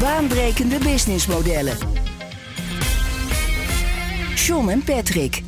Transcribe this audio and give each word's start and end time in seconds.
Baanbrekende 0.00 0.78
businessmodellen. 0.78 1.76
John 4.34 4.68
en 4.68 4.82
Patrick. 4.84 5.42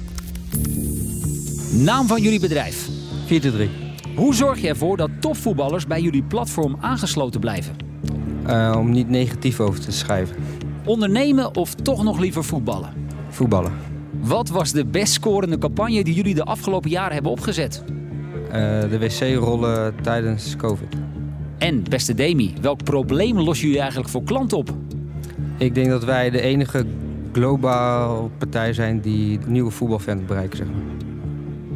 Naam 1.73 2.07
van 2.07 2.23
jullie 2.23 2.41
bedrijf. 2.41 2.89
4-3. 2.89 3.31
Hoe 4.17 4.35
zorg 4.35 4.61
je 4.61 4.69
ervoor 4.69 4.97
dat 4.97 5.11
topvoetballers 5.21 5.87
bij 5.87 6.01
jullie 6.01 6.23
platform 6.23 6.77
aangesloten 6.81 7.41
blijven? 7.41 7.77
Uh, 8.47 8.75
om 8.79 8.91
niet 8.91 9.09
negatief 9.09 9.61
over 9.61 9.81
te 9.81 9.93
schrijven. 9.93 10.37
Ondernemen 10.85 11.57
of 11.57 11.75
toch 11.75 12.03
nog 12.03 12.19
liever 12.19 12.45
voetballen? 12.45 12.93
Voetballen. 13.29 13.73
Wat 14.21 14.49
was 14.49 14.73
de 14.73 14.85
best 14.85 15.13
scorende 15.13 15.59
campagne 15.59 16.05
die 16.05 16.15
jullie 16.15 16.35
de 16.35 16.45
afgelopen 16.45 16.91
jaren 16.91 17.13
hebben 17.13 17.33
opgezet? 17.33 17.83
Uh, 17.87 18.51
de 18.81 18.99
wc-rollen 18.99 19.95
tijdens 20.03 20.57
COVID. 20.57 20.97
En 21.59 21.83
beste 21.83 22.15
Demi, 22.15 22.55
welk 22.61 22.85
probleem 22.85 23.41
lossen 23.41 23.67
jullie 23.67 23.81
eigenlijk 23.81 24.11
voor 24.11 24.23
klanten 24.23 24.59
op? 24.59 24.71
Ik 25.59 25.75
denk 25.75 25.89
dat 25.89 26.05
wij 26.05 26.31
de 26.31 26.41
enige 26.41 26.87
globaal 27.33 28.31
partij 28.39 28.73
zijn 28.73 29.01
die 29.01 29.39
nieuwe 29.47 29.71
voetbalfans 29.71 30.25
bereiken. 30.25 30.57
Zeg 30.57 30.67
maar. 30.67 30.99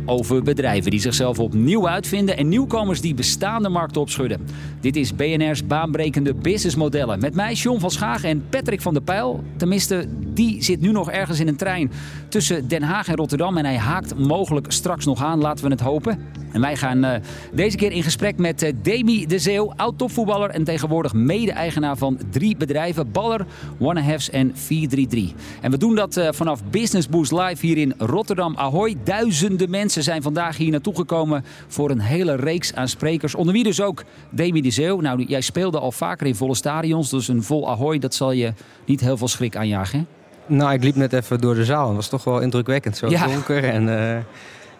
Over 0.07 0.43
bedrijven 0.43 0.91
die 0.91 1.01
zichzelf 1.01 1.39
opnieuw 1.39 1.89
uitvinden 1.89 2.37
en 2.37 2.49
nieuwkomers 2.49 3.01
die 3.01 3.15
bestaande 3.15 3.69
markten 3.69 4.01
opschudden. 4.01 4.41
Dit 4.81 4.97
is 4.97 5.15
BNR's 5.15 5.67
baanbrekende 5.67 6.35
businessmodellen. 6.35 7.21
Met 7.21 7.35
mij 7.35 7.53
John 7.53 7.81
van 7.81 7.91
Schaag 7.91 8.25
en 8.25 8.45
Patrick 8.49 8.81
van 8.81 8.93
der 8.95 9.03
Pijl. 9.03 9.45
Tenminste, 9.57 10.07
die 10.35 10.63
zit 10.63 10.81
nu 10.81 10.93
nog 10.93 11.11
ergens 11.11 11.41
in 11.41 11.49
een 11.49 11.57
trein 11.57 11.91
tussen 12.29 12.69
Den 12.69 12.83
Haag 12.83 13.09
en 13.09 13.17
Rotterdam. 13.17 13.57
En 13.57 13.65
hij 13.65 13.77
haakt 13.77 14.19
mogelijk 14.19 14.73
straks 14.73 15.05
nog 15.05 15.23
aan, 15.23 15.39
laten 15.39 15.65
we 15.65 15.71
het 15.71 15.81
hopen. 15.81 16.19
En 16.53 16.61
wij 16.61 16.77
gaan 16.77 17.05
uh, 17.05 17.15
deze 17.53 17.77
keer 17.77 17.93
in 17.93 18.03
gesprek 18.03 18.39
met 18.39 18.63
uh, 18.63 18.73
Demi 18.83 19.27
de 19.27 19.39
Zeeuw, 19.39 19.73
oud-topvoetballer 19.77 20.51
en 20.51 20.65
tegenwoordig 20.65 21.13
mede-eigenaar 21.13 21.97
van 21.97 22.19
drie 22.31 22.57
bedrijven: 22.57 23.13
Baller, 23.13 23.47
One 23.79 24.01
en 24.31 24.51
433. 24.55 25.33
En 25.61 25.71
we 25.71 25.79
doen 25.79 25.95
dat 25.95 26.17
uh, 26.17 26.29
vanaf 26.31 26.65
Business 26.71 27.09
Boost 27.09 27.33
Live 27.33 27.67
hier 27.67 27.79
in 27.79 27.95
Rotterdam. 27.99 28.57
Ahoy, 28.57 28.97
duizenden 29.05 29.71
mensen 29.71 30.03
zijn 30.03 30.23
vandaag 30.23 30.57
hier 30.57 30.71
naartoe 30.71 30.95
gekomen 30.95 31.45
voor 31.69 31.91
een 31.91 32.01
hele 32.01 32.37
reeks 32.37 32.75
aan 32.75 32.89
sprekers. 32.89 33.35
Onder 33.35 33.55
wie 33.55 33.65
dus 33.65 33.81
ook 33.81 34.05
Demi 34.31 34.61
de 34.61 34.71
Zeeuw. 34.71 35.01
Nou, 35.01 35.25
jij 35.25 35.41
speelde 35.41 35.79
al 35.79 35.93
vaker 35.93 36.27
in 36.27 36.35
volle 36.35 36.55
stadions, 36.55 37.11
dus 37.11 37.29
een 37.29 37.43
vol 37.43 37.71
Ahoy, 37.71 37.99
dat 37.99 38.15
zal 38.15 38.33
je 38.33 38.53
niet 38.85 39.01
heel 39.01 39.17
veel 39.17 39.29
schrik 39.29 39.57
aanjagen. 39.57 40.07
Nou, 40.47 40.73
ik 40.73 40.83
liep 40.83 40.95
net 40.95 41.13
even 41.13 41.41
door 41.41 41.55
de 41.55 41.65
zaal. 41.65 41.87
Het 41.87 41.97
was 41.97 42.09
toch 42.09 42.25
wel 42.25 42.41
indrukwekkend. 42.41 42.97
Zo 42.97 43.09
ja. 43.09 43.27
donker 43.27 43.65
en 43.65 43.89
uh, 43.89 44.17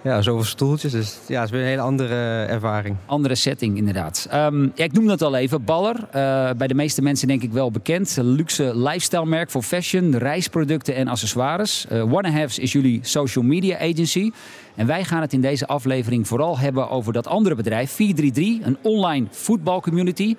ja, 0.03 0.23
zoveel 0.23 0.45
stoeltjes. 0.45 0.93
Dus 0.93 1.19
ja, 1.29 1.41
het 1.41 1.45
is 1.45 1.51
weer 1.51 1.61
een 1.61 1.69
hele 1.69 1.81
andere 1.81 2.45
ervaring. 2.45 2.97
Andere 3.07 3.35
setting, 3.35 3.77
inderdaad. 3.77 4.29
Um, 4.35 4.73
ja, 4.75 4.85
ik 4.85 4.93
noem 4.93 5.07
dat 5.07 5.23
al 5.23 5.37
even. 5.37 5.65
Baller. 5.65 5.97
Uh, 5.97 6.51
bij 6.57 6.67
de 6.67 6.75
meeste 6.75 7.03
mensen 7.03 7.29
denk 7.29 7.43
ik 7.43 7.53
wel 7.53 7.71
bekend. 7.71 8.19
Luxe 8.21 8.77
lifestyle 8.77 9.27
merk 9.27 9.51
voor 9.51 9.63
fashion, 9.63 10.17
reisproducten 10.17 10.95
en 10.95 11.09
accessoires. 11.09 11.87
Uh, 11.93 12.13
One 12.13 12.31
Halves 12.31 12.59
is 12.59 12.73
jullie 12.73 13.01
social 13.03 13.45
media 13.45 13.79
agency. 13.79 14.31
En 14.75 14.87
wij 14.87 15.05
gaan 15.05 15.21
het 15.21 15.33
in 15.33 15.41
deze 15.41 15.67
aflevering 15.67 16.29
vooral 16.29 16.59
hebben 16.59 16.91
over 16.91 17.13
dat 17.13 17.27
andere 17.27 17.55
bedrijf, 17.55 17.91
433. 17.91 18.67
Een 18.67 18.79
online 18.83 19.27
voetbalcommunity. 19.31 20.37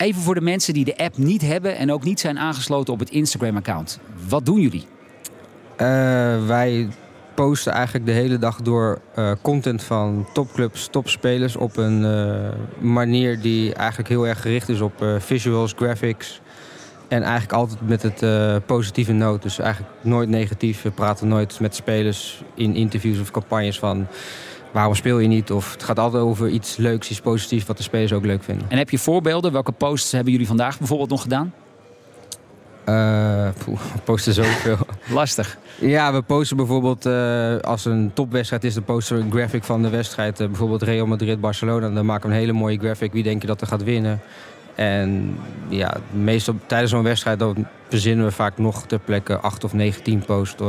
Even 0.00 0.22
voor 0.22 0.34
de 0.34 0.40
mensen 0.40 0.74
die 0.74 0.84
de 0.84 0.96
app 0.96 1.16
niet 1.16 1.42
hebben 1.42 1.76
en 1.76 1.92
ook 1.92 2.04
niet 2.04 2.20
zijn 2.20 2.38
aangesloten 2.38 2.92
op 2.92 2.98
het 2.98 3.10
Instagram-account. 3.10 3.98
Wat 4.28 4.46
doen 4.46 4.60
jullie? 4.60 4.86
Uh, 5.76 6.46
wij 6.46 6.88
posten 7.34 7.72
eigenlijk 7.72 8.06
de 8.06 8.12
hele 8.12 8.38
dag 8.38 8.62
door 8.62 9.00
uh, 9.18 9.32
content 9.42 9.82
van 9.82 10.26
topclubs, 10.32 10.88
topspelers 10.90 11.56
op 11.56 11.76
een 11.76 12.02
uh, 12.02 12.48
manier 12.78 13.40
die 13.40 13.74
eigenlijk 13.74 14.08
heel 14.08 14.26
erg 14.26 14.40
gericht 14.40 14.68
is 14.68 14.80
op 14.80 15.04
visuals, 15.18 15.72
graphics. 15.76 16.40
En 17.08 17.22
eigenlijk 17.22 17.52
altijd 17.52 17.88
met 17.88 18.02
het 18.02 18.22
positieve 18.66 19.12
noot. 19.12 19.42
Dus 19.42 19.58
eigenlijk 19.58 19.92
nooit 20.00 20.28
negatief. 20.28 20.82
We 20.82 20.90
praten 20.90 21.28
nooit 21.28 21.60
met 21.60 21.74
spelers 21.74 22.42
in 22.54 22.74
interviews 22.74 23.20
of 23.20 23.30
campagnes 23.30 23.78
van 23.78 24.06
waarom 24.72 24.94
speel 24.94 25.18
je 25.18 25.28
niet? 25.28 25.50
Of 25.52 25.72
het 25.72 25.82
gaat 25.82 25.98
altijd 25.98 26.22
over 26.22 26.48
iets 26.48 26.76
leuks, 26.76 27.10
iets 27.10 27.20
positiefs 27.20 27.66
wat 27.66 27.76
de 27.76 27.82
spelers 27.82 28.12
ook 28.12 28.24
leuk 28.24 28.42
vinden. 28.42 28.70
En 28.70 28.78
heb 28.78 28.90
je 28.90 28.98
voorbeelden? 28.98 29.52
Welke 29.52 29.72
posts 29.72 30.12
hebben 30.12 30.32
jullie 30.32 30.46
vandaag 30.46 30.78
bijvoorbeeld 30.78 31.10
nog 31.10 31.22
gedaan? 31.22 31.52
Uh, 32.88 33.48
poeh, 33.64 33.80
we 33.92 33.98
posten 34.04 34.32
zoveel. 34.32 34.76
Lastig. 35.12 35.58
Ja, 35.80 36.12
we 36.12 36.22
posten 36.22 36.56
bijvoorbeeld 36.56 37.06
uh, 37.06 37.56
als 37.56 37.84
een 37.84 38.10
topwedstrijd 38.14 38.64
is, 38.64 38.74
dan 38.74 38.84
posten 38.84 39.16
we 39.16 39.22
een 39.22 39.30
graphic 39.30 39.64
van 39.64 39.82
de 39.82 39.88
wedstrijd. 39.88 40.40
Uh, 40.40 40.46
bijvoorbeeld 40.46 40.82
Real 40.82 41.06
Madrid-Barcelona. 41.06 41.90
Dan 41.90 42.06
maken 42.06 42.28
we 42.28 42.34
een 42.34 42.40
hele 42.40 42.52
mooie 42.52 42.78
graphic. 42.78 43.12
Wie 43.12 43.22
denk 43.22 43.40
je 43.40 43.46
dat 43.46 43.60
er 43.60 43.66
gaat 43.66 43.84
winnen? 43.84 44.20
En 44.74 45.38
ja, 45.68 45.96
meestal 46.10 46.54
tijdens 46.66 46.90
zo'n 46.90 47.02
wedstrijd 47.02 47.38
dan 47.38 47.66
verzinnen 47.88 48.24
we 48.24 48.32
vaak 48.32 48.58
nog 48.58 48.86
ter 48.86 48.98
plekke 48.98 49.38
acht 49.38 49.64
of 49.64 49.72
negen, 49.72 50.02
tien 50.02 50.18
posts 50.18 50.62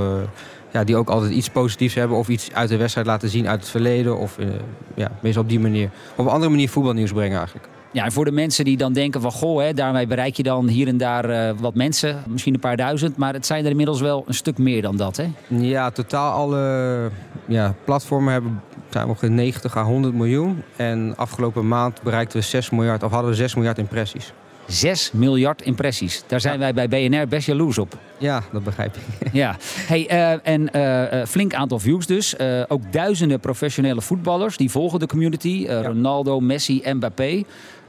ja, 0.72 0.84
die 0.84 0.96
ook 0.96 1.10
altijd 1.10 1.32
iets 1.32 1.50
positiefs 1.50 1.94
hebben 1.94 2.18
of 2.18 2.28
iets 2.28 2.54
uit 2.54 2.70
de 2.70 2.78
wedstrijd 2.78 3.08
laten 3.08 3.30
zien 3.30 3.48
uit 3.48 3.60
het 3.60 3.70
verleden. 3.70 4.18
Of 4.18 4.38
uh, 4.40 4.48
ja, 4.96 5.12
meestal 5.22 5.44
op 5.44 5.50
die 5.50 5.60
manier. 5.60 5.90
Op 6.16 6.26
een 6.26 6.32
andere 6.32 6.52
manier 6.52 6.70
voetbalnieuws 6.70 7.12
brengen 7.12 7.38
eigenlijk. 7.38 7.68
Ja, 7.94 8.06
en 8.06 8.12
voor 8.12 8.26
de 8.26 8.32
mensen 8.32 8.66
die 8.66 8.78
dan 8.78 8.94
denken 8.94 9.22
van 9.22 9.32
goh, 9.32 9.62
hè, 9.62 9.74
daarmee 9.74 10.08
bereik 10.08 10.36
je 10.36 10.44
dan 10.44 10.68
hier 10.68 10.88
en 10.88 10.98
daar 10.98 11.30
uh, 11.30 11.60
wat 11.60 11.76
mensen, 11.76 12.24
misschien 12.28 12.54
een 12.54 12.60
paar 12.60 12.78
duizend, 12.78 13.18
maar 13.18 13.34
het 13.34 13.46
zijn 13.46 13.64
er 13.64 13.70
inmiddels 13.70 14.02
wel 14.02 14.24
een 14.28 14.34
stuk 14.34 14.58
meer 14.58 14.82
dan 14.82 14.98
dat, 14.98 15.18
hè? 15.18 15.32
Ja, 15.48 15.90
totaal 15.90 16.32
alle 16.32 17.10
ja, 17.46 17.76
platformen 17.86 18.34
hebben 18.34 18.62
zijn 18.90 19.08
ongeveer 19.08 19.32
90 19.32 19.78
à 19.78 19.84
100 19.84 20.14
miljoen. 20.14 20.64
En 20.76 21.14
afgelopen 21.18 21.68
maand 21.68 22.02
bereikten 22.02 22.40
we 22.40 22.46
6 22.46 22.70
miljard, 22.70 23.04
of 23.04 23.12
hadden 23.12 23.30
we 23.30 23.36
6 23.36 23.56
miljard 23.56 23.78
impressies. 23.78 24.34
6 24.72 25.12
miljard 25.14 25.62
impressies. 25.62 26.24
Daar 26.28 26.42
zijn 26.42 26.60
wij 26.60 26.74
bij 26.74 26.88
BNR 26.88 27.28
best 27.28 27.48
jaloers 27.48 27.78
op. 27.78 27.98
Ja, 28.18 28.44
dat 28.52 28.64
begrijp 28.64 28.96
ik. 28.96 29.28
ja, 29.34 29.56
hey, 29.88 30.12
uh, 30.12 30.48
en 30.48 30.70
uh, 30.76 31.26
flink 31.26 31.54
aantal 31.54 31.80
views 31.80 32.06
dus. 32.06 32.36
Uh, 32.38 32.64
ook 32.68 32.82
duizenden 32.92 33.40
professionele 33.40 34.02
voetballers 34.02 34.58
die 34.58 34.72
volgen 34.72 35.00
de 35.00 35.08
community. 35.08 35.66
Ja. 35.68 35.82
Ronaldo, 35.82 36.40
Messi, 36.40 36.82
Mbappé. 36.94 37.44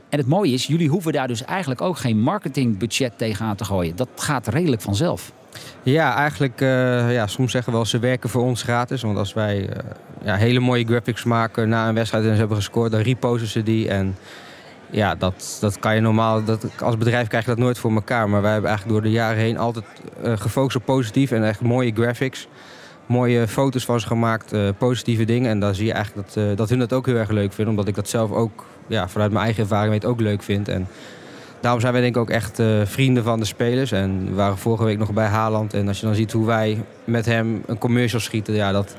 En 0.09 0.19
het 0.19 0.26
mooie 0.26 0.53
is, 0.53 0.66
jullie 0.66 0.88
hoeven 0.88 1.12
daar 1.12 1.28
dus 1.28 1.44
eigenlijk 1.44 1.81
ook 1.81 1.98
geen 1.98 2.21
marketingbudget 2.21 3.12
tegenaan 3.16 3.56
te 3.56 3.65
gooien. 3.65 3.97
Dat 3.97 4.09
gaat 4.16 4.48
redelijk 4.48 4.82
vanzelf. 4.82 5.32
Ja, 5.82 6.16
eigenlijk, 6.16 6.60
ja, 7.10 7.26
soms 7.26 7.53
zeggen 7.53 7.72
we 7.72 7.78
wel 7.78 7.87
ze 7.87 7.98
werken 7.98 8.31
voor 8.31 8.42
ons 8.42 8.62
gratis. 8.62 9.03
Want 9.03 9.19
als 9.19 9.32
wij 9.32 9.69
ja, 10.25 10.34
hele 10.34 10.60
mooie 10.60 10.84
graphics 10.84 11.25
maken 11.25 11.69
na 11.69 11.88
een 11.88 11.94
wedstrijd 11.94 12.25
en 12.25 12.32
ze 12.32 12.38
hebben 12.38 12.56
gescoord, 12.56 12.91
dan 12.91 13.00
reposten 13.00 13.48
ze 13.48 13.62
die. 13.62 13.88
En 13.88 14.16
ja, 14.92 15.14
dat, 15.14 15.56
dat 15.60 15.78
kan 15.78 15.94
je 15.94 16.00
normaal. 16.00 16.44
Dat, 16.44 16.66
als 16.80 16.98
bedrijf 16.98 17.28
krijg 17.28 17.44
je 17.44 17.50
dat 17.50 17.58
nooit 17.58 17.78
voor 17.78 17.92
elkaar. 17.92 18.28
Maar 18.28 18.42
wij 18.42 18.53
hebben 18.53 18.70
eigenlijk 18.70 19.00
door 19.00 19.10
de 19.10 19.16
jaren 19.16 19.38
heen 19.38 19.58
altijd 19.58 19.84
uh, 20.25 20.32
gefocust 20.36 20.76
op 20.76 20.84
positief 20.84 21.30
en 21.30 21.44
echt 21.44 21.60
mooie 21.60 21.92
graphics. 21.94 22.48
Mooie 23.06 23.48
foto's 23.48 23.84
van 23.84 24.00
ze 24.00 24.06
gemaakt, 24.06 24.53
uh, 24.53 24.69
positieve 24.78 25.25
dingen. 25.25 25.50
En 25.50 25.60
dan 25.60 25.75
zie 25.75 25.86
je 25.86 25.92
eigenlijk 25.92 26.26
dat, 26.26 26.44
uh, 26.44 26.56
dat 26.56 26.69
hun 26.69 26.78
dat 26.78 26.92
ook 26.92 27.06
heel 27.06 27.16
erg 27.16 27.30
leuk 27.30 27.53
vinden. 27.53 27.75
Omdat 27.75 27.88
ik 27.88 27.94
dat 27.94 28.08
zelf 28.08 28.30
ook 28.30 28.64
ja, 28.86 29.08
vanuit 29.08 29.32
mijn 29.32 29.44
eigen 29.44 29.62
ervaring 29.62 29.92
weet 29.92 30.04
ook 30.04 30.20
leuk 30.20 30.42
vind. 30.42 30.69
En 30.69 30.88
daarom 31.60 31.80
zijn 31.80 31.92
wij 31.92 32.03
denk 32.03 32.14
ik 32.14 32.20
ook 32.20 32.30
echt 32.30 32.62
vrienden 32.84 33.24
van 33.24 33.38
de 33.38 33.44
spelers. 33.44 33.92
En 33.92 34.24
we 34.24 34.34
waren 34.34 34.59
vorige 34.59 34.84
week 34.84 34.98
nog 34.98 35.12
bij 35.12 35.26
Haaland. 35.26 35.74
En 35.74 35.89
als 35.89 36.00
je 36.00 36.06
dan 36.06 36.15
ziet 36.15 36.33
hoe 36.33 36.47
wij 36.47 36.84
met 37.04 37.27
hem 37.27 37.62
een 37.66 37.78
commercial 37.78 38.21
schieten. 38.21 38.54
Ja, 38.54 38.72
dat, 38.72 38.97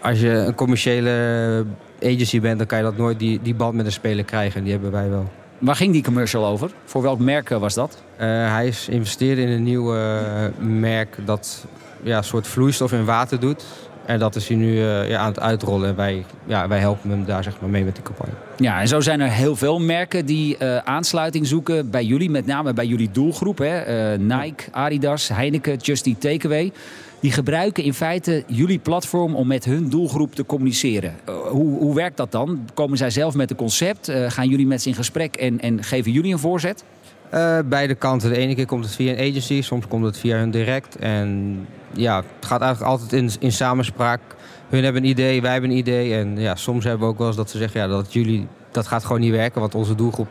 als 0.00 0.20
je 0.20 0.30
een 0.30 0.54
commerciële 0.54 1.64
agency 2.02 2.40
bent, 2.40 2.58
dan 2.58 2.66
kan 2.66 2.78
je 2.78 2.84
dat 2.84 2.96
nooit 2.96 3.18
die, 3.18 3.40
die 3.42 3.54
band 3.54 3.74
met 3.74 3.86
een 3.86 3.92
speler 3.92 4.24
krijgen. 4.24 4.62
Die 4.62 4.72
hebben 4.72 4.90
wij 4.90 5.10
wel. 5.10 5.30
Waar 5.58 5.76
ging 5.76 5.92
die 5.92 6.02
commercial 6.02 6.46
over? 6.46 6.70
Voor 6.84 7.02
welk 7.02 7.18
merk 7.18 7.48
was 7.48 7.74
dat? 7.74 8.02
Uh, 8.12 8.26
hij 8.52 8.66
is 8.66 8.88
investeerde 8.88 9.42
in 9.42 9.48
een 9.48 9.62
nieuw 9.62 9.96
uh, 9.96 10.44
merk 10.58 11.18
dat 11.24 11.64
ja, 12.02 12.16
een 12.16 12.24
soort 12.24 12.46
vloeistof 12.46 12.92
in 12.92 13.04
water 13.04 13.40
doet. 13.40 13.64
En 14.08 14.18
dat 14.18 14.36
is 14.36 14.48
hij 14.48 14.56
nu 14.56 14.72
uh, 14.72 15.08
ja, 15.08 15.18
aan 15.18 15.28
het 15.28 15.40
uitrollen. 15.40 15.88
En 15.88 15.96
wij, 15.96 16.24
ja, 16.46 16.68
wij 16.68 16.78
helpen 16.78 17.10
hem 17.10 17.24
daar 17.24 17.42
zeg 17.42 17.60
maar, 17.60 17.70
mee 17.70 17.84
met 17.84 17.94
die 17.94 18.04
campagne. 18.04 18.32
Ja, 18.56 18.80
en 18.80 18.88
zo 18.88 19.00
zijn 19.00 19.20
er 19.20 19.30
heel 19.30 19.56
veel 19.56 19.78
merken 19.78 20.26
die 20.26 20.64
aansluiting 20.84 21.46
zoeken 21.46 21.90
bij 21.90 22.04
jullie. 22.04 22.30
Met 22.30 22.46
name 22.46 22.72
bij 22.72 22.86
jullie 22.86 23.10
doelgroep. 23.12 23.58
Hè? 23.58 24.16
Nike, 24.18 24.64
Adidas, 24.70 25.28
Heineken, 25.28 25.76
Just 25.76 26.06
Eat 26.06 26.20
Takeaway 26.20 26.72
die 27.20 27.32
gebruiken 27.32 27.84
in 27.84 27.94
feite 27.94 28.44
jullie 28.46 28.78
platform 28.78 29.34
om 29.34 29.46
met 29.46 29.64
hun 29.64 29.90
doelgroep 29.90 30.34
te 30.34 30.46
communiceren. 30.46 31.14
Hoe, 31.48 31.78
hoe 31.78 31.94
werkt 31.94 32.16
dat 32.16 32.32
dan? 32.32 32.68
Komen 32.74 32.98
zij 32.98 33.10
zelf 33.10 33.34
met 33.34 33.50
een 33.50 33.56
concept? 33.56 34.12
Gaan 34.28 34.48
jullie 34.48 34.66
met 34.66 34.82
ze 34.82 34.88
in 34.88 34.94
gesprek 34.94 35.36
en, 35.36 35.60
en 35.60 35.82
geven 35.84 36.12
jullie 36.12 36.32
een 36.32 36.38
voorzet? 36.38 36.84
Eh, 37.30 37.58
beide 37.64 37.94
kanten. 37.94 38.30
De 38.30 38.36
ene 38.36 38.54
keer 38.54 38.66
komt 38.66 38.84
het 38.84 38.94
via 38.94 39.12
een 39.12 39.30
agency, 39.30 39.62
soms 39.62 39.86
komt 39.88 40.04
het 40.04 40.18
via 40.18 40.36
hun 40.36 40.50
direct. 40.50 40.96
En 40.96 41.56
ja, 41.92 42.16
het 42.16 42.46
gaat 42.46 42.60
eigenlijk 42.60 42.92
altijd 42.92 43.12
in, 43.12 43.30
in 43.40 43.52
samenspraak. 43.52 44.20
Hun 44.68 44.84
hebben 44.84 45.02
een 45.02 45.08
idee, 45.08 45.42
wij 45.42 45.52
hebben 45.52 45.70
een 45.70 45.76
idee. 45.76 46.14
En 46.14 46.38
ja, 46.38 46.54
soms 46.54 46.84
hebben 46.84 47.06
we 47.06 47.12
ook 47.12 47.18
wel 47.18 47.26
eens 47.26 47.36
dat 47.36 47.50
ze 47.50 47.58
zeggen... 47.58 47.80
Ja, 47.80 47.86
dat 47.86 48.12
jullie, 48.12 48.46
dat 48.70 48.86
gaat 48.86 49.04
gewoon 49.04 49.20
niet 49.20 49.30
werken, 49.30 49.60
want 49.60 49.74
onze 49.74 49.94
doelgroep 49.94 50.28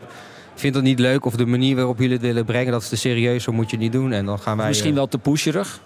vindt 0.54 0.74
dat 0.76 0.84
niet 0.84 0.98
leuk. 0.98 1.24
Of 1.24 1.36
de 1.36 1.46
manier 1.46 1.76
waarop 1.76 1.98
jullie 1.98 2.12
het 2.12 2.22
willen 2.22 2.44
brengen, 2.44 2.72
dat 2.72 2.82
is 2.82 2.88
te 2.88 2.96
serieus, 2.96 3.42
zo 3.42 3.52
moet 3.52 3.70
je 3.70 3.76
het 3.76 3.84
niet 3.84 3.92
doen. 3.92 4.12
En 4.12 4.26
dan 4.26 4.38
gaan 4.38 4.56
wij... 4.56 4.68
Misschien 4.68 4.90
eh, 4.90 4.96
wel 4.96 5.06
te 5.06 5.18
pusherig. 5.18 5.80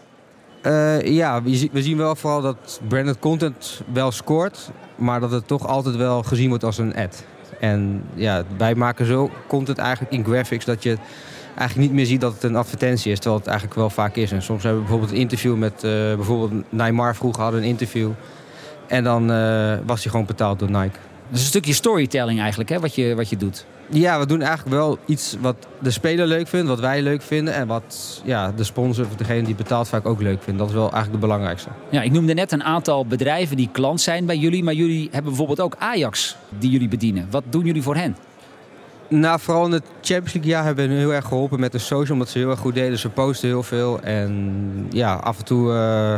eh, 0.63 1.01
ja, 1.01 1.43
we 1.43 1.83
zien 1.83 1.97
wel 1.97 2.17
vooral 2.17 2.41
dat 2.41 2.81
branded 2.89 3.19
content 3.19 3.83
wel 3.93 4.11
scoort, 4.11 4.71
maar 4.97 5.21
dat 5.21 5.31
het 5.31 5.47
toch 5.47 5.67
altijd 5.67 5.97
wel 5.97 6.23
gezien 6.23 6.49
wordt 6.49 6.65
als 6.65 6.79
een 6.79 6.97
ad. 6.97 7.25
En 7.61 8.05
ja, 8.15 8.45
wij 8.57 8.75
maken 8.75 9.07
zo 9.07 9.31
content 9.47 9.79
eigenlijk 9.79 10.13
in 10.13 10.25
graphics 10.25 10.65
dat 10.65 10.83
je 10.83 10.97
eigenlijk 11.54 11.88
niet 11.88 11.96
meer 11.96 12.06
ziet 12.06 12.20
dat 12.20 12.32
het 12.32 12.43
een 12.43 12.56
advertentie 12.56 13.12
is, 13.12 13.19
terwijl 13.19 13.38
het 13.38 13.46
eigenlijk 13.46 13.78
wel 13.78 13.90
vaak 13.90 14.16
is. 14.16 14.32
En 14.32 14.43
soms 14.43 14.62
hebben 14.62 14.81
we 14.82 14.87
bijvoorbeeld 14.88 15.16
een 15.16 15.22
interview 15.22 15.56
met, 15.56 15.84
eh, 15.84 15.90
bijvoorbeeld 15.90 16.64
Neymar 16.69 17.16
vroeger 17.16 17.43
hadden 17.43 17.62
een 17.62 17.69
interview. 17.69 18.10
En 18.87 19.04
dan 19.04 19.32
eh, 19.32 19.75
was 19.87 20.02
hij 20.02 20.10
gewoon 20.10 20.26
betaald 20.26 20.58
door 20.58 20.70
Nike. 20.70 20.99
Dat 21.28 21.40
is 21.40 21.40
een 21.40 21.46
stukje 21.46 21.72
storytelling 21.72 22.40
eigenlijk, 22.40 22.70
hè, 22.70 22.81
wat 22.81 22.94
je, 22.94 23.14
wat 23.14 23.28
je 23.28 23.37
doet. 23.37 23.66
Ja, 23.88 24.19
we 24.19 24.26
doen 24.26 24.43
eigenlijk 24.43 24.76
wel 24.76 24.99
iets 25.06 25.37
wat 25.40 25.56
de 25.78 25.90
speler 25.90 26.26
leuk 26.26 26.49
vindt, 26.49 26.69
wat 26.69 26.81
wij 26.81 27.02
leuk 27.02 27.22
vinden. 27.22 27.54
En 27.54 27.66
wat 27.66 28.22
ja, 28.25 28.52
de 28.56 28.64
sponsor 28.64 29.06
of 29.06 29.16
degene 29.16 29.43
die 29.43 29.54
betaalt 29.54 29.88
vaak 29.88 30.06
ook 30.06 30.20
leuk 30.20 30.43
vindt. 30.43 30.58
Dat 30.58 30.69
is 30.69 30.75
wel 30.75 30.82
eigenlijk 30.82 31.12
het 31.12 31.20
belangrijkste. 31.20 31.69
Ja, 31.90 32.02
ik 32.02 32.12
noemde 32.12 32.34
net 32.34 32.52
een 32.52 32.64
aantal 32.64 33.06
bedrijven 33.06 33.56
die 33.56 33.69
klant 33.72 34.00
zijn 34.00 34.26
bij 34.26 34.37
jullie. 34.37 34.64
Maar 34.64 34.75
jullie 34.75 35.02
hebben 35.02 35.31
bijvoorbeeld 35.31 35.60
ook 35.60 35.76
Ajax 35.78 36.37
die 36.58 36.70
jullie 36.70 36.88
bedienen. 36.88 37.26
Wat 37.31 37.43
doen 37.50 37.64
jullie 37.64 37.82
voor 37.82 37.96
hen? 37.96 38.16
Nou, 39.12 39.41
vooral 39.41 39.64
in 39.64 39.73
het 39.73 39.85
Champions 40.00 40.32
League 40.32 40.50
jaar 40.50 40.64
hebben 40.64 40.88
we 40.88 40.94
heel 40.94 41.14
erg 41.14 41.26
geholpen 41.26 41.61
met 41.61 41.73
de 41.73 41.79
social, 41.79 42.12
omdat 42.12 42.29
ze 42.29 42.38
heel 42.38 42.50
erg 42.50 42.59
goed 42.59 42.75
deden. 42.75 42.99
Ze 42.99 43.09
posten 43.09 43.49
heel 43.49 43.62
veel 43.62 44.00
en 44.00 44.87
ja, 44.91 45.14
af 45.14 45.38
en 45.38 45.44
toe... 45.44 45.73
eh, 45.73 46.17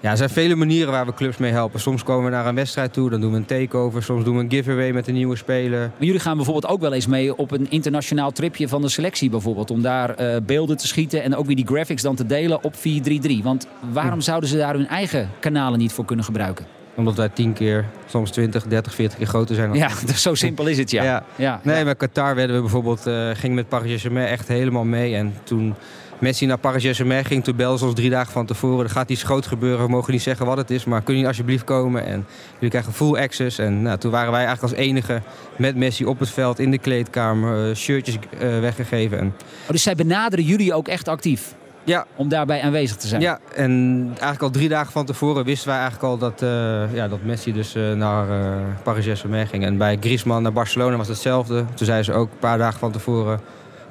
ja, 0.00 0.10
er 0.10 0.16
zijn 0.16 0.30
vele 0.30 0.54
manieren 0.54 0.92
waar 0.92 1.06
we 1.06 1.14
clubs 1.14 1.36
mee 1.36 1.52
helpen. 1.52 1.80
Soms 1.80 2.02
komen 2.02 2.24
we 2.24 2.30
naar 2.30 2.46
een 2.46 2.54
wedstrijd 2.54 2.92
toe, 2.92 3.10
dan 3.10 3.20
doen 3.20 3.30
we 3.30 3.36
een 3.36 3.44
takeover. 3.44 4.02
Soms 4.02 4.24
doen 4.24 4.36
we 4.36 4.42
een 4.42 4.50
giveaway 4.50 4.92
met 4.92 5.08
een 5.08 5.14
nieuwe 5.14 5.36
speler. 5.36 5.80
Maar 5.80 6.06
jullie 6.06 6.20
gaan 6.20 6.36
bijvoorbeeld 6.36 6.72
ook 6.72 6.80
wel 6.80 6.92
eens 6.92 7.06
mee 7.06 7.36
op 7.36 7.50
een 7.50 7.70
internationaal 7.70 8.30
tripje 8.30 8.68
van 8.68 8.82
de 8.82 8.88
selectie 8.88 9.30
bijvoorbeeld. 9.30 9.70
Om 9.70 9.82
daar 9.82 10.10
eh, 10.10 10.36
beelden 10.42 10.76
te 10.76 10.86
schieten 10.86 11.22
en 11.22 11.36
ook 11.36 11.46
weer 11.46 11.56
die 11.56 11.66
graphics 11.66 12.02
dan 12.02 12.14
te 12.14 12.26
delen 12.26 12.64
op 12.64 12.76
433. 12.76 13.44
Want 13.44 13.66
waarom 13.92 14.20
zouden 14.20 14.48
ze 14.48 14.56
daar 14.56 14.74
hun 14.74 14.88
eigen 14.88 15.30
kanalen 15.40 15.78
niet 15.78 15.92
voor 15.92 16.04
kunnen 16.04 16.24
gebruiken? 16.24 16.83
Omdat 16.96 17.14
wij 17.16 17.28
tien 17.28 17.52
keer, 17.52 17.84
soms 18.06 18.30
20, 18.30 18.64
30, 18.66 18.94
40 18.94 19.18
keer 19.18 19.26
groter 19.26 19.54
zijn. 19.54 19.68
dan- 19.68 19.78
Ja, 19.78 19.88
zo 20.16 20.34
simpel 20.34 20.66
is 20.66 20.78
het 20.78 20.90
ja. 20.90 21.02
Ja. 21.04 21.24
ja. 21.36 21.60
Nee, 21.62 21.84
met 21.84 21.96
Qatar 21.96 22.34
werden 22.34 22.56
we 22.56 22.62
bijvoorbeeld, 22.62 23.06
eh 23.06 23.30
ging 23.34 23.54
met 23.54 23.68
Paris 23.68 23.86
Saint-Germain 23.88 24.26
echt 24.26 24.48
helemaal 24.48 24.84
mee. 24.84 25.14
En 25.14 25.34
toen 25.44 25.74
Messi 26.18 26.46
naar 26.46 26.58
Paris 26.58 26.82
Saint-Germain 26.82 27.24
ging, 27.24 27.44
toen 27.44 27.56
belden 27.56 27.78
ze 27.78 27.84
ons 27.84 27.94
drie 27.94 28.10
dagen 28.10 28.32
van 28.32 28.46
tevoren. 28.46 28.84
Er 28.84 28.90
gaat 28.90 29.10
iets 29.10 29.22
groot 29.22 29.46
gebeuren, 29.46 29.84
we 29.84 29.90
mogen 29.90 30.12
niet 30.12 30.22
zeggen 30.22 30.46
wat 30.46 30.56
het 30.56 30.70
is, 30.70 30.84
maar 30.84 31.02
kun 31.02 31.18
je 31.18 31.26
alsjeblieft 31.26 31.64
komen? 31.64 32.06
En 32.06 32.26
jullie 32.54 32.70
krijgen 32.70 32.92
full 32.92 33.16
access. 33.16 33.58
En 33.58 33.82
nou, 33.82 33.98
toen 33.98 34.10
waren 34.10 34.30
wij 34.32 34.44
eigenlijk 34.44 34.74
als 34.74 34.82
enige 34.86 35.22
met 35.56 35.76
Messi 35.76 36.04
op 36.04 36.18
het 36.18 36.30
veld, 36.30 36.58
in 36.58 36.70
de 36.70 36.78
kleedkamer, 36.78 37.68
eh, 37.70 37.74
shirtjes 37.76 38.16
eh, 38.38 38.60
weggegeven. 38.60 39.18
En, 39.18 39.34
Oh, 39.64 39.70
dus 39.70 39.82
zij 39.82 39.94
benaderen 39.94 40.44
jullie 40.44 40.74
ook 40.74 40.88
echt 40.88 41.08
actief 41.08 41.54
ja, 41.84 42.06
om 42.16 42.28
daarbij 42.28 42.62
aanwezig 42.62 42.96
te 42.96 43.06
zijn? 43.06 43.20
ja, 43.20 43.38
en 43.54 44.04
eigenlijk 44.08 44.42
al 44.42 44.50
drie 44.50 44.68
dagen 44.68 44.92
van 44.92 45.04
tevoren 45.06 45.44
wisten 45.44 45.68
wij 45.68 45.78
eigenlijk 45.78 46.04
al 46.04 46.18
dat, 46.18 46.42
eh, 46.42 46.94
ja, 46.94 47.08
dat 47.08 47.22
Messi 47.22 47.52
dus 47.52 47.74
eh, 47.74 47.92
naar 47.92 48.30
eh, 48.30 48.56
Paris 48.82 49.04
Saint-Germain 49.04 49.46
ging. 49.46 49.64
En 49.64 49.76
bij 49.76 49.96
Griezmann 50.00 50.42
naar 50.42 50.52
Barcelona 50.52 50.96
was 50.96 51.08
hetzelfde. 51.08 51.64
Toen 51.74 51.86
zeiden 51.86 52.04
ze 52.04 52.12
ook 52.12 52.30
een 52.30 52.38
paar 52.38 52.58
dagen 52.58 52.78
van 52.78 52.92
tevoren... 52.92 53.40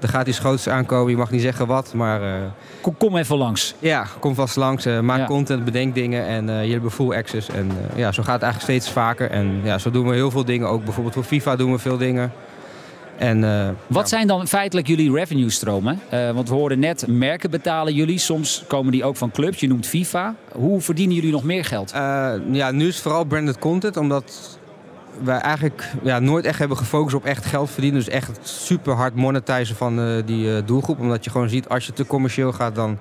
er 0.01 0.09
gaat 0.09 0.27
iets 0.27 0.39
groots 0.39 0.69
aankomen, 0.69 1.11
je 1.11 1.17
mag 1.17 1.31
niet 1.31 1.41
zeggen 1.41 1.67
wat, 1.67 1.93
maar... 1.93 2.21
Kom, 2.81 2.97
kom 2.97 3.17
even 3.17 3.37
langs. 3.37 3.75
ja, 3.79 4.05
kom 4.19 4.35
vast 4.35 4.55
langs, 4.55 4.85
maak 4.85 5.17
Ja. 5.17 5.25
content, 5.25 5.65
bedenk 5.65 5.95
dingen 5.95 6.25
en 6.25 6.45
jullie 6.45 6.71
hebben 6.71 6.91
full 6.91 7.15
access. 7.15 7.49
En 7.49 7.71
ja, 7.95 8.11
zo 8.11 8.23
gaat 8.23 8.33
het 8.33 8.43
eigenlijk 8.43 8.71
steeds 8.71 8.89
vaker. 8.89 9.31
En 9.31 9.59
ja, 9.63 9.77
zo 9.77 9.91
doen 9.91 10.07
we 10.07 10.13
heel 10.13 10.31
veel 10.31 10.45
dingen 10.45 10.67
ook. 10.67 10.83
Bijvoorbeeld 10.83 11.15
voor 11.15 11.23
FIFA 11.23 11.55
doen 11.55 11.71
we 11.71 11.79
veel 11.79 11.97
dingen. 11.97 12.31
En, 13.17 13.43
eh, 13.43 13.69
Wat 13.87 14.01
ja. 14.01 14.07
zijn 14.07 14.27
dan 14.27 14.47
feitelijk 14.47 14.87
jullie 14.87 15.11
revenue 15.13 15.49
stromen? 15.49 15.99
Eh, 16.09 16.31
want 16.31 16.49
we 16.49 16.55
hoorden 16.55 16.79
net, 16.79 17.07
merken 17.07 17.49
betalen 17.49 17.93
jullie. 17.93 18.17
Soms 18.17 18.63
komen 18.67 18.91
die 18.91 19.03
ook 19.03 19.15
van 19.15 19.31
clubs. 19.31 19.59
Je 19.59 19.67
noemt 19.67 19.87
FIFA. 19.87 20.35
Hoe 20.51 20.81
verdienen 20.81 21.15
jullie 21.15 21.31
nog 21.31 21.43
meer 21.43 21.65
geld? 21.65 21.91
Eh, 21.91 22.33
ja, 22.51 22.71
nu 22.71 22.87
is 22.87 22.93
het 22.93 23.03
vooral 23.03 23.23
branded 23.23 23.59
content, 23.59 23.97
omdat 23.97 24.59
wij 25.23 25.37
eigenlijk 25.37 25.91
ja, 26.03 26.19
nooit 26.19 26.45
echt 26.45 26.59
hebben 26.59 26.77
gefocust 26.77 27.15
op 27.15 27.25
echt 27.25 27.45
geld 27.45 27.69
verdienen. 27.69 27.99
Dus 27.99 28.13
echt 28.13 28.39
super 28.41 28.93
hard 28.93 29.15
monetizen 29.15 29.75
van 29.75 30.23
die 30.25 30.63
doelgroep. 30.63 30.99
Omdat 30.99 31.23
je 31.23 31.29
gewoon 31.29 31.49
ziet, 31.49 31.69
als 31.69 31.85
je 31.85 31.93
te 31.93 32.05
commercieel 32.05 32.51
gaat, 32.51 32.75
dan, 32.75 32.97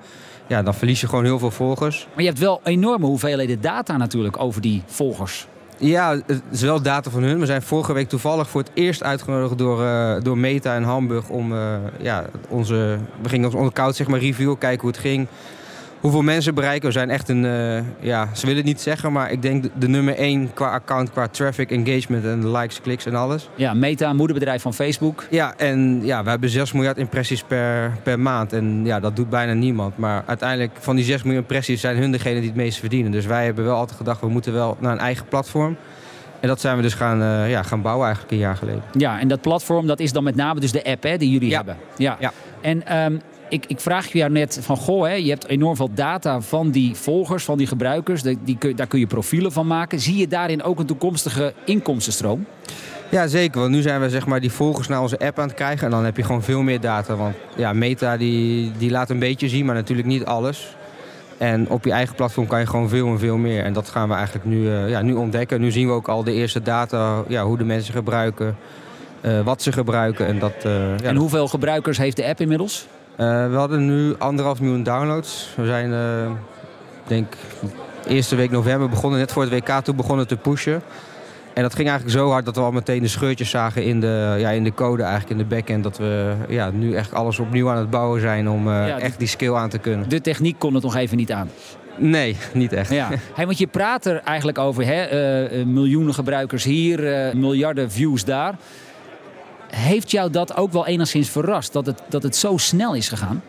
ja, 0.47 0.63
dan 0.63 0.73
verlies 0.73 1.01
je 1.01 1.07
gewoon 1.07 1.23
heel 1.23 1.39
veel 1.39 1.51
volgers. 1.51 2.07
Maar 2.13 2.23
je 2.23 2.29
hebt 2.29 2.41
wel 2.41 2.61
enorme 2.63 3.05
hoeveelheden 3.05 3.61
data 3.61 3.97
natuurlijk 3.97 4.39
over 4.39 4.61
die 4.61 4.83
volgers. 4.85 5.47
Ja, 5.77 6.17
het 6.25 6.41
is 6.51 6.61
wel 6.61 6.81
data 6.81 7.09
van 7.09 7.23
hun. 7.23 7.39
We 7.39 7.45
zijn 7.45 7.61
vorige 7.61 7.93
week 7.93 8.09
toevallig 8.09 8.49
voor 8.49 8.61
het 8.61 8.71
eerst 8.73 9.03
uitgenodigd 9.03 9.57
door, 9.57 9.83
eh, 9.83 10.15
door 10.21 10.37
Meta 10.37 10.75
in 10.75 10.83
Hamburg 10.83 11.29
om 11.29 11.53
eh, 11.53 11.75
ja, 11.99 12.25
onze. 12.49 12.97
We 13.21 13.29
gingen 13.29 13.53
ons 13.53 13.69
account 13.69 13.95
zeg 13.95 14.07
maar 14.07 14.19
reviewen, 14.19 14.57
kijken 14.57 14.81
hoe 14.81 14.89
het 14.89 14.99
ging. 14.99 15.27
Hoeveel 16.03 16.21
mensen 16.21 16.55
bereiken. 16.55 16.87
We 16.87 16.93
zijn 16.93 17.09
echt 17.09 17.29
een. 17.29 17.45
eh, 17.45 17.83
ja, 17.99 18.27
ze 18.33 18.41
willen 18.41 18.57
het 18.57 18.65
niet 18.65 18.81
zeggen, 18.81 19.11
maar 19.11 19.31
ik 19.31 19.41
denk 19.41 19.63
de, 19.63 19.69
de 19.75 19.87
nummer 19.87 20.15
één 20.15 20.53
qua 20.53 20.71
account, 20.71 21.11
qua 21.11 21.27
traffic, 21.27 21.71
engagement 21.71 22.25
en 22.25 22.51
likes, 22.51 22.81
kliks 22.81 23.05
en 23.05 23.15
alles. 23.15 23.49
Ja, 23.55 23.73
Meta, 23.73 24.13
moederbedrijf 24.13 24.61
van 24.61 24.73
Facebook. 24.73 25.25
Ja, 25.29 25.53
en 25.57 25.99
ja, 26.05 26.23
we 26.23 26.29
hebben 26.29 26.49
6 26.49 26.71
miljard 26.71 26.97
impressies 26.97 27.43
per, 27.43 27.91
per 28.03 28.19
maand. 28.19 28.53
En 28.53 28.85
ja, 28.85 28.99
dat 28.99 29.15
doet 29.15 29.29
bijna 29.29 29.53
niemand. 29.53 29.97
Maar 29.97 30.23
uiteindelijk 30.25 30.71
van 30.79 30.95
die 30.95 31.05
6 31.05 31.23
miljoen 31.23 31.41
impressies 31.41 31.81
zijn 31.81 31.97
hun 31.97 32.11
degene 32.11 32.39
die 32.39 32.47
het 32.49 32.55
meest 32.57 32.79
verdienen. 32.79 33.11
Dus 33.11 33.25
wij 33.25 33.45
hebben 33.45 33.63
wel 33.65 33.75
altijd 33.75 33.97
gedacht, 33.97 34.21
we 34.21 34.27
moeten 34.29 34.53
wel 34.53 34.77
naar 34.79 34.91
een 34.91 34.99
eigen 34.99 35.25
platform. 35.27 35.75
En 36.39 36.47
dat 36.47 36.61
zijn 36.61 36.75
we 36.75 36.81
dus 36.81 36.93
gaan, 36.93 37.21
eh, 37.21 37.49
ja, 37.49 37.63
gaan 37.63 37.81
bouwen 37.81 38.05
eigenlijk 38.05 38.33
een 38.35 38.39
jaar 38.41 38.55
geleden. 38.55 38.83
Ja, 38.97 39.19
en 39.19 39.27
dat 39.27 39.41
platform 39.41 39.87
dat 39.87 39.99
is 39.99 40.11
dan 40.11 40.23
met 40.23 40.35
name 40.35 40.59
dus 40.59 40.71
de 40.71 40.83
app 40.83 41.03
hè, 41.03 41.17
die 41.17 41.29
jullie 41.31 41.49
Ja. 41.49 41.55
hebben. 41.55 41.77
Ja. 41.97 42.17
Ja. 42.19 42.31
En 42.61 42.85
ehm, 42.87 43.17
ik, 43.53 43.65
ik 43.67 43.79
vraag 43.79 44.11
je 44.11 44.17
jou 44.17 44.31
net 44.31 44.59
van, 44.61 44.77
goh, 44.77 45.03
hè, 45.05 45.13
je 45.13 45.29
hebt 45.29 45.47
enorm 45.47 45.75
veel 45.75 45.93
data 45.93 46.41
van 46.41 46.71
die 46.71 46.95
volgers, 46.95 47.43
van 47.43 47.57
die 47.57 47.67
gebruikers. 47.67 48.21
Die, 48.21 48.37
die 48.43 48.57
kun, 48.57 48.75
daar 48.75 48.87
kun 48.87 48.99
je 48.99 49.07
profielen 49.07 49.51
van 49.51 49.67
maken. 49.67 49.99
Zie 49.99 50.17
je 50.17 50.27
daarin 50.27 50.63
ook 50.63 50.79
een 50.79 50.85
toekomstige 50.85 51.53
inkomstenstroom? 51.65 52.45
Ja, 53.09 53.27
zeker. 53.27 53.59
Want 53.59 53.71
nu 53.71 53.81
zijn 53.81 54.01
we 54.01 54.09
zeg 54.09 54.25
maar, 54.25 54.39
die 54.39 54.51
volgers 54.51 54.87
naar 54.87 55.01
onze 55.01 55.19
app 55.19 55.39
aan 55.39 55.47
het 55.47 55.55
krijgen. 55.55 55.85
En 55.85 55.91
dan 55.91 56.05
heb 56.05 56.17
je 56.17 56.23
gewoon 56.23 56.43
veel 56.43 56.61
meer 56.61 56.79
data. 56.79 57.15
Want 57.15 57.35
ja, 57.55 57.73
Meta 57.73 58.17
die, 58.17 58.71
die 58.77 58.91
laat 58.91 59.09
een 59.09 59.19
beetje 59.19 59.49
zien, 59.49 59.65
maar 59.65 59.75
natuurlijk 59.75 60.07
niet 60.07 60.25
alles. 60.25 60.75
En 61.37 61.69
op 61.69 61.85
je 61.85 61.91
eigen 61.91 62.15
platform 62.15 62.47
kan 62.47 62.59
je 62.59 62.65
gewoon 62.65 62.89
veel 62.89 63.07
en 63.07 63.19
veel 63.19 63.37
meer. 63.37 63.63
En 63.63 63.73
dat 63.73 63.89
gaan 63.89 64.09
we 64.09 64.15
eigenlijk 64.15 64.45
nu, 64.45 64.69
eh, 64.69 64.89
ja, 64.89 65.01
nu 65.01 65.13
ontdekken. 65.13 65.61
Nu 65.61 65.71
zien 65.71 65.87
we 65.87 65.93
ook 65.93 66.07
al 66.07 66.23
de 66.23 66.33
eerste 66.33 66.61
data, 66.61 67.23
ja, 67.27 67.43
hoe 67.43 67.57
de 67.57 67.63
mensen 67.63 67.93
gebruiken. 67.93 68.55
eh, 69.21 69.41
wat 69.41 69.61
ze 69.61 69.71
gebruiken. 69.71 70.27
En, 70.27 70.39
dat, 70.39 70.53
eh, 70.63 70.97
ja, 70.97 71.03
en 71.03 71.15
hoeveel 71.15 71.47
gebruikers 71.47 71.97
heeft 71.97 72.15
de 72.15 72.25
app 72.25 72.41
inmiddels? 72.41 72.87
Eh, 73.15 73.49
we 73.49 73.55
hadden 73.55 73.85
nu 73.85 74.15
anderhalf 74.17 74.61
miljoen 74.61 74.83
downloads. 74.83 75.53
We 75.55 75.65
zijn, 75.65 75.91
ik 77.03 77.07
denk, 77.07 77.33
eerste 78.07 78.35
week 78.35 78.51
november 78.51 78.89
begonnen, 78.89 79.19
net 79.19 79.31
voor 79.31 79.43
het 79.43 79.51
WK 79.51 79.69
toe 79.83 79.95
begonnen 79.95 80.27
te 80.27 80.37
pushen. 80.37 80.81
En 81.53 81.61
dat 81.61 81.75
ging 81.75 81.89
eigenlijk 81.89 82.17
zo 82.17 82.29
hard 82.29 82.45
dat 82.45 82.55
we 82.55 82.61
al 82.61 82.71
meteen 82.71 83.01
de 83.01 83.07
scheurtjes 83.07 83.49
zagen 83.49 83.83
in 83.83 83.99
de, 83.99 84.35
ja, 84.37 84.49
in 84.49 84.63
de 84.63 84.73
code, 84.73 85.03
eigenlijk 85.03 85.31
in 85.31 85.37
de 85.37 85.55
backend. 85.55 85.83
Dat 85.83 85.97
we 85.97 86.33
ja, 86.47 86.69
nu 86.71 86.95
echt 86.95 87.13
alles 87.13 87.39
opnieuw 87.39 87.69
aan 87.69 87.77
het 87.77 87.89
bouwen 87.89 88.21
zijn 88.21 88.49
om 88.49 88.67
eh, 88.67 88.87
Ja, 88.87 88.99
echt 88.99 89.19
die 89.19 89.27
skill 89.27 89.53
aan 89.53 89.69
te 89.69 89.77
kunnen. 89.77 90.09
De 90.09 90.21
techniek 90.21 90.59
kon 90.59 90.73
het 90.73 90.83
nog 90.83 90.95
even 90.95 91.17
niet 91.17 91.31
aan. 91.31 91.49
Nee, 91.97 92.37
niet 92.53 92.73
echt. 92.73 92.89
Ja. 92.89 93.09
Hey, 93.35 93.45
want 93.45 93.57
je 93.57 93.67
praat 93.67 94.05
er 94.05 94.17
eigenlijk 94.17 94.57
over 94.57 94.85
hè, 94.85 95.65
miljoenen 95.65 96.13
gebruikers 96.13 96.63
hier, 96.63 97.31
miljarden 97.35 97.91
views 97.91 98.25
daar. 98.25 98.55
Heeft 99.75 100.11
jou 100.11 100.29
dat 100.29 100.57
ook 100.57 100.71
wel 100.71 100.87
enigszins 100.87 101.29
verrast 101.29 101.73
dat 101.73 101.85
het, 101.85 102.01
dat 102.09 102.23
het 102.23 102.35
zo 102.35 102.57
snel 102.57 102.93
is 102.95 103.09
gegaan? 103.09 103.43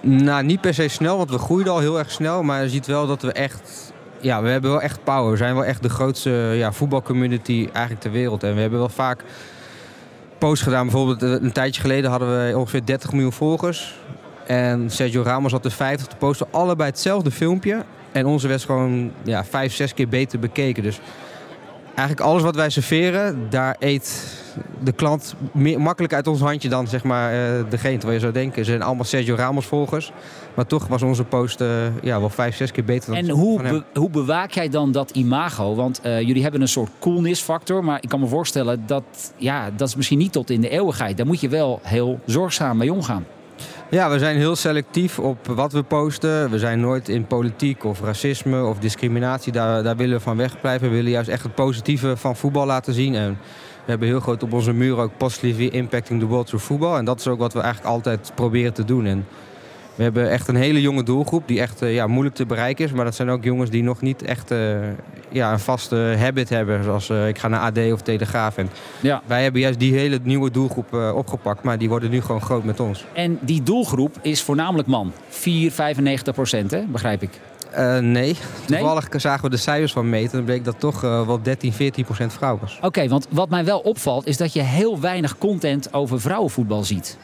Nou, 0.00 0.44
niet 0.44 0.60
per 0.60 0.74
se 0.74 0.88
snel, 0.88 1.16
want 1.16 1.30
we 1.30 1.38
groeiden 1.38 1.72
al 1.72 1.78
heel 1.78 1.98
erg 1.98 2.10
snel. 2.10 2.42
Maar 2.42 2.62
je 2.62 2.68
ziet 2.68 2.86
wel 2.86 3.06
dat 3.06 3.22
we 3.22 3.32
echt... 3.32 3.92
Ja, 4.20 4.42
we 4.42 4.48
hebben 4.48 4.70
wel 4.70 4.80
echt 4.80 5.04
power. 5.04 5.30
We 5.30 5.36
zijn 5.36 5.54
wel 5.54 5.64
echt 5.64 5.82
de 5.82 5.88
grootste 5.88 6.30
ja, 6.54 6.72
voetbalcommunity 6.72 7.68
eigenlijk 7.72 8.00
ter 8.00 8.10
wereld. 8.10 8.42
En 8.42 8.54
we 8.54 8.60
hebben 8.60 8.78
wel 8.78 8.88
vaak 8.88 9.24
posts 10.38 10.64
gedaan. 10.64 10.86
Bijvoorbeeld 10.86 11.22
eh, 11.22 11.30
een 11.30 11.52
tijdje 11.52 11.80
geleden 11.80 12.10
hadden 12.10 12.46
we 12.46 12.58
ongeveer 12.58 12.84
30 12.84 13.12
miljoen 13.12 13.32
volgers. 13.32 13.98
En 14.46 14.90
Sergio 14.90 15.22
Ramos 15.22 15.52
had 15.52 15.64
er 15.64 15.70
50 15.70 16.06
te 16.06 16.16
posten. 16.16 16.46
Allebei 16.50 16.90
hetzelfde 16.90 17.30
filmpje. 17.30 17.84
En 18.12 18.26
onze 18.26 18.48
werd 18.48 18.64
gewoon 18.64 19.12
ja, 19.22 19.44
vijf, 19.44 19.74
zes 19.74 19.94
keer 19.94 20.08
beter 20.08 20.38
bekeken. 20.38 20.82
Dus 20.82 21.00
eigenlijk 21.84 22.20
alles 22.20 22.42
wat 22.42 22.56
wij 22.56 22.70
serveren, 22.70 23.46
daar 23.50 23.76
eet 23.78 24.40
de 24.82 24.92
klant 24.92 25.34
meer, 25.52 25.80
makkelijk 25.80 26.14
uit 26.14 26.26
ons 26.26 26.40
handje 26.40 26.68
dan 26.68 26.88
zeg 26.88 27.04
maar, 27.04 27.34
uh, 27.34 27.64
degene 27.68 27.98
waar 27.98 28.12
je 28.12 28.18
zou 28.18 28.32
denken. 28.32 28.64
Ze 28.64 28.70
zijn 28.70 28.82
allemaal 28.82 29.04
Sergio 29.04 29.34
Ramos 29.34 29.66
volgers. 29.66 30.12
Maar 30.54 30.66
toch 30.66 30.86
was 30.86 31.02
onze 31.02 31.24
post 31.24 31.60
uh, 31.60 31.68
ja, 32.02 32.20
wel 32.20 32.28
vijf, 32.28 32.56
zes 32.56 32.70
keer 32.70 32.84
beter 32.84 33.14
dan 33.14 33.16
En 33.16 33.28
hoe, 33.28 33.62
be, 33.62 33.82
hoe 33.94 34.10
bewaak 34.10 34.50
jij 34.50 34.68
dan 34.68 34.92
dat 34.92 35.10
imago? 35.10 35.74
Want 35.74 36.00
uh, 36.06 36.20
jullie 36.20 36.42
hebben 36.42 36.60
een 36.60 36.68
soort 36.68 36.90
coolness 36.98 37.42
factor. 37.42 37.84
Maar 37.84 37.98
ik 38.00 38.08
kan 38.08 38.20
me 38.20 38.26
voorstellen 38.26 38.82
dat 38.86 39.32
ja, 39.36 39.70
dat 39.76 39.88
is 39.88 39.94
misschien 39.94 40.18
niet 40.18 40.32
tot 40.32 40.50
in 40.50 40.60
de 40.60 40.68
eeuwigheid. 40.68 41.16
Daar 41.16 41.26
moet 41.26 41.40
je 41.40 41.48
wel 41.48 41.80
heel 41.82 42.20
zorgzaam 42.26 42.76
mee 42.76 42.92
omgaan. 42.92 43.24
Ja, 43.90 44.10
we 44.10 44.18
zijn 44.18 44.36
heel 44.36 44.56
selectief 44.56 45.18
op 45.18 45.46
wat 45.46 45.72
we 45.72 45.82
posten. 45.82 46.50
We 46.50 46.58
zijn 46.58 46.80
nooit 46.80 47.08
in 47.08 47.26
politiek 47.26 47.84
of 47.84 48.00
racisme 48.00 48.64
of 48.64 48.78
discriminatie. 48.78 49.52
Daar, 49.52 49.82
daar 49.82 49.96
willen 49.96 50.16
we 50.16 50.22
van 50.22 50.36
wegblijven. 50.36 50.88
We 50.88 50.94
willen 50.94 51.10
juist 51.10 51.28
echt 51.28 51.42
het 51.42 51.54
positieve 51.54 52.16
van 52.16 52.36
voetbal 52.36 52.66
laten 52.66 52.94
zien. 52.94 53.14
En 53.14 53.38
we 53.84 53.90
hebben 53.90 54.08
heel 54.08 54.20
groot 54.20 54.42
op 54.42 54.52
onze 54.52 54.72
muur 54.72 54.96
ook 54.96 55.16
positively 55.16 55.66
impacting 55.66 56.20
the 56.20 56.26
world 56.26 56.46
through 56.46 56.66
voetbal. 56.66 56.96
En 56.96 57.04
dat 57.04 57.18
is 57.18 57.28
ook 57.28 57.38
wat 57.38 57.52
we 57.52 57.60
eigenlijk 57.60 57.94
altijd 57.94 58.32
proberen 58.34 58.72
te 58.72 58.84
doen. 58.84 59.06
En 59.06 59.26
we 59.94 60.02
hebben 60.02 60.30
echt 60.30 60.48
een 60.48 60.56
hele 60.56 60.80
jonge 60.80 61.02
doelgroep 61.02 61.48
die 61.48 61.60
echt 61.60 61.82
uh, 61.82 61.94
ja, 61.94 62.06
moeilijk 62.06 62.34
te 62.34 62.46
bereiken 62.46 62.84
is. 62.84 62.92
Maar 62.92 63.04
dat 63.04 63.14
zijn 63.14 63.28
ook 63.28 63.44
jongens 63.44 63.70
die 63.70 63.82
nog 63.82 64.00
niet 64.00 64.22
echt 64.22 64.50
uh, 64.50 64.76
ja, 65.28 65.52
een 65.52 65.58
vaste 65.58 66.14
habit 66.18 66.48
hebben. 66.48 66.84
Zoals 66.84 67.08
uh, 67.08 67.28
ik 67.28 67.38
ga 67.38 67.48
naar 67.48 67.60
AD 67.60 67.78
of 67.92 68.02
Telegraaf. 68.02 68.56
En 68.56 68.70
ja. 69.00 69.22
Wij 69.26 69.42
hebben 69.42 69.60
juist 69.60 69.78
die 69.78 69.94
hele 69.94 70.18
nieuwe 70.22 70.50
doelgroep 70.50 70.92
opgepakt. 71.14 71.62
Maar 71.62 71.78
die 71.78 71.88
worden 71.88 72.10
nu 72.10 72.20
gewoon 72.20 72.40
groot 72.40 72.64
met 72.64 72.80
ons. 72.80 73.04
En 73.12 73.38
die 73.40 73.62
doelgroep 73.62 74.18
is 74.22 74.42
voornamelijk 74.42 74.88
man. 74.88 75.12
4, 75.28 75.72
95 75.72 76.34
procent, 76.34 76.70
hè? 76.70 76.82
begrijp 76.86 77.22
ik. 77.22 77.30
Uh, 77.78 77.98
nee. 77.98 78.36
Toevallig 78.66 79.10
nee? 79.10 79.20
zagen 79.20 79.44
we 79.44 79.50
de 79.50 79.56
cijfers 79.56 79.92
van 79.92 80.08
meten. 80.08 80.38
En 80.38 80.44
bleek 80.44 80.64
dat 80.64 80.80
toch 80.80 81.04
uh, 81.04 81.26
wel 81.26 81.42
13, 81.42 81.72
14 81.72 82.04
procent 82.04 82.32
vrouw 82.32 82.58
was. 82.58 82.76
Oké, 82.76 82.86
okay, 82.86 83.08
want 83.08 83.26
wat 83.30 83.48
mij 83.48 83.64
wel 83.64 83.78
opvalt 83.78 84.26
is 84.26 84.36
dat 84.36 84.52
je 84.52 84.62
heel 84.62 85.00
weinig 85.00 85.38
content 85.38 85.92
over 85.92 86.20
vrouwenvoetbal 86.20 86.84
ziet. 86.84 87.18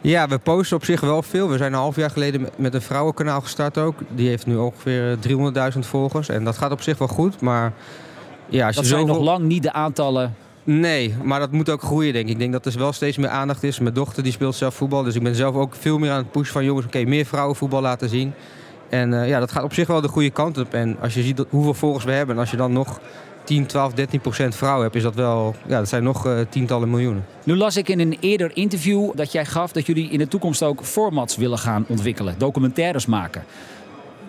Ja, 0.00 0.28
we 0.28 0.38
posten 0.38 0.76
op 0.76 0.84
zich 0.84 1.00
wel 1.00 1.22
veel. 1.22 1.48
We 1.48 1.56
zijn 1.56 1.72
een 1.72 1.78
half 1.78 1.96
jaar 1.96 2.10
geleden 2.10 2.48
met 2.56 2.74
een 2.74 2.82
vrouwenkanaal 2.82 3.40
gestart 3.40 3.78
ook. 3.78 3.94
Die 4.08 4.28
heeft 4.28 4.46
nu 4.46 4.56
ongeveer 4.56 5.18
300.000 5.74 5.78
volgers. 5.78 6.28
En 6.28 6.44
dat 6.44 6.58
gaat 6.58 6.72
op 6.72 6.82
zich 6.82 6.98
wel 6.98 7.08
goed, 7.08 7.40
maar... 7.40 7.72
Ja, 8.48 8.66
als 8.66 8.76
dat 8.76 8.84
je 8.84 8.90
zijn 8.90 9.06
zoveel... 9.06 9.14
nog 9.14 9.24
lang 9.24 9.44
niet 9.44 9.62
de 9.62 9.72
aantallen... 9.72 10.34
Nee, 10.64 11.14
maar 11.22 11.40
dat 11.40 11.52
moet 11.52 11.70
ook 11.70 11.82
groeien 11.82 12.12
denk 12.12 12.26
ik. 12.26 12.32
Ik 12.32 12.38
denk 12.38 12.52
dat 12.52 12.66
er 12.66 12.78
wel 12.78 12.92
steeds 12.92 13.16
meer 13.16 13.28
aandacht 13.28 13.62
is. 13.62 13.78
Mijn 13.78 13.94
dochter 13.94 14.22
die 14.22 14.32
speelt 14.32 14.54
zelf 14.54 14.74
voetbal. 14.74 15.02
Dus 15.02 15.14
ik 15.14 15.22
ben 15.22 15.34
zelf 15.34 15.54
ook 15.54 15.74
veel 15.74 15.98
meer 15.98 16.10
aan 16.10 16.18
het 16.18 16.30
pushen 16.30 16.52
van... 16.52 16.64
jongens, 16.64 16.86
oké, 16.86 16.96
okay, 16.96 17.08
meer 17.08 17.24
vrouwenvoetbal 17.24 17.80
laten 17.80 18.08
zien. 18.08 18.34
En 18.92 19.12
uh, 19.12 19.28
ja, 19.28 19.38
dat 19.38 19.52
gaat 19.52 19.62
op 19.62 19.74
zich 19.74 19.86
wel 19.86 20.00
de 20.00 20.08
goede 20.08 20.30
kant 20.30 20.58
op. 20.58 20.74
En 20.74 20.96
als 21.00 21.14
je 21.14 21.22
ziet 21.22 21.44
hoeveel 21.48 21.74
volgers 21.74 22.04
we 22.04 22.12
hebben... 22.12 22.34
en 22.34 22.40
als 22.40 22.50
je 22.50 22.56
dan 22.56 22.72
nog 22.72 23.00
10, 23.44 23.66
12, 23.66 23.92
13 23.92 24.20
procent 24.20 24.56
vrouwen 24.56 24.82
hebt, 24.82 24.94
is 24.94 25.02
dat 25.02 25.14
wel, 25.14 25.54
ja, 25.66 25.78
dat 25.78 25.88
zijn 25.88 26.02
nog 26.02 26.26
uh, 26.26 26.38
tientallen 26.48 26.90
miljoenen. 26.90 27.24
Nu 27.44 27.56
las 27.56 27.76
ik 27.76 27.88
in 27.88 28.00
een 28.00 28.16
eerder 28.20 28.50
interview 28.56 29.10
dat 29.14 29.32
jij 29.32 29.44
gaf 29.44 29.72
dat 29.72 29.86
jullie 29.86 30.10
in 30.10 30.18
de 30.18 30.28
toekomst 30.28 30.62
ook 30.62 30.84
formats 30.84 31.36
willen 31.36 31.58
gaan 31.58 31.84
ontwikkelen, 31.88 32.34
documentaires 32.38 33.06
maken. 33.06 33.44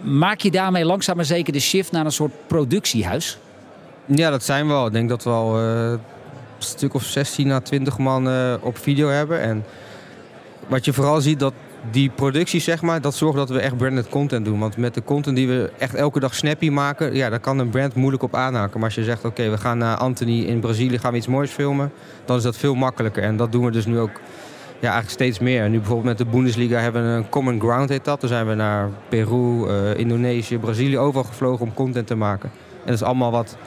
Maak 0.02 0.40
je 0.40 0.52
daarmee 0.52 0.86
langzaam 0.86 1.16
maar 1.16 1.26
zeker 1.26 1.54
de 1.54 1.60
shift 1.60 1.92
naar 1.92 2.06
een 2.06 2.12
soort 2.12 2.34
productiehuis? 2.48 3.38
Ja, 4.06 4.30
dat 4.30 4.44
zijn 4.44 4.68
we 4.68 4.74
al. 4.74 4.86
Ik 4.86 4.94
denk 4.94 5.10
dat 5.10 5.24
we 5.24 5.30
al 5.30 5.60
uh, 5.60 5.92
een 5.92 6.00
stuk 6.58 6.94
of 6.94 7.04
16 7.04 7.52
à 7.52 7.60
20 7.60 7.98
man 7.98 8.28
uh, 8.28 8.54
op 8.60 8.78
video 8.78 9.10
hebben. 9.10 9.42
En 9.42 9.66
wat 10.68 10.86
je 10.86 10.94
vooral 10.94 11.22
ziet, 11.22 11.40
dat 11.40 11.54
die 11.92 12.10
productie, 12.10 12.60
zeg 12.60 12.82
maar, 12.82 13.02
dat 13.02 13.16
zorgt 13.16 13.38
dat 13.38 13.50
we 13.50 13.60
echt 13.60 13.78
branded 13.78 14.10
content 14.10 14.46
doen. 14.46 14.60
Want 14.60 14.78
met 14.78 14.94
de 14.94 15.04
content 15.04 15.36
die 15.36 15.48
we 15.48 15.72
echt 15.78 15.96
elke 15.96 16.20
dag 16.20 16.36
snappy 16.36 16.70
maken, 16.70 17.16
ja, 17.16 17.30
daar 17.30 17.40
kan 17.40 17.60
een 17.60 17.70
brand 17.70 17.96
moeilijk 17.96 18.24
op 18.24 18.36
aanhaken. 18.36 18.80
Maar 18.80 18.90
als 18.90 18.96
je 18.96 19.04
zegt, 19.04 19.26
oké, 19.26 19.50
we 19.50 19.58
gaan 19.58 19.78
naar 19.78 19.98
Anthony 19.98 20.42
in 20.42 20.60
Brazilië, 20.60 21.00
gaan 21.00 21.12
we 21.12 21.18
iets 21.18 21.28
moois 21.28 21.52
filmen, 21.52 21.92
dan 22.26 22.38
is 22.38 22.44
dat 22.44 22.58
veel 22.58 22.76
makkelijker. 22.76 23.24
En 23.24 23.38
dat 23.38 23.52
doen 23.52 23.66
we 23.66 23.72
dus 23.72 23.86
nu 23.86 24.00
ook 24.00 24.20
ja, 24.84 24.90
eigenlijk 24.90 25.10
steeds 25.10 25.40
meer. 25.40 25.70
Nu 25.70 25.78
bijvoorbeeld 25.78 26.18
met 26.18 26.18
de 26.18 26.26
Bundesliga 26.26 26.80
hebben 26.80 27.04
we 27.04 27.18
een 27.18 27.30
common 27.30 27.60
ground, 27.60 27.90
heet 27.90 28.06
dat. 28.06 28.20
Dan 28.20 28.30
zijn 28.30 28.48
we 28.48 28.54
naar 28.54 28.90
Peru, 29.10 29.68
uh, 29.68 29.98
Indonesië, 29.98 30.58
Brazilië 30.58 30.98
overal 30.98 31.24
gevlogen 31.24 31.66
om 31.66 31.74
content 31.74 32.08
te 32.08 32.16
maken. 32.16 32.50
En 32.54 32.86
dat 32.86 32.96
is 32.96 33.04
allemaal 33.04 33.32
wat 33.32 33.58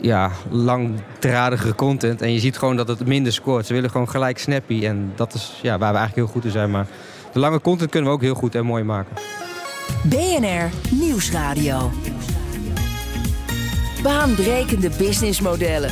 ja, 0.00 0.30
langdradigere 0.50 1.74
content. 1.74 2.22
En 2.22 2.32
je 2.32 2.38
ziet 2.38 2.58
gewoon 2.58 2.76
dat 2.76 2.88
het 2.88 3.06
minder 3.06 3.32
scoort. 3.32 3.66
Ze 3.66 3.72
willen 3.72 3.90
gewoon 3.90 4.08
gelijk 4.08 4.38
snappy. 4.38 4.86
En 4.86 5.12
dat 5.14 5.34
is 5.34 5.58
ja, 5.62 5.78
waar 5.78 5.92
we 5.92 5.98
eigenlijk 5.98 6.26
heel 6.26 6.34
goed 6.34 6.44
in 6.44 6.50
zijn. 6.50 6.70
Maar 6.70 6.86
de 7.36 7.42
lange 7.42 7.60
content 7.60 7.90
kunnen 7.90 8.10
we 8.10 8.16
ook 8.16 8.22
heel 8.22 8.34
goed 8.34 8.54
en 8.54 8.64
mooi 8.64 8.84
maken. 8.84 9.16
BNR 10.02 10.70
Nieuwsradio. 10.90 11.90
Baanbrekende 14.02 14.90
businessmodellen. 14.98 15.90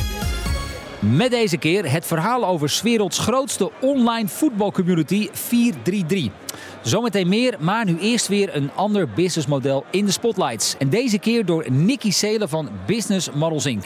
Met 0.99 1.31
deze 1.31 1.57
keer 1.57 1.91
het 1.91 2.05
verhaal 2.05 2.45
over 2.45 2.69
's 2.69 2.81
werelds 2.81 3.17
grootste 3.19 3.71
online 3.81 4.27
voetbalcommunity 4.27 5.29
433. 5.31 6.44
Zometeen 6.85 7.27
meer, 7.27 7.55
maar 7.59 7.85
nu 7.85 7.97
eerst 7.99 8.27
weer 8.27 8.55
een 8.55 8.71
ander 8.71 9.09
businessmodel 9.09 9.85
in 9.91 10.05
de 10.05 10.11
spotlights. 10.11 10.77
En 10.77 10.89
deze 10.89 11.19
keer 11.19 11.45
door 11.45 11.71
Nikki 11.71 12.11
Seelen 12.11 12.49
van 12.49 12.69
Business 12.85 13.31
Models 13.31 13.65
Inc. 13.65 13.83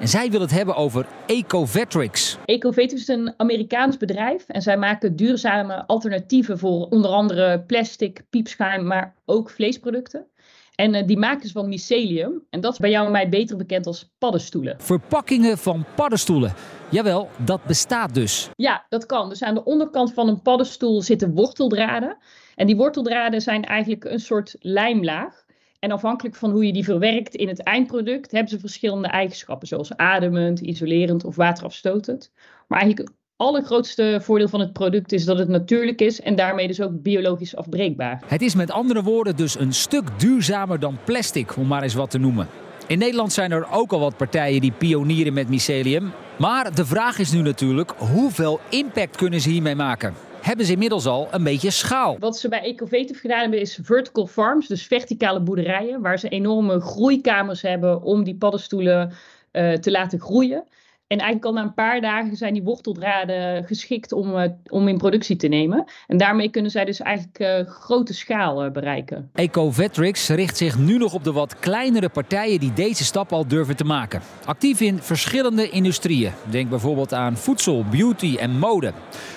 En 0.00 0.08
zij 0.08 0.30
wil 0.30 0.40
het 0.40 0.50
hebben 0.50 0.76
over 0.76 1.06
Ecovetrix. 1.26 2.38
Ecovetrix 2.44 2.92
is 2.92 3.08
een 3.08 3.34
Amerikaans 3.36 3.96
bedrijf 3.96 4.48
en 4.48 4.62
zij 4.62 4.76
maken 4.76 5.16
duurzame 5.16 5.86
alternatieven 5.86 6.58
voor 6.58 6.86
onder 6.88 7.10
andere 7.10 7.60
plastic, 7.60 8.22
piepschuim, 8.30 8.86
maar 8.86 9.14
ook 9.24 9.50
vleesproducten. 9.50 10.26
En 10.74 10.94
uh, 10.94 11.06
die 11.06 11.18
maken 11.18 11.46
ze 11.46 11.52
van 11.52 11.68
mycelium. 11.68 12.46
En 12.50 12.60
dat 12.60 12.72
is 12.72 12.78
bij 12.78 12.90
jou 12.90 13.06
en 13.06 13.12
mij 13.12 13.28
beter 13.28 13.56
bekend 13.56 13.86
als 13.86 14.12
paddenstoelen. 14.18 14.80
Verpakkingen 14.80 15.58
van 15.58 15.84
paddenstoelen. 15.94 16.54
Jawel, 16.90 17.28
dat 17.44 17.64
bestaat 17.64 18.14
dus. 18.14 18.50
Ja, 18.56 18.86
dat 18.88 19.06
kan. 19.06 19.28
Dus 19.28 19.42
aan 19.42 19.54
de 19.54 19.64
onderkant 19.64 20.12
van 20.12 20.28
een 20.28 20.42
paddenstoel 20.42 21.02
zitten 21.02 21.34
worteldraden. 21.34 22.16
En 22.54 22.66
die 22.66 22.76
worteldraden 22.76 23.40
zijn 23.40 23.64
eigenlijk 23.64 24.04
een 24.04 24.20
soort 24.20 24.56
lijmlaag. 24.58 25.44
En 25.78 25.90
afhankelijk 25.90 26.36
van 26.36 26.50
hoe 26.50 26.66
je 26.66 26.72
die 26.72 26.84
verwerkt 26.84 27.34
in 27.34 27.48
het 27.48 27.62
eindproduct, 27.62 28.30
hebben 28.30 28.50
ze 28.50 28.58
verschillende 28.58 29.08
eigenschappen, 29.08 29.68
zoals 29.68 29.96
ademend, 29.96 30.60
isolerend 30.60 31.24
of 31.24 31.36
waterafstotend. 31.36 32.32
Maar 32.68 32.80
eigenlijk 32.80 33.10
allergrootste 33.42 34.18
voordeel 34.22 34.48
van 34.48 34.60
het 34.60 34.72
product 34.72 35.12
is 35.12 35.24
dat 35.24 35.38
het 35.38 35.48
natuurlijk 35.48 36.00
is 36.00 36.20
en 36.20 36.36
daarmee 36.36 36.66
dus 36.66 36.80
ook 36.80 37.02
biologisch 37.02 37.56
afbreekbaar. 37.56 38.22
Het 38.26 38.42
is 38.42 38.54
met 38.54 38.70
andere 38.70 39.02
woorden 39.02 39.36
dus 39.36 39.58
een 39.58 39.72
stuk 39.72 40.08
duurzamer 40.16 40.80
dan 40.80 40.98
plastic, 41.04 41.56
om 41.56 41.66
maar 41.66 41.82
eens 41.82 41.94
wat 41.94 42.10
te 42.10 42.18
noemen. 42.18 42.48
In 42.86 42.98
Nederland 42.98 43.32
zijn 43.32 43.52
er 43.52 43.66
ook 43.70 43.92
al 43.92 44.00
wat 44.00 44.16
partijen 44.16 44.60
die 44.60 44.72
pionieren 44.72 45.32
met 45.32 45.48
mycelium. 45.48 46.12
Maar 46.38 46.74
de 46.74 46.86
vraag 46.86 47.18
is 47.18 47.32
nu 47.32 47.40
natuurlijk, 47.40 47.90
hoeveel 47.98 48.60
impact 48.70 49.16
kunnen 49.16 49.40
ze 49.40 49.48
hiermee 49.48 49.74
maken? 49.74 50.14
hebben 50.40 50.66
ze 50.66 50.72
inmiddels 50.72 51.06
al 51.06 51.28
een 51.30 51.44
beetje 51.44 51.70
schaal. 51.70 52.16
Wat 52.18 52.38
ze 52.38 52.48
bij 52.48 52.62
Ecovative 52.62 53.20
gedaan 53.20 53.40
hebben 53.40 53.60
is 53.60 53.78
vertical 53.82 54.26
farms, 54.26 54.66
dus 54.66 54.86
verticale 54.86 55.40
boerderijen, 55.40 56.00
waar 56.00 56.18
ze 56.18 56.28
enorme 56.28 56.80
groeikamers 56.80 57.62
hebben 57.62 58.02
om 58.02 58.24
die 58.24 58.34
paddenstoelen 58.34 59.12
uh, 59.52 59.72
te 59.72 59.90
laten 59.90 60.20
groeien. 60.20 60.64
En 61.12 61.18
eigenlijk 61.18 61.44
al 61.44 61.52
na 61.52 61.62
een 61.62 61.74
paar 61.74 62.00
dagen 62.00 62.36
zijn 62.36 62.52
die 62.52 62.62
worteldraden 62.62 63.64
geschikt 63.64 64.12
om, 64.12 64.36
uh, 64.36 64.44
om 64.68 64.88
in 64.88 64.98
productie 64.98 65.36
te 65.36 65.48
nemen. 65.48 65.84
En 66.06 66.16
daarmee 66.16 66.48
kunnen 66.48 66.70
zij 66.70 66.84
dus 66.84 67.00
eigenlijk 67.00 67.38
uh, 67.38 67.72
grote 67.72 68.14
schaal 68.14 68.64
uh, 68.64 68.70
bereiken. 68.70 69.30
Ecovetrix 69.34 70.28
richt 70.28 70.56
zich 70.56 70.78
nu 70.78 70.98
nog 70.98 71.14
op 71.14 71.24
de 71.24 71.32
wat 71.32 71.58
kleinere 71.58 72.08
partijen 72.08 72.60
die 72.60 72.72
deze 72.72 73.04
stap 73.04 73.32
al 73.32 73.46
durven 73.46 73.76
te 73.76 73.84
maken. 73.84 74.20
Actief 74.44 74.80
in 74.80 74.98
verschillende 74.98 75.70
industrieën. 75.70 76.32
Denk 76.50 76.68
bijvoorbeeld 76.68 77.14
aan 77.14 77.36
voedsel, 77.36 77.84
beauty 77.90 78.36
en 78.36 78.58
mode. 78.58 78.92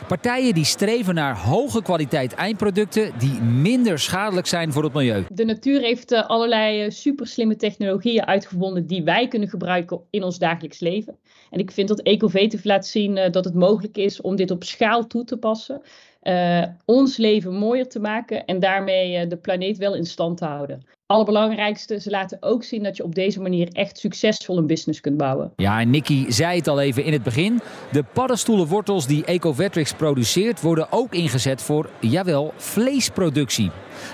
Partijen 0.08 0.53
die 0.53 0.65
streven 0.65 1.15
naar 1.15 1.38
hoge 1.38 1.82
kwaliteit 1.82 2.34
eindproducten 2.34 3.12
die 3.17 3.41
minder 3.41 4.00
schadelijk 4.00 4.48
zijn 4.48 4.72
voor 4.72 4.84
het 4.84 4.94
milieu. 4.94 5.24
De 5.29 5.46
natuur 5.46 5.79
heeft 5.79 6.13
allerlei 6.13 6.91
super 6.91 7.27
slimme 7.27 7.55
technologieën 7.55 8.25
uitgevonden 8.25 8.88
die 8.88 9.03
wij 9.03 9.27
kunnen 9.27 9.50
gebruiken 9.50 10.00
in 10.10 10.24
ons 10.24 10.38
dagelijks 10.38 10.79
leven. 10.79 11.17
En 11.50 11.60
ik 11.65 11.72
vind 11.72 11.88
dat 11.88 12.01
Ecovative 12.01 12.67
laat 12.67 12.86
zien 12.86 13.17
uh, 13.17 13.31
dat 13.31 13.45
het 13.45 13.53
mogelijk 13.53 13.98
is 13.98 14.22
om 14.22 14.36
dit 14.36 14.51
op 14.51 14.63
schaal 14.63 15.07
toe 15.07 15.24
te 15.24 15.38
passen. 15.38 15.81
Uh, 16.24 16.63
ons 16.86 17.17
leven 17.17 17.53
mooier 17.53 17.88
te 17.88 18.00
maken 18.00 18.45
en 18.45 18.60
daarmee 18.60 19.24
uh, 19.24 19.29
de 19.29 19.38
planeet 19.38 19.77
wel 19.77 19.95
in 19.95 20.05
stand 20.05 20.38
te 20.38 20.45
houden. 20.45 20.84
Allerbelangrijkste, 21.05 22.00
ze 22.00 22.10
laten 22.10 22.38
ook 22.41 22.63
zien 22.63 22.84
dat 22.84 22.98
je 22.98 23.03
op 23.03 23.15
deze 23.15 23.41
manier 23.41 23.67
echt 23.72 23.98
succesvol 23.98 24.57
een 24.57 24.67
business 24.67 25.01
kunt 25.01 25.17
bouwen. 25.17 25.51
Ja, 25.55 25.79
en 25.79 25.89
Nicky 25.89 26.31
zei 26.31 26.57
het 26.57 26.67
al 26.67 26.79
even 26.79 27.03
in 27.03 27.13
het 27.13 27.24
begin. 27.24 27.62
De 27.91 28.03
paddenstoelenwortels 28.13 29.07
die 29.07 29.25
Ecovetrix 29.25 29.93
produceert 29.93 30.62
worden 30.62 30.88
ook 30.89 31.13
ingezet 31.13 31.62
voor, 31.62 31.89
jawel, 32.00 32.53
vleesproductie. 32.55 33.72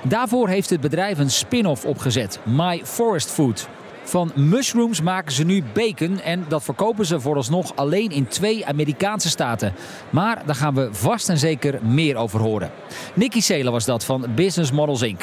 Daarvoor 0.07 0.47
heeft 0.49 0.69
het 0.69 0.81
bedrijf 0.81 1.17
een 1.17 1.29
spin-off 1.31 1.85
opgezet, 1.85 2.39
My 2.45 2.81
Forest 2.83 3.29
Food. 3.29 3.69
Van 4.11 4.31
mushrooms 4.35 5.01
maken 5.01 5.31
ze 5.31 5.43
nu 5.43 5.63
bacon 5.73 6.21
en 6.21 6.45
dat 6.47 6.63
verkopen 6.63 7.05
ze 7.05 7.19
vooralsnog 7.19 7.75
alleen 7.75 8.11
in 8.11 8.27
twee 8.27 8.65
Amerikaanse 8.65 9.29
staten. 9.29 9.73
Maar 10.09 10.43
daar 10.45 10.55
gaan 10.55 10.75
we 10.75 10.89
vast 10.91 11.29
en 11.29 11.37
zeker 11.37 11.79
meer 11.83 12.15
over 12.15 12.39
horen. 12.39 12.71
Nicky 13.13 13.41
Seelen 13.41 13.71
was 13.71 13.85
dat 13.85 14.05
van 14.05 14.25
Business 14.35 14.71
Models 14.71 15.01
Inc. 15.01 15.21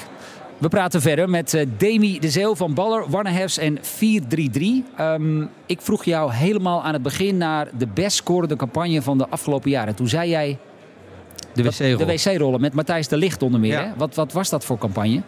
We 0.58 0.68
praten 0.68 1.00
verder 1.00 1.30
met 1.30 1.54
uh, 1.54 1.66
Demi 1.76 2.18
de 2.18 2.30
Zeel 2.30 2.56
van 2.56 2.74
Baller, 2.74 3.10
Warnehefs 3.10 3.58
en 3.58 3.78
433. 3.80 5.00
Um, 5.00 5.50
ik 5.66 5.80
vroeg 5.80 6.04
jou 6.04 6.32
helemaal 6.32 6.82
aan 6.82 6.92
het 6.92 7.02
begin 7.02 7.36
naar 7.36 7.68
de 7.78 7.86
best 7.86 8.16
scorende 8.16 8.56
campagne 8.56 9.02
van 9.02 9.18
de 9.18 9.28
afgelopen 9.28 9.70
jaren. 9.70 9.94
Toen 9.94 10.08
zei 10.08 10.30
jij... 10.30 10.58
De 11.54 11.62
wc-rollen. 11.62 11.98
De 11.98 12.06
wc-rollen 12.06 12.60
met 12.60 12.74
Matthijs 12.74 13.08
de 13.08 13.16
Licht 13.16 13.42
onder 13.42 13.60
meer. 13.60 13.78
Hè? 13.78 13.88
Wat, 13.96 14.14
wat 14.14 14.32
was 14.32 14.48
dat 14.48 14.64
voor 14.64 14.78
campagne? 14.78 15.22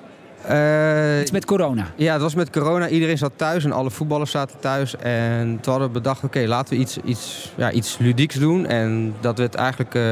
Uh, 0.50 1.20
Iets 1.20 1.30
met 1.30 1.44
corona. 1.44 1.86
Ja, 1.96 2.12
het 2.12 2.22
was 2.22 2.34
met 2.34 2.50
corona. 2.50 2.88
Iedereen 2.88 3.18
zat 3.18 3.32
thuis 3.36 3.64
en 3.64 3.72
alle 3.72 3.90
voetballers 3.90 4.30
zaten 4.30 4.58
thuis. 4.60 4.96
En 4.96 5.58
toen 5.60 5.72
hadden 5.72 5.88
we 5.88 5.94
bedacht, 5.94 6.24
oké, 6.24 6.44
laten 6.46 6.74
we 6.74 6.80
iets, 6.80 6.98
iets, 7.04 7.52
ja, 7.56 7.70
iets 7.70 7.98
ludieks 7.98 8.34
doen. 8.34 8.66
En 8.66 9.14
dat 9.20 9.38
werd 9.38 9.54
eigenlijk 9.54 9.94
uh, 9.94 10.02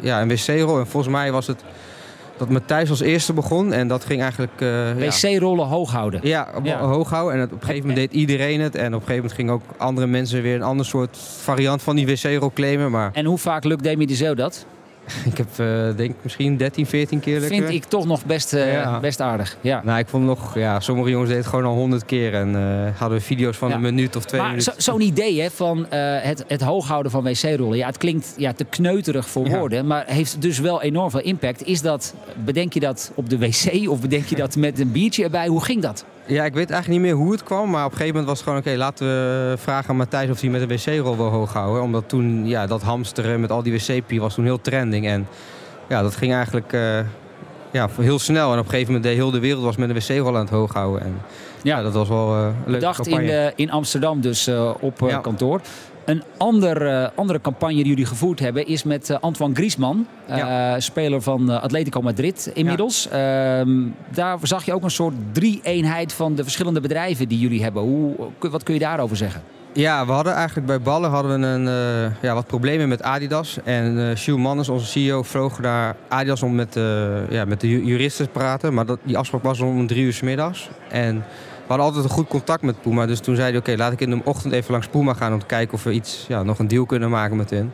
ja, 0.00 0.20
een 0.20 0.28
wc-rol. 0.28 0.78
En 0.78 0.86
volgens 0.86 1.12
mij 1.12 1.32
was 1.32 1.46
het 1.46 1.64
dat 2.36 2.48
Matthijs 2.48 2.90
als 2.90 3.00
eerste 3.00 3.32
begon. 3.32 3.72
En 3.72 3.88
dat 3.88 4.04
ging 4.04 4.20
eigenlijk... 4.20 4.60
Uh, 4.60 4.92
wc-rollen 4.92 5.66
hoog 5.66 5.90
houden. 5.90 6.20
Ja, 6.22 6.48
ja, 6.62 6.78
hoog 6.78 7.10
houden. 7.10 7.38
En 7.38 7.44
op 7.44 7.52
een 7.52 7.60
gegeven 7.60 7.88
moment 7.88 7.96
deed 7.96 8.20
iedereen 8.20 8.60
het. 8.60 8.74
En 8.74 8.86
op 8.86 9.00
een 9.00 9.06
gegeven 9.06 9.14
moment 9.14 9.32
gingen 9.32 9.52
ook 9.52 9.62
andere 9.76 10.06
mensen 10.06 10.42
weer 10.42 10.54
een 10.54 10.62
ander 10.62 10.86
soort 10.86 11.18
variant 11.40 11.82
van 11.82 11.96
die 11.96 12.06
wc-rol 12.06 12.52
claimen. 12.54 12.90
Maar... 12.90 13.10
En 13.12 13.24
hoe 13.24 13.38
vaak 13.38 13.64
lukt 13.64 13.82
Demi 13.82 14.06
de 14.06 14.14
Zeeuw 14.14 14.34
dat? 14.34 14.66
Ik 15.30 15.36
heb 15.36 15.48
uh, 15.60 15.96
denk 15.96 16.14
misschien 16.22 16.56
13, 16.56 16.86
14 16.86 17.20
keer 17.20 17.40
lekker. 17.40 17.58
Vind 17.58 17.70
ik 17.70 17.84
toch 17.84 18.06
nog 18.06 18.24
best, 18.24 18.54
uh, 18.54 18.72
ja. 18.72 19.00
best 19.00 19.20
aardig. 19.20 19.56
Ja. 19.60 19.80
Nou, 19.84 19.98
ik 19.98 20.08
vond 20.08 20.24
nog, 20.24 20.54
ja, 20.54 20.80
sommige 20.80 21.10
jongens 21.10 21.28
deden 21.28 21.44
het 21.44 21.52
gewoon 21.52 21.70
al 21.70 21.74
100 21.74 22.04
keer 22.04 22.34
en 22.34 22.54
uh, 22.54 22.98
hadden 23.00 23.22
video's 23.22 23.56
van 23.56 23.68
ja. 23.68 23.74
een 23.74 23.80
minuut 23.80 24.16
of 24.16 24.24
twee 24.24 24.40
maar 24.40 24.50
minuten. 24.50 24.74
Zo'n 24.76 25.00
idee 25.00 25.40
hè, 25.40 25.50
van 25.50 25.86
het, 25.90 26.44
het 26.46 26.60
hooghouden 26.60 27.12
van 27.12 27.22
wc-rollen. 27.22 27.76
Ja, 27.76 27.86
het 27.86 27.96
klinkt 27.96 28.34
ja, 28.36 28.52
te 28.52 28.64
kneuterig 28.64 29.28
voor 29.28 29.48
woorden, 29.48 29.86
maar 29.86 30.04
heeft 30.06 30.42
dus 30.42 30.58
wel 30.58 30.82
enorm 30.82 31.10
veel 31.10 31.20
impact. 31.20 31.66
Is 31.66 31.80
dat, 31.82 32.14
bedenk 32.44 32.72
je 32.72 32.80
dat 32.80 33.12
op 33.14 33.30
de 33.30 33.38
wc 33.38 33.88
of 33.88 34.00
bedenk 34.00 34.26
je 34.26 34.36
dat 34.36 34.56
met 34.56 34.78
een 34.78 34.92
biertje 34.92 35.24
erbij? 35.24 35.46
Hoe 35.46 35.64
ging 35.64 35.82
dat? 35.82 36.04
Ja, 36.26 36.44
ik 36.44 36.54
weet 36.54 36.70
eigenlijk 36.70 37.02
niet 37.02 37.10
meer 37.10 37.20
hoe 37.20 37.32
het 37.32 37.42
kwam. 37.42 37.70
Maar 37.70 37.84
op 37.84 37.90
een 37.90 37.96
gegeven 37.96 38.20
moment 38.20 38.26
was 38.26 38.38
het 38.38 38.48
gewoon... 38.48 38.58
oké, 38.58 38.76
laten 38.76 39.06
we 39.06 39.54
vragen 39.58 39.90
aan 39.90 39.96
Matthijs 39.96 40.30
of 40.30 40.40
hij 40.40 40.50
met 40.50 40.60
een 40.60 40.68
wc-rol 40.68 41.16
wil 41.16 41.28
hoog 41.28 41.52
houden. 41.52 41.82
Omdat 41.82 42.08
toen, 42.08 42.46
ja, 42.46 42.66
dat 42.66 42.82
hamsteren 42.82 43.40
met 43.40 43.50
al 43.50 43.62
die 43.62 43.72
wc-pie 43.72 44.20
was 44.20 44.34
toen 44.34 44.44
heel 44.44 44.60
trending. 44.60 45.06
En 45.06 45.26
ja, 45.88 46.02
dat 46.02 46.16
ging 46.16 46.32
eigenlijk 46.32 46.72
uh, 46.72 46.98
ja, 47.70 47.88
heel 48.00 48.18
snel. 48.18 48.52
En 48.52 48.58
op 48.58 48.64
een 48.64 48.70
gegeven 48.70 48.92
moment 48.92 49.12
de 49.12 49.22
hele 49.22 49.38
wereld 49.38 49.64
was 49.64 49.76
met 49.76 49.88
een 49.88 49.94
wc-rol 49.94 50.34
aan 50.34 50.40
het 50.40 50.50
hoog 50.50 50.72
houden. 50.72 51.02
En 51.02 51.20
ja, 51.62 51.76
ja 51.76 51.82
dat 51.82 51.92
was 51.92 52.08
wel 52.08 52.36
uh, 52.36 52.46
leuk. 52.64 52.80
Bedacht 52.80 53.06
in, 53.06 53.26
de, 53.26 53.52
in 53.56 53.70
Amsterdam 53.70 54.20
dus 54.20 54.50
op 54.80 55.00
ja. 55.00 55.18
kantoor. 55.18 55.60
Een 56.04 56.22
ander, 56.36 56.82
uh, 56.82 57.08
andere 57.14 57.40
campagne 57.40 57.74
die 57.74 57.86
jullie 57.86 58.06
gevoerd 58.06 58.40
hebben 58.40 58.66
is 58.66 58.82
met 58.82 59.10
uh, 59.10 59.16
Antoine 59.20 59.54
Griezmann, 59.54 60.06
uh, 60.30 60.36
ja. 60.36 60.80
speler 60.80 61.22
van 61.22 61.60
Atletico 61.60 62.02
Madrid 62.02 62.50
inmiddels. 62.54 63.08
Ja. 63.10 63.60
Ehm, 63.60 63.78
daar 64.08 64.38
zag 64.42 64.64
je 64.64 64.72
ook 64.72 64.82
een 64.82 64.90
soort 64.90 65.14
drie-eenheid 65.32 66.12
van 66.12 66.34
de 66.34 66.42
verschillende 66.42 66.80
bedrijven 66.80 67.28
die 67.28 67.38
jullie 67.38 67.62
hebben. 67.62 67.82
Hoe, 67.82 68.14
wat 68.38 68.62
kun 68.62 68.74
je 68.74 68.80
daarover 68.80 69.16
zeggen? 69.16 69.42
Ja, 69.74 70.06
we 70.06 70.12
hadden 70.12 70.32
eigenlijk 70.32 70.66
bij 70.66 70.80
ballen 70.80 71.10
hadden 71.10 71.40
we 71.40 71.46
een, 71.46 71.64
ja, 72.22 72.34
wat 72.34 72.46
problemen 72.46 72.88
met 72.88 73.02
Adidas. 73.02 73.58
En 73.64 73.96
uh, 73.96 74.14
Jules 74.14 74.42
Mannes, 74.42 74.68
onze 74.68 74.86
CEO, 74.86 75.22
vloog 75.22 75.60
naar 75.60 75.96
Adidas 76.08 76.42
om 76.42 76.54
met, 76.54 76.74
ja, 77.30 77.44
met 77.44 77.60
de 77.60 77.84
juristen 77.84 78.24
te 78.24 78.30
praten. 78.30 78.74
Maar 78.74 78.86
dat, 78.86 78.98
die 79.02 79.18
afspraak 79.18 79.42
was 79.42 79.60
om 79.60 79.86
drie 79.86 80.04
uur 80.04 80.12
s 80.12 80.20
middags. 80.20 80.68
En 80.90 81.24
hadden 81.66 81.86
altijd 81.86 82.04
een 82.04 82.10
goed 82.10 82.28
contact 82.28 82.62
met 82.62 82.82
Puma. 82.82 83.06
Dus 83.06 83.20
toen 83.20 83.36
zeiden 83.36 83.62
we, 83.62 83.70
oké, 83.70 83.78
laat 83.82 83.92
ik 83.92 84.00
in 84.00 84.10
de 84.10 84.20
ochtend 84.24 84.52
even 84.52 84.72
langs 84.72 84.86
Puma 84.86 85.14
gaan... 85.14 85.32
om 85.32 85.38
te 85.38 85.46
kijken 85.46 85.74
of 85.74 85.82
we 85.82 85.92
iets, 85.92 86.24
ja, 86.28 86.42
nog 86.42 86.58
een 86.58 86.68
deal 86.68 86.86
kunnen 86.86 87.10
maken 87.10 87.36
met 87.36 87.50
hen. 87.50 87.72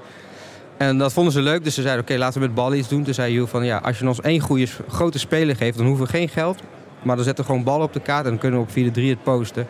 En 0.76 0.98
dat 0.98 1.12
vonden 1.12 1.32
ze 1.32 1.40
leuk, 1.40 1.64
dus 1.64 1.74
ze 1.74 1.82
zeiden, 1.82 2.04
oké, 2.04 2.16
laten 2.16 2.40
we 2.40 2.46
met 2.46 2.54
ballen 2.54 2.78
iets 2.78 2.88
doen. 2.88 3.02
Toen 3.04 3.14
zei 3.14 3.32
Jules 3.32 3.50
van, 3.50 3.64
ja, 3.64 3.76
als 3.76 3.98
je 3.98 4.08
ons 4.08 4.20
één 4.20 4.40
goede 4.40 4.66
grote 4.88 5.18
speler 5.18 5.56
geeft... 5.56 5.76
dan 5.76 5.86
hoeven 5.86 6.04
we 6.04 6.10
geen 6.10 6.28
geld, 6.28 6.62
maar 7.02 7.16
dan 7.16 7.24
zetten 7.24 7.44
we 7.44 7.50
gewoon 7.50 7.64
ballen 7.64 7.86
op 7.86 7.92
de 7.92 8.00
kaart... 8.00 8.24
en 8.24 8.30
dan 8.30 8.38
kunnen 8.38 8.60
we 8.60 8.66
op 8.66 8.72
4 8.72 8.92
3 8.92 9.10
het 9.10 9.22
posten. 9.22 9.66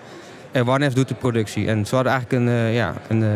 En 0.52 0.64
Warnef 0.64 0.92
doet 0.92 1.08
de 1.08 1.14
productie. 1.14 1.66
En 1.66 1.86
ze 1.86 1.94
hadden 1.94 2.12
eigenlijk 2.12 2.42
een, 2.42 2.52
uh, 2.52 2.74
ja, 2.74 2.94
een... 3.08 3.22
Uh, 3.22 3.28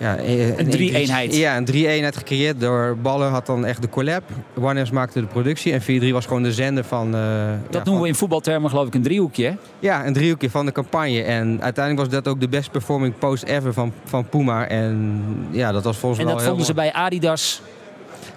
ja, 0.00 0.18
een, 0.18 0.58
een 0.58 0.70
drie-eenheid. 0.70 1.36
Ja, 1.36 1.56
een 1.56 1.64
drie-eenheid 1.64 2.16
gecreëerd 2.16 2.60
door 2.60 2.96
Ballen 3.02 3.30
had 3.30 3.46
dan 3.46 3.64
echt 3.64 3.82
de 3.82 3.88
collab. 3.88 4.22
Warners 4.54 4.90
maakte 4.90 5.20
de 5.20 5.26
productie 5.26 5.72
en 5.72 6.02
4-3 6.02 6.12
was 6.12 6.26
gewoon 6.26 6.42
de 6.42 6.52
zender 6.52 6.84
van... 6.84 7.14
Uh, 7.14 7.22
dat 7.70 7.74
ja, 7.74 7.82
noemen 7.84 8.02
we 8.02 8.08
in 8.08 8.14
voetbaltermen 8.14 8.70
geloof 8.70 8.86
ik 8.86 8.94
een 8.94 9.02
driehoekje? 9.02 9.56
Ja, 9.78 10.06
een 10.06 10.12
driehoekje 10.12 10.50
van 10.50 10.66
de 10.66 10.72
campagne. 10.72 11.22
En 11.22 11.62
uiteindelijk 11.62 12.06
was 12.06 12.22
dat 12.22 12.32
ook 12.32 12.40
de 12.40 12.48
best 12.48 12.70
performing 12.70 13.18
post 13.18 13.42
ever 13.42 13.72
van, 13.72 13.92
van 14.04 14.28
Puma. 14.28 14.66
En 14.66 15.22
ja, 15.50 15.72
dat 15.72 15.84
was 15.84 15.96
volgens 15.96 16.22
mij 16.22 16.30
En 16.30 16.38
dat 16.38 16.46
vonden 16.46 16.66
ze 16.66 16.74
bij 16.74 16.92
Adidas... 16.92 17.62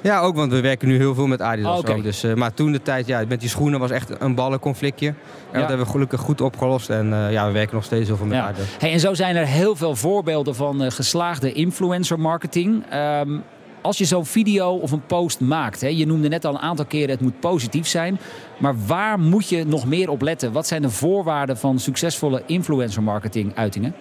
Ja, 0.04 0.20
ook, 0.20 0.36
want 0.36 0.52
we 0.52 0.62
werken 0.62 0.88
nu 0.88 0.98
heel 0.98 1.16
veel 1.16 1.28
met 1.28 1.42
Adidas. 1.42 1.80
Okay. 1.80 1.96
Ook, 1.96 2.04
dus, 2.04 2.24
uh, 2.24 2.34
maar 2.34 2.54
toen 2.54 2.72
de 2.72 2.82
tijd, 2.82 3.08
ja, 3.08 3.24
met 3.28 3.40
die 3.40 3.50
schoenen 3.50 3.80
was 3.80 3.92
echt 3.92 4.22
een 4.22 4.36
ballenconflictje. 4.36 5.08
En 5.08 5.16
ja. 5.52 5.60
dat 5.60 5.68
hebben 5.68 5.86
we 5.86 5.92
gelukkig 5.92 6.20
goed 6.20 6.42
opgelost. 6.42 6.90
En 6.90 7.10
uh, 7.10 7.32
ja, 7.32 7.48
we 7.48 7.52
werken 7.52 7.76
nog 7.76 7.84
steeds 7.84 8.08
heel 8.08 8.18
veel 8.18 8.26
met 8.26 8.38
ja. 8.38 8.48
Adidas. 8.48 8.68
Hey, 8.80 8.92
en 8.92 9.00
zo 9.00 9.14
zijn 9.14 9.36
er 9.36 9.46
heel 9.46 9.76
veel 9.76 9.96
voorbeelden 9.96 10.56
van 10.56 10.84
uh, 10.84 10.92
geslaagde 10.92 11.54
influencer 11.54 12.20
marketing. 12.20 12.84
Um, 12.94 13.44
als 13.82 13.98
je 13.98 14.06
zo'n 14.06 14.26
video 14.26 14.74
of 14.74 14.92
een 14.92 15.06
post 15.06 15.40
maakt, 15.40 15.82
hè, 15.82 15.88
je 15.88 16.06
noemde 16.06 16.28
net 16.28 16.46
al 16.46 16.54
een 16.54 16.60
aantal 16.60 16.86
keren 16.86 17.10
het 17.10 17.22
moet 17.22 17.40
positief 17.40 17.88
zijn. 17.88 18.20
Maar 18.58 18.76
waar 18.86 19.20
moet 19.20 19.50
je 19.50 19.66
nog 19.66 19.86
meer 19.86 20.10
op 20.10 20.22
letten? 20.22 20.52
Wat 20.52 20.68
zijn 20.68 20.82
de 20.82 20.90
voorwaarden 20.90 21.58
van 21.58 21.80
succesvolle 21.80 22.44
influencer 22.46 23.04
marketing 23.04 23.56
uitingen? 23.56 23.96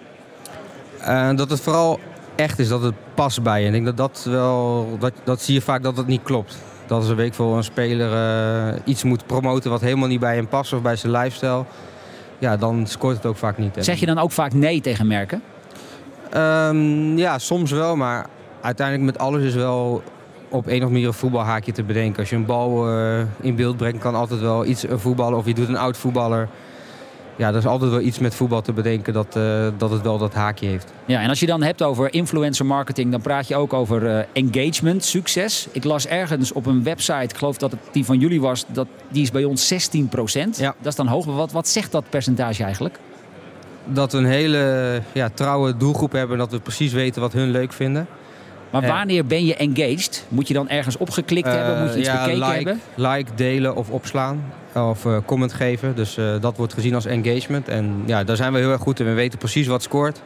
dat 1.35 1.49
het 1.49 1.61
vooral 1.61 1.99
echt 2.35 2.59
is 2.59 2.67
dat 2.67 2.81
het 2.81 2.93
past 3.13 3.43
bij 3.43 3.61
je. 3.61 3.67
En 3.67 3.73
ik 3.73 3.83
denk 3.83 3.97
dat 3.97 4.11
dat 4.11 4.25
wel, 4.29 4.87
dat, 4.99 5.13
dat 5.23 5.41
zie 5.41 5.53
je 5.53 5.61
vaak 5.61 5.83
dat 5.83 5.97
het 5.97 6.07
niet 6.07 6.23
klopt. 6.23 6.57
Dat 6.87 7.03
is 7.03 7.09
een 7.09 7.15
week 7.15 7.33
voor 7.33 7.57
een 7.57 7.63
speler 7.63 8.11
uh, 8.73 8.79
iets 8.85 9.03
moet 9.03 9.25
promoten 9.25 9.69
wat 9.69 9.81
helemaal 9.81 10.07
niet 10.07 10.19
bij 10.19 10.35
hem 10.35 10.47
past 10.47 10.73
of 10.73 10.81
bij 10.81 10.95
zijn 10.95 11.11
lifestyle. 11.11 11.65
Ja, 12.39 12.57
dan 12.57 12.87
scoort 12.87 13.15
het 13.15 13.25
ook 13.25 13.37
vaak 13.37 13.57
niet. 13.57 13.75
Zeg 13.77 13.99
je 13.99 14.05
dan 14.05 14.17
ook 14.17 14.31
vaak 14.31 14.53
nee 14.53 14.81
tegen 14.81 15.07
merken? 15.07 15.41
Um, 16.35 17.17
ja, 17.17 17.37
soms 17.37 17.71
wel, 17.71 17.95
maar 17.95 18.25
uiteindelijk 18.61 19.05
met 19.05 19.17
alles 19.17 19.43
is 19.43 19.55
wel 19.55 20.03
op 20.49 20.65
een 20.65 20.69
of 20.69 20.73
andere 20.73 20.91
manier 20.91 21.07
een 21.07 21.13
voetbalhaakje 21.13 21.71
te 21.71 21.83
bedenken. 21.83 22.19
Als 22.19 22.29
je 22.29 22.35
een 22.35 22.45
bal 22.45 22.89
uh, 22.89 23.21
in 23.41 23.55
beeld 23.55 23.77
brengt, 23.77 23.99
kan 23.99 24.15
altijd 24.15 24.39
wel 24.39 24.65
iets 24.65 24.87
een 24.87 24.99
voetballer 24.99 25.37
of 25.37 25.45
je 25.45 25.53
doet 25.53 25.67
een 25.67 25.77
oud 25.77 25.97
voetballer 25.97 26.49
ja, 27.35 27.49
er 27.49 27.55
is 27.55 27.65
altijd 27.65 27.91
wel 27.91 28.01
iets 28.01 28.19
met 28.19 28.35
voetbal 28.35 28.61
te 28.61 28.73
bedenken 28.73 29.13
dat, 29.13 29.35
uh, 29.37 29.67
dat 29.77 29.89
het 29.89 30.01
wel 30.01 30.17
dat 30.17 30.33
haakje 30.33 30.67
heeft. 30.67 30.93
Ja, 31.05 31.21
en 31.21 31.29
als 31.29 31.39
je 31.39 31.45
dan 31.45 31.63
hebt 31.63 31.81
over 31.81 32.13
influencer 32.13 32.65
marketing, 32.65 33.11
dan 33.11 33.21
praat 33.21 33.47
je 33.47 33.55
ook 33.55 33.73
over 33.73 34.03
uh, 34.03 34.19
engagement, 34.33 35.03
succes. 35.03 35.67
Ik 35.71 35.83
las 35.83 36.07
ergens 36.07 36.51
op 36.51 36.65
een 36.65 36.83
website, 36.83 37.23
ik 37.23 37.37
geloof 37.37 37.57
dat 37.57 37.71
het 37.71 37.79
die 37.91 38.05
van 38.05 38.19
jullie 38.19 38.41
was, 38.41 38.65
dat, 38.67 38.87
die 39.09 39.21
is 39.21 39.31
bij 39.31 39.43
ons 39.43 39.67
16 39.67 40.07
procent. 40.07 40.57
Ja. 40.57 40.75
Dat 40.77 40.91
is 40.91 40.95
dan 40.95 41.07
hoog. 41.07 41.25
Wat, 41.25 41.51
wat 41.51 41.67
zegt 41.67 41.91
dat 41.91 42.09
percentage 42.09 42.63
eigenlijk? 42.63 42.99
Dat 43.85 44.11
we 44.11 44.17
een 44.17 44.25
hele 44.25 45.01
ja, 45.11 45.29
trouwe 45.33 45.77
doelgroep 45.77 46.11
hebben 46.11 46.31
en 46.31 46.43
dat 46.43 46.51
we 46.51 46.59
precies 46.59 46.91
weten 46.91 47.21
wat 47.21 47.33
hun 47.33 47.51
leuk 47.51 47.73
vinden. 47.73 48.07
Maar 48.69 48.87
wanneer 48.87 49.25
ben 49.25 49.45
je 49.45 49.55
engaged? 49.55 50.25
Moet 50.27 50.47
je 50.47 50.53
dan 50.53 50.69
ergens 50.69 50.97
opgeklikt 50.97 51.47
uh, 51.47 51.53
hebben? 51.53 51.83
Moet 51.83 51.93
je 51.93 51.99
iets 51.99 52.07
ja, 52.07 52.23
bekeken 52.23 52.39
like, 52.39 52.53
hebben? 52.53 52.81
Like, 52.95 53.31
delen 53.35 53.75
of 53.75 53.89
opslaan. 53.89 54.43
Of 54.75 55.05
uh, 55.05 55.17
comment 55.25 55.53
geven. 55.53 55.95
Dus 55.95 56.17
uh, 56.17 56.35
dat 56.41 56.57
wordt 56.57 56.73
gezien 56.73 56.95
als 56.95 57.05
engagement. 57.05 57.67
En 57.67 58.03
ja, 58.05 58.23
daar 58.23 58.35
zijn 58.35 58.53
we 58.53 58.59
heel 58.59 58.71
erg 58.71 58.81
goed 58.81 58.99
in. 58.99 59.05
We 59.05 59.13
weten 59.13 59.39
precies 59.39 59.67
wat 59.67 59.83
scoort. 59.83 60.21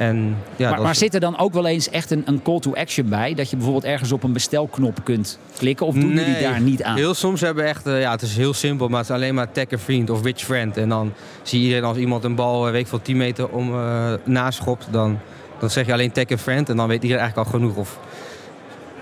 En, 0.00 0.36
ja, 0.56 0.70
maar, 0.70 0.82
maar 0.82 0.94
zit 0.94 1.14
er 1.14 1.20
dan 1.20 1.38
ook 1.38 1.52
wel 1.52 1.66
eens 1.66 1.90
echt 1.90 2.10
een, 2.10 2.22
een, 2.26 2.42
call 2.42 2.58
to 2.58 2.74
action 2.74 3.08
bij? 3.08 3.34
Dat 3.34 3.50
je 3.50 3.56
bijvoorbeeld 3.56 3.84
ergens 3.84 4.12
op 4.12 4.22
een 4.22 4.32
bestelknop 4.32 5.04
kunt 5.04 5.38
klikken? 5.56 5.86
Of 5.86 5.94
doen 5.94 6.14
nee, 6.14 6.24
jullie 6.24 6.42
daar 6.42 6.60
niet 6.60 6.82
aan? 6.82 6.96
Heel 6.96 7.14
soms 7.14 7.40
hebben 7.40 7.64
we 7.64 7.70
echt, 7.70 7.86
uh, 7.86 8.00
ja, 8.00 8.10
het 8.10 8.22
is 8.22 8.36
heel 8.36 8.54
simpel, 8.54 8.88
maar 8.88 9.00
het 9.00 9.08
is 9.08 9.14
alleen 9.14 9.34
maar 9.34 9.52
tag 9.52 9.72
a 9.72 9.78
friend 9.78 10.10
of 10.10 10.20
which 10.20 10.40
friend. 10.40 10.76
En 10.76 10.88
dan 10.88 11.12
zie 11.42 11.58
je 11.58 11.64
iedereen 11.64 11.88
als 11.88 11.96
iemand 11.96 12.24
een 12.24 12.34
bal, 12.34 12.70
weet 12.70 12.80
ik 12.80 12.86
veel, 12.86 13.02
10 13.02 13.16
meter 13.16 13.48
om 13.48 13.74
uh, 13.74 14.12
naschopt, 14.24 14.86
dan, 14.90 15.18
dan 15.58 15.70
zeg 15.70 15.86
je 15.86 15.92
alleen 15.92 16.12
tag 16.12 16.30
a 16.30 16.38
friend. 16.38 16.68
En 16.68 16.76
dan 16.76 16.88
weet 16.88 17.02
iedereen 17.02 17.22
eigenlijk 17.22 17.52
al 17.52 17.58
genoeg. 17.58 17.76
Of 17.76 17.98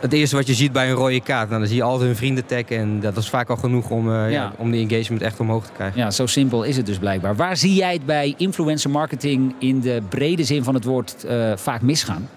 het 0.01 0.13
eerste 0.13 0.37
wat 0.37 0.47
je 0.47 0.55
ziet 0.55 0.73
bij 0.73 0.89
een 0.91 0.95
rode 0.95 1.21
kaart. 1.21 1.49
Nou, 1.49 1.61
dan 1.61 1.69
zie 1.69 1.77
je 1.77 1.83
altijd 1.83 2.07
hun 2.07 2.17
vrienden 2.17 2.47
taggen. 2.47 2.77
En 2.77 3.01
dat 3.01 3.17
is 3.17 3.29
vaak 3.29 3.49
al 3.49 3.57
genoeg 3.57 3.91
om, 3.91 4.09
uh, 4.09 4.31
ja. 4.31 4.53
Om 4.57 4.71
die 4.71 4.89
engagement 4.89 5.23
echt 5.23 5.41
omhoog 5.41 5.67
te 5.67 5.73
krijgen. 5.73 6.01
Ja, 6.01 6.11
zo 6.11 6.27
simpel 6.27 6.63
is 6.63 6.77
het 6.77 6.87
dus 6.87 6.99
blijkbaar. 6.99 7.37
Waar 7.37 7.57
zie 7.57 7.75
jij 7.75 7.93
het 7.93 8.07
bij 8.07 8.35
influencer 8.37 8.91
marketing 8.91 9.55
in 9.59 9.81
de 9.81 10.03
brede 10.09 10.45
zin 10.45 10.65
van 10.65 10.75
het 10.75 10.85
woord 10.85 11.25
uh, 11.27 11.53
vaak 11.57 11.83
misgaan? 11.83 12.29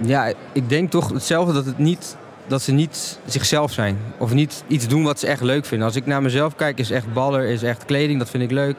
Ja, 0.00 0.32
ik 0.52 0.68
denk 0.68 0.90
toch 0.90 1.12
hetzelfde 1.12 1.52
dat, 1.52 1.64
het 1.64 1.78
niet, 1.78 2.16
dat 2.46 2.62
ze 2.62 2.72
niet 2.72 3.18
zichzelf 3.26 3.72
zijn. 3.72 3.98
Of 4.18 4.32
niet 4.32 4.64
iets 4.66 4.88
doen 4.88 5.02
wat 5.02 5.20
ze 5.20 5.26
echt 5.26 5.42
leuk 5.42 5.64
vinden. 5.64 5.86
Als 5.86 5.96
ik 5.96 6.06
naar 6.06 6.22
mezelf 6.22 6.56
kijk, 6.56 6.78
is 6.78 6.90
echt 6.90 7.12
baller, 7.12 7.44
is 7.44 7.62
echt 7.62 7.84
kleding. 7.84 8.18
Dat 8.18 8.30
vind 8.30 8.42
ik 8.42 8.50
leuk. 8.50 8.76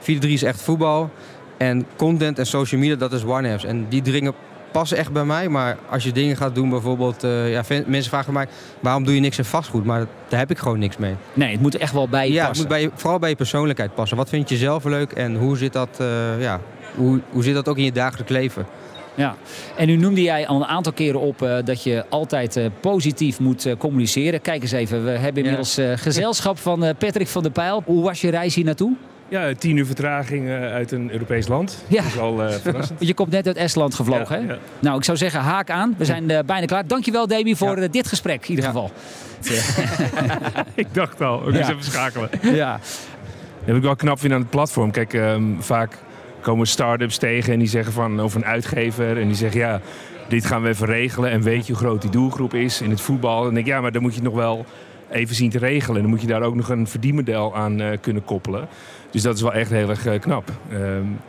4-3 0.00 0.04
is 0.18 0.42
echt 0.42 0.62
voetbal. 0.62 1.10
En 1.56 1.86
content 1.96 2.38
en 2.38 2.46
social 2.46 2.80
media, 2.80 2.96
dat 2.96 3.12
is 3.12 3.24
one-apps. 3.24 3.64
En 3.64 3.86
die 3.88 4.02
dringen 4.02 4.34
passen 4.70 4.98
echt 4.98 5.12
bij 5.12 5.24
mij. 5.24 5.48
Maar 5.48 5.76
als 5.90 6.04
je 6.04 6.12
dingen 6.12 6.36
gaat 6.36 6.54
doen, 6.54 6.68
bijvoorbeeld... 6.70 7.24
Uh, 7.24 7.52
ja, 7.52 7.62
mensen 7.68 8.10
vragen 8.10 8.32
mij, 8.32 8.46
waarom 8.80 9.04
doe 9.04 9.14
je 9.14 9.20
niks 9.20 9.38
in 9.38 9.44
vastgoed? 9.44 9.84
Maar 9.84 10.06
daar 10.28 10.38
heb 10.38 10.50
ik 10.50 10.58
gewoon 10.58 10.78
niks 10.78 10.96
mee. 10.96 11.14
Nee, 11.34 11.52
het 11.52 11.60
moet 11.60 11.76
echt 11.76 11.92
wel 11.92 12.08
bij 12.08 12.26
je 12.26 12.32
ja, 12.32 12.46
passen. 12.46 12.64
Het 12.64 12.72
moet 12.72 12.88
bij 12.88 12.98
vooral 13.00 13.18
bij 13.18 13.28
je 13.28 13.36
persoonlijkheid 13.36 13.94
passen. 13.94 14.16
Wat 14.16 14.28
vind 14.28 14.48
je 14.48 14.56
zelf 14.56 14.84
leuk 14.84 15.12
en 15.12 15.36
hoe 15.36 15.56
zit 15.56 15.72
dat, 15.72 15.98
uh, 16.00 16.06
ja, 16.40 16.60
hoe, 16.94 17.20
hoe 17.30 17.42
zit 17.42 17.54
dat 17.54 17.68
ook 17.68 17.76
in 17.76 17.84
je 17.84 17.92
dagelijks 17.92 18.32
leven? 18.32 18.66
Ja, 19.14 19.36
en 19.76 19.86
nu 19.86 19.96
noemde 19.96 20.22
jij 20.22 20.46
al 20.46 20.56
een 20.56 20.66
aantal 20.66 20.92
keren 20.92 21.20
op 21.20 21.42
uh, 21.42 21.56
dat 21.64 21.82
je 21.82 22.04
altijd 22.08 22.56
uh, 22.56 22.66
positief 22.80 23.40
moet 23.40 23.66
uh, 23.66 23.76
communiceren. 23.78 24.40
Kijk 24.40 24.62
eens 24.62 24.72
even, 24.72 25.04
we 25.04 25.10
hebben 25.10 25.42
inmiddels 25.42 25.78
gezelschap 25.94 26.58
van 26.58 26.78
Patrick 26.98 27.28
van 27.28 27.42
der 27.42 27.52
Pijl. 27.52 27.82
Hoe 27.84 28.02
was 28.02 28.20
je 28.20 28.30
reis 28.30 28.54
hier 28.54 28.64
naartoe? 28.64 28.96
Ja, 29.28 29.54
tien 29.54 29.76
uur 29.76 29.86
vertraging 29.86 30.50
uit 30.50 30.92
een 30.92 31.12
Europees 31.12 31.48
land. 31.48 31.84
Ja. 31.86 32.02
Dat 32.02 32.12
is 32.12 32.18
al 32.18 32.36
verrassend. 32.62 33.06
je 33.06 33.14
komt 33.14 33.30
net 33.30 33.46
uit 33.46 33.56
Estland 33.56 33.94
gevlogen, 33.94 34.40
ja, 34.40 34.46
hè? 34.46 34.52
Ja. 34.52 34.58
Nou, 34.78 34.98
ik 34.98 35.04
zou 35.04 35.16
zeggen, 35.16 35.40
haak 35.40 35.70
aan. 35.70 35.94
We 35.98 36.04
zijn 36.04 36.26
bijna 36.26 36.64
klaar. 36.66 36.86
Dankjewel, 36.86 37.26
Demi, 37.26 37.56
voor 37.56 37.90
dit 37.90 38.06
gesprek 38.06 38.42
in 38.42 38.50
ieder 38.50 38.64
geval. 38.64 38.90
ik 40.74 40.86
dacht 40.92 41.20
al, 41.20 41.44
we 41.44 41.58
eens 41.58 41.68
even 41.68 41.84
schakelen. 41.84 42.30
Ja. 42.42 42.72
Dat 42.72 43.66
heb 43.66 43.76
ik 43.76 43.82
wel 43.82 43.96
knap 43.96 44.18
vind 44.18 44.32
aan 44.32 44.40
het 44.40 44.50
platform. 44.50 44.90
Kijk, 44.90 45.12
um, 45.12 45.62
vaak 45.62 45.98
komen 46.40 46.66
start-ups 46.66 47.18
tegen 47.18 47.52
en 47.52 47.58
die 47.58 47.68
zeggen 47.68 47.92
van 47.92 48.20
over 48.20 48.40
een 48.40 48.46
uitgever 48.46 49.20
en 49.20 49.26
die 49.26 49.36
zeggen 49.36 49.60
ja, 49.60 49.80
dit 50.28 50.44
gaan 50.44 50.62
we 50.62 50.68
even 50.68 50.86
regelen 50.86 51.30
en 51.30 51.42
weet 51.42 51.66
je 51.66 51.72
hoe 51.72 51.82
groot 51.82 52.02
die 52.02 52.10
doelgroep 52.10 52.54
is 52.54 52.80
in 52.80 52.90
het 52.90 53.00
voetbal. 53.00 53.38
En 53.38 53.44
dan 53.44 53.54
denk 53.54 53.66
ik 53.66 53.72
ja, 53.72 53.80
maar 53.80 53.92
dan 53.92 54.02
moet 54.02 54.14
je 54.14 54.22
nog 54.22 54.34
wel 54.34 54.66
even 55.10 55.34
zien 55.34 55.50
te 55.50 55.58
regelen. 55.58 55.96
En 55.96 56.02
dan 56.02 56.10
moet 56.10 56.20
je 56.20 56.26
daar 56.26 56.42
ook 56.42 56.54
nog 56.54 56.68
een 56.68 56.86
verdienmodel 56.86 57.56
aan 57.56 57.80
uh, 57.80 57.88
kunnen 58.00 58.24
koppelen. 58.24 58.68
Dus 59.10 59.22
dat 59.22 59.34
is 59.34 59.42
wel 59.42 59.52
echt 59.52 59.70
heel 59.70 59.88
erg 59.88 60.06
uh, 60.06 60.20
knap. 60.20 60.50
Um, 60.72 61.20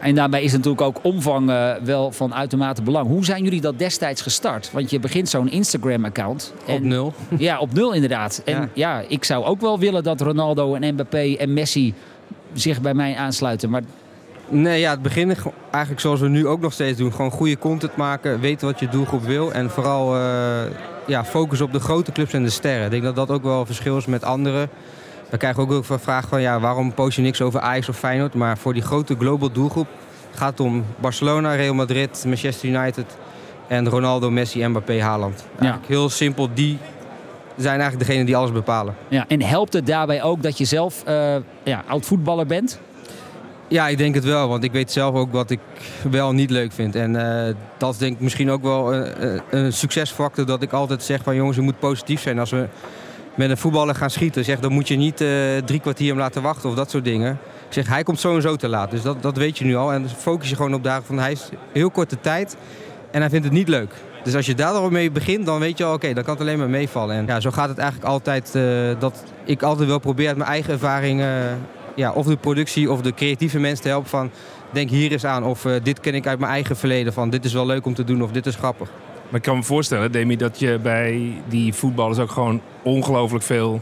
en 0.00 0.14
daarbij 0.14 0.42
is 0.42 0.52
natuurlijk 0.52 0.80
ook 0.80 0.98
omvang 1.02 1.50
uh, 1.50 1.72
wel 1.84 2.12
van 2.12 2.34
uitermate 2.34 2.82
belang. 2.82 3.06
Hoe 3.06 3.24
zijn 3.24 3.44
jullie 3.44 3.60
dat 3.60 3.78
destijds 3.78 4.22
gestart? 4.22 4.70
Want 4.72 4.90
je 4.90 5.00
begint 5.00 5.28
zo'n 5.28 5.50
Instagram-account. 5.50 6.52
Op 6.66 6.80
nul. 6.80 7.14
Ja, 7.38 7.58
op 7.58 7.72
nul 7.72 7.92
inderdaad. 7.92 8.42
En 8.44 8.54
ja. 8.54 8.68
ja, 8.72 9.04
ik 9.08 9.24
zou 9.24 9.44
ook 9.44 9.60
wel 9.60 9.78
willen 9.78 10.02
dat 10.02 10.20
Ronaldo 10.20 10.74
en 10.74 10.94
Mbappé 10.94 11.36
en 11.38 11.52
Messi 11.52 11.94
zich 12.52 12.80
bij 12.80 12.94
mij 12.94 13.16
aansluiten. 13.16 13.70
Maar 13.70 13.82
Nee, 14.48 14.80
ja, 14.80 14.90
het 14.90 15.02
begin 15.02 15.36
eigenlijk 15.70 16.00
zoals 16.00 16.20
we 16.20 16.28
nu 16.28 16.46
ook 16.46 16.60
nog 16.60 16.72
steeds 16.72 16.98
doen. 16.98 17.12
Gewoon 17.12 17.30
goede 17.30 17.58
content 17.58 17.96
maken, 17.96 18.40
weten 18.40 18.66
wat 18.66 18.80
je 18.80 18.88
doelgroep 18.88 19.24
wil. 19.24 19.52
En 19.52 19.70
vooral 19.70 20.16
uh, 20.16 20.62
ja, 21.06 21.24
focus 21.24 21.60
op 21.60 21.72
de 21.72 21.80
grote 21.80 22.12
clubs 22.12 22.32
en 22.32 22.42
de 22.42 22.50
sterren. 22.50 22.84
Ik 22.84 22.90
denk 22.90 23.02
dat 23.02 23.16
dat 23.16 23.30
ook 23.30 23.42
wel 23.42 23.60
een 23.60 23.66
verschil 23.66 23.96
is 23.96 24.06
met 24.06 24.24
anderen. 24.24 24.68
We 25.32 25.38
krijgen 25.38 25.62
ook 25.62 25.84
veel 25.84 25.98
vragen 25.98 26.28
van 26.28 26.40
ja, 26.40 26.60
waarom 26.60 26.94
post 26.94 27.16
je 27.16 27.22
niks 27.22 27.40
over 27.40 27.60
Ajax 27.60 27.88
of 27.88 27.98
Feyenoord. 27.98 28.34
Maar 28.34 28.58
voor 28.58 28.72
die 28.72 28.82
grote 28.82 29.16
global 29.18 29.52
doelgroep 29.52 29.86
gaat 30.34 30.50
het 30.50 30.60
om 30.60 30.84
Barcelona, 31.00 31.54
Real 31.54 31.74
Madrid, 31.74 32.24
Manchester 32.26 32.68
United 32.68 33.16
en 33.68 33.88
Ronaldo, 33.88 34.30
Messi, 34.30 34.66
Mbappé, 34.66 35.02
Haaland. 35.02 35.44
Ja. 35.60 35.80
Heel 35.86 36.08
simpel, 36.08 36.48
die 36.54 36.78
zijn 37.56 37.80
eigenlijk 37.80 38.08
degene 38.08 38.24
die 38.24 38.36
alles 38.36 38.52
bepalen. 38.52 38.94
Ja, 39.08 39.24
en 39.28 39.42
helpt 39.42 39.72
het 39.72 39.86
daarbij 39.86 40.22
ook 40.22 40.42
dat 40.42 40.58
je 40.58 40.64
zelf 40.64 41.02
uh, 41.08 41.36
ja, 41.62 41.82
oud 41.88 42.06
voetballer 42.06 42.46
bent? 42.46 42.80
Ja, 43.68 43.88
ik 43.88 43.98
denk 43.98 44.14
het 44.14 44.24
wel. 44.24 44.48
Want 44.48 44.64
ik 44.64 44.72
weet 44.72 44.92
zelf 44.92 45.14
ook 45.14 45.32
wat 45.32 45.50
ik 45.50 45.60
wel 46.10 46.32
niet 46.32 46.50
leuk 46.50 46.72
vind. 46.72 46.94
En 46.94 47.14
uh, 47.14 47.54
dat 47.76 47.92
is 47.92 47.98
denk 47.98 48.14
ik 48.14 48.20
misschien 48.20 48.50
ook 48.50 48.62
wel 48.62 48.94
een, 48.94 49.40
een 49.50 49.72
succesfactor. 49.72 50.46
Dat 50.46 50.62
ik 50.62 50.72
altijd 50.72 51.02
zeg 51.02 51.22
van 51.22 51.34
jongens, 51.34 51.56
je 51.56 51.62
moet 51.62 51.78
positief 51.78 52.20
zijn. 52.20 52.38
Als 52.38 52.50
we 52.50 52.68
met 53.34 53.50
een 53.50 53.56
voetballer 53.56 53.94
gaan 53.94 54.10
schieten, 54.10 54.44
zeg, 54.44 54.60
dan 54.60 54.72
moet 54.72 54.88
je 54.88 54.96
niet 54.96 55.20
uh, 55.20 55.28
drie 55.64 55.80
kwartier 55.80 56.08
hem 56.08 56.18
laten 56.18 56.42
wachten 56.42 56.68
of 56.68 56.74
dat 56.74 56.90
soort 56.90 57.04
dingen. 57.04 57.38
Ik 57.66 57.72
zeg, 57.72 57.88
hij 57.88 58.02
komt 58.02 58.20
zo 58.20 58.34
en 58.34 58.42
zo 58.42 58.56
te 58.56 58.68
laat. 58.68 58.90
Dus 58.90 59.02
dat, 59.02 59.22
dat 59.22 59.36
weet 59.36 59.58
je 59.58 59.64
nu 59.64 59.76
al. 59.76 59.92
En 59.92 60.08
focus 60.08 60.48
je 60.48 60.56
gewoon 60.56 60.74
op 60.74 60.84
dagen 60.84 61.04
van 61.04 61.18
hij 61.18 61.32
is 61.32 61.48
heel 61.72 61.90
korte 61.90 62.20
tijd 62.20 62.56
en 63.10 63.20
hij 63.20 63.30
vindt 63.30 63.44
het 63.44 63.54
niet 63.54 63.68
leuk. 63.68 63.94
Dus 64.24 64.34
als 64.34 64.46
je 64.46 64.54
daar 64.54 64.92
mee 64.92 65.10
begint, 65.10 65.46
dan 65.46 65.60
weet 65.60 65.78
je 65.78 65.84
al, 65.84 65.94
oké, 65.94 66.12
dan 66.12 66.24
kan 66.24 66.32
het 66.32 66.42
alleen 66.42 66.58
maar 66.58 66.68
meevallen. 66.68 67.16
En 67.16 67.26
ja, 67.26 67.40
zo 67.40 67.50
gaat 67.50 67.68
het 67.68 67.78
eigenlijk 67.78 68.10
altijd, 68.10 68.52
uh, 68.56 68.90
dat 68.98 69.24
ik 69.44 69.62
altijd 69.62 69.88
wel 69.88 69.98
probeer 69.98 70.28
uit 70.28 70.36
mijn 70.36 70.50
eigen 70.50 70.72
ervaring, 70.72 71.20
uh, 71.20 71.26
ja, 71.96 72.12
of 72.12 72.26
de 72.26 72.36
productie 72.36 72.90
of 72.90 73.00
de 73.00 73.14
creatieve 73.14 73.58
mensen 73.58 73.82
te 73.82 73.88
helpen 73.88 74.10
van, 74.10 74.30
denk 74.70 74.90
hier 74.90 75.12
eens 75.12 75.24
aan. 75.24 75.44
Of 75.44 75.66
dit 75.82 76.00
ken 76.00 76.14
ik 76.14 76.26
uit 76.26 76.38
mijn 76.38 76.52
eigen 76.52 76.76
verleden, 76.76 77.12
van 77.12 77.30
dit 77.30 77.44
is 77.44 77.52
wel 77.52 77.66
leuk 77.66 77.86
om 77.86 77.94
te 77.94 78.04
doen 78.04 78.22
of 78.22 78.30
dit 78.30 78.46
is 78.46 78.54
grappig. 78.54 78.88
Maar 79.32 79.40
ik 79.40 79.46
kan 79.46 79.56
me 79.56 79.62
voorstellen, 79.62 80.12
Demi, 80.12 80.36
dat 80.36 80.58
je 80.58 80.78
bij 80.82 81.32
die 81.48 81.74
voetballers 81.74 82.18
ook 82.18 82.30
gewoon 82.30 82.60
ongelooflijk 82.82 83.44
veel 83.44 83.80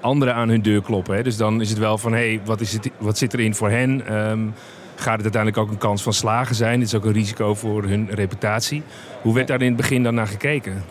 anderen 0.00 0.34
aan 0.34 0.48
hun 0.48 0.62
deur 0.62 0.82
kloppen. 0.82 1.16
Hè? 1.16 1.22
Dus 1.22 1.36
dan 1.36 1.60
is 1.60 1.68
het 1.68 1.78
wel 1.78 1.98
van, 1.98 2.12
hé, 2.12 2.18
hey, 2.18 2.40
wat, 2.44 2.78
wat 2.98 3.18
zit 3.18 3.34
erin 3.34 3.54
voor 3.54 3.70
hen? 3.70 4.14
Um, 4.30 4.54
gaat 4.94 5.14
het 5.14 5.22
uiteindelijk 5.22 5.62
ook 5.62 5.70
een 5.70 5.78
kans 5.78 6.02
van 6.02 6.12
slagen 6.12 6.54
zijn? 6.54 6.78
Dit 6.78 6.88
is 6.88 6.94
ook 6.94 7.04
een 7.04 7.12
risico 7.12 7.54
voor 7.54 7.84
hun 7.84 8.08
reputatie. 8.10 8.82
Hoe 9.22 9.34
werd 9.34 9.46
daar 9.46 9.60
in 9.60 9.66
het 9.66 9.76
begin 9.76 10.02
dan 10.02 10.14
naar 10.14 10.26
gekeken? 10.26 10.84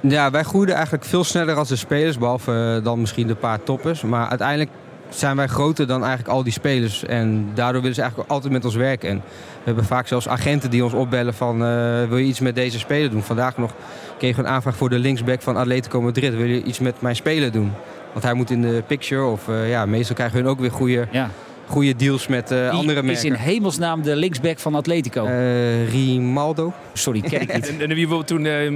Ja, 0.00 0.30
wij 0.30 0.42
groeiden 0.42 0.74
eigenlijk 0.74 1.04
veel 1.04 1.24
sneller 1.24 1.56
als 1.56 1.68
de 1.68 1.76
spelers, 1.76 2.18
behalve 2.18 2.76
uh, 2.78 2.84
dan 2.84 3.00
misschien 3.00 3.26
de 3.26 3.34
paar 3.34 3.62
toppers. 3.62 4.02
Maar 4.02 4.28
uiteindelijk 4.28 4.70
zijn 5.08 5.36
wij 5.36 5.46
groter 5.46 5.86
dan 5.86 6.00
eigenlijk 6.00 6.34
al 6.34 6.42
die 6.42 6.52
spelers. 6.52 7.04
En 7.04 7.48
daardoor 7.54 7.80
willen 7.80 7.94
ze 7.94 8.00
eigenlijk 8.00 8.30
altijd 8.30 8.52
met 8.52 8.64
ons 8.64 8.74
werken. 8.74 9.08
En 9.08 9.16
we 9.16 9.62
hebben 9.64 9.84
vaak 9.84 10.06
zelfs 10.06 10.28
agenten 10.28 10.70
die 10.70 10.84
ons 10.84 10.92
opbellen 10.92 11.34
van... 11.34 11.62
Uh, 11.62 12.04
wil 12.08 12.16
je 12.16 12.24
iets 12.24 12.40
met 12.40 12.54
deze 12.54 12.78
speler 12.78 13.10
doen? 13.10 13.22
Vandaag 13.22 13.56
nog 13.58 13.72
kreeg 14.18 14.38
een 14.38 14.46
aanvraag 14.46 14.76
voor 14.76 14.88
de 14.88 14.98
linksback 14.98 15.42
van 15.42 15.56
Atletico 15.56 16.00
Madrid. 16.00 16.34
Wil 16.34 16.46
je 16.46 16.62
iets 16.62 16.78
met 16.78 17.00
mijn 17.00 17.16
speler 17.16 17.52
doen? 17.52 17.72
Want 18.12 18.24
hij 18.24 18.34
moet 18.34 18.50
in 18.50 18.62
de 18.62 18.82
picture. 18.86 19.24
Of 19.24 19.48
uh, 19.48 19.70
ja, 19.70 19.86
meestal 19.86 20.14
krijgen 20.14 20.38
hun 20.38 20.48
ook 20.48 20.60
weer 20.60 20.72
goede... 20.72 21.06
Ja 21.10 21.30
goede 21.66 21.96
deals 21.96 22.26
met 22.26 22.52
uh, 22.52 22.70
andere 22.70 23.02
merken. 23.02 23.10
is 23.10 23.24
in 23.24 23.32
hemelsnaam 23.32 24.02
de 24.02 24.16
linksback 24.16 24.58
van 24.58 24.74
Atletico? 24.74 25.26
Uh, 25.26 25.90
Rimaldo. 25.90 26.72
Sorry, 26.92 27.20
ken 27.20 27.40
ik 27.40 27.54
niet. 27.54 27.68
en, 27.80 27.80
en 27.80 27.94
wie 27.94 28.24
toen 28.24 28.44
uh, 28.44 28.68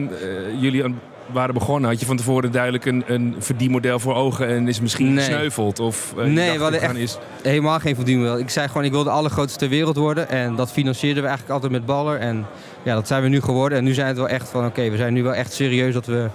jullie 0.61 0.85
waren 1.33 1.55
begonnen, 1.55 1.91
had 1.91 2.01
je 2.01 2.07
van 2.07 2.17
tevoren 2.17 2.53
duidelijk 2.53 2.85
een, 2.85 3.05
een 3.07 3.35
verdienmodel 3.39 3.99
voor 3.99 4.15
ogen 4.15 4.49
en 4.49 4.69
is 4.69 4.81
misschien 4.81 5.15
nee. 5.15 5.25
gesneuveld? 5.25 5.81
Of, 5.81 6.15
uh, 6.19 6.25
nee, 6.25 6.57
we 6.57 6.63
hadden 6.63 6.81
echt 6.81 6.97
is... 6.97 7.19
helemaal 7.43 7.79
geen 7.79 7.95
verdienmodel. 7.95 8.39
Ik 8.39 8.51
zei 8.51 8.69
gewoon, 8.69 8.85
ik 8.85 8.91
wil 8.93 9.05
de 9.05 9.11
allergrootste 9.11 9.59
ter 9.59 9.69
wereld 9.69 9.97
worden. 9.97 10.29
En 10.29 10.57
dat 10.57 10.73
financierden 10.73 11.23
we 11.23 11.29
eigenlijk 11.29 11.55
altijd 11.55 11.73
met 11.73 11.87
Baller. 11.87 12.19
En 12.19 12.47
ja, 12.83 12.95
dat 12.95 13.07
zijn 13.07 13.23
we 13.23 13.29
nu 13.29 13.41
geworden. 13.41 13.79
En 13.79 13.85
nu 13.85 13.95
zijn 13.95 14.07
het 14.07 14.17
wel 14.17 14.29
echt 14.29 14.49
van, 14.49 14.67
oké, 14.67 14.91
we 14.91 14.97
zijn 14.97 15.13
nu 15.13 15.23
wel 15.23 15.35
echt 15.35 15.53
serieus 15.53 15.95
dat 15.95 16.07
we 16.07 16.29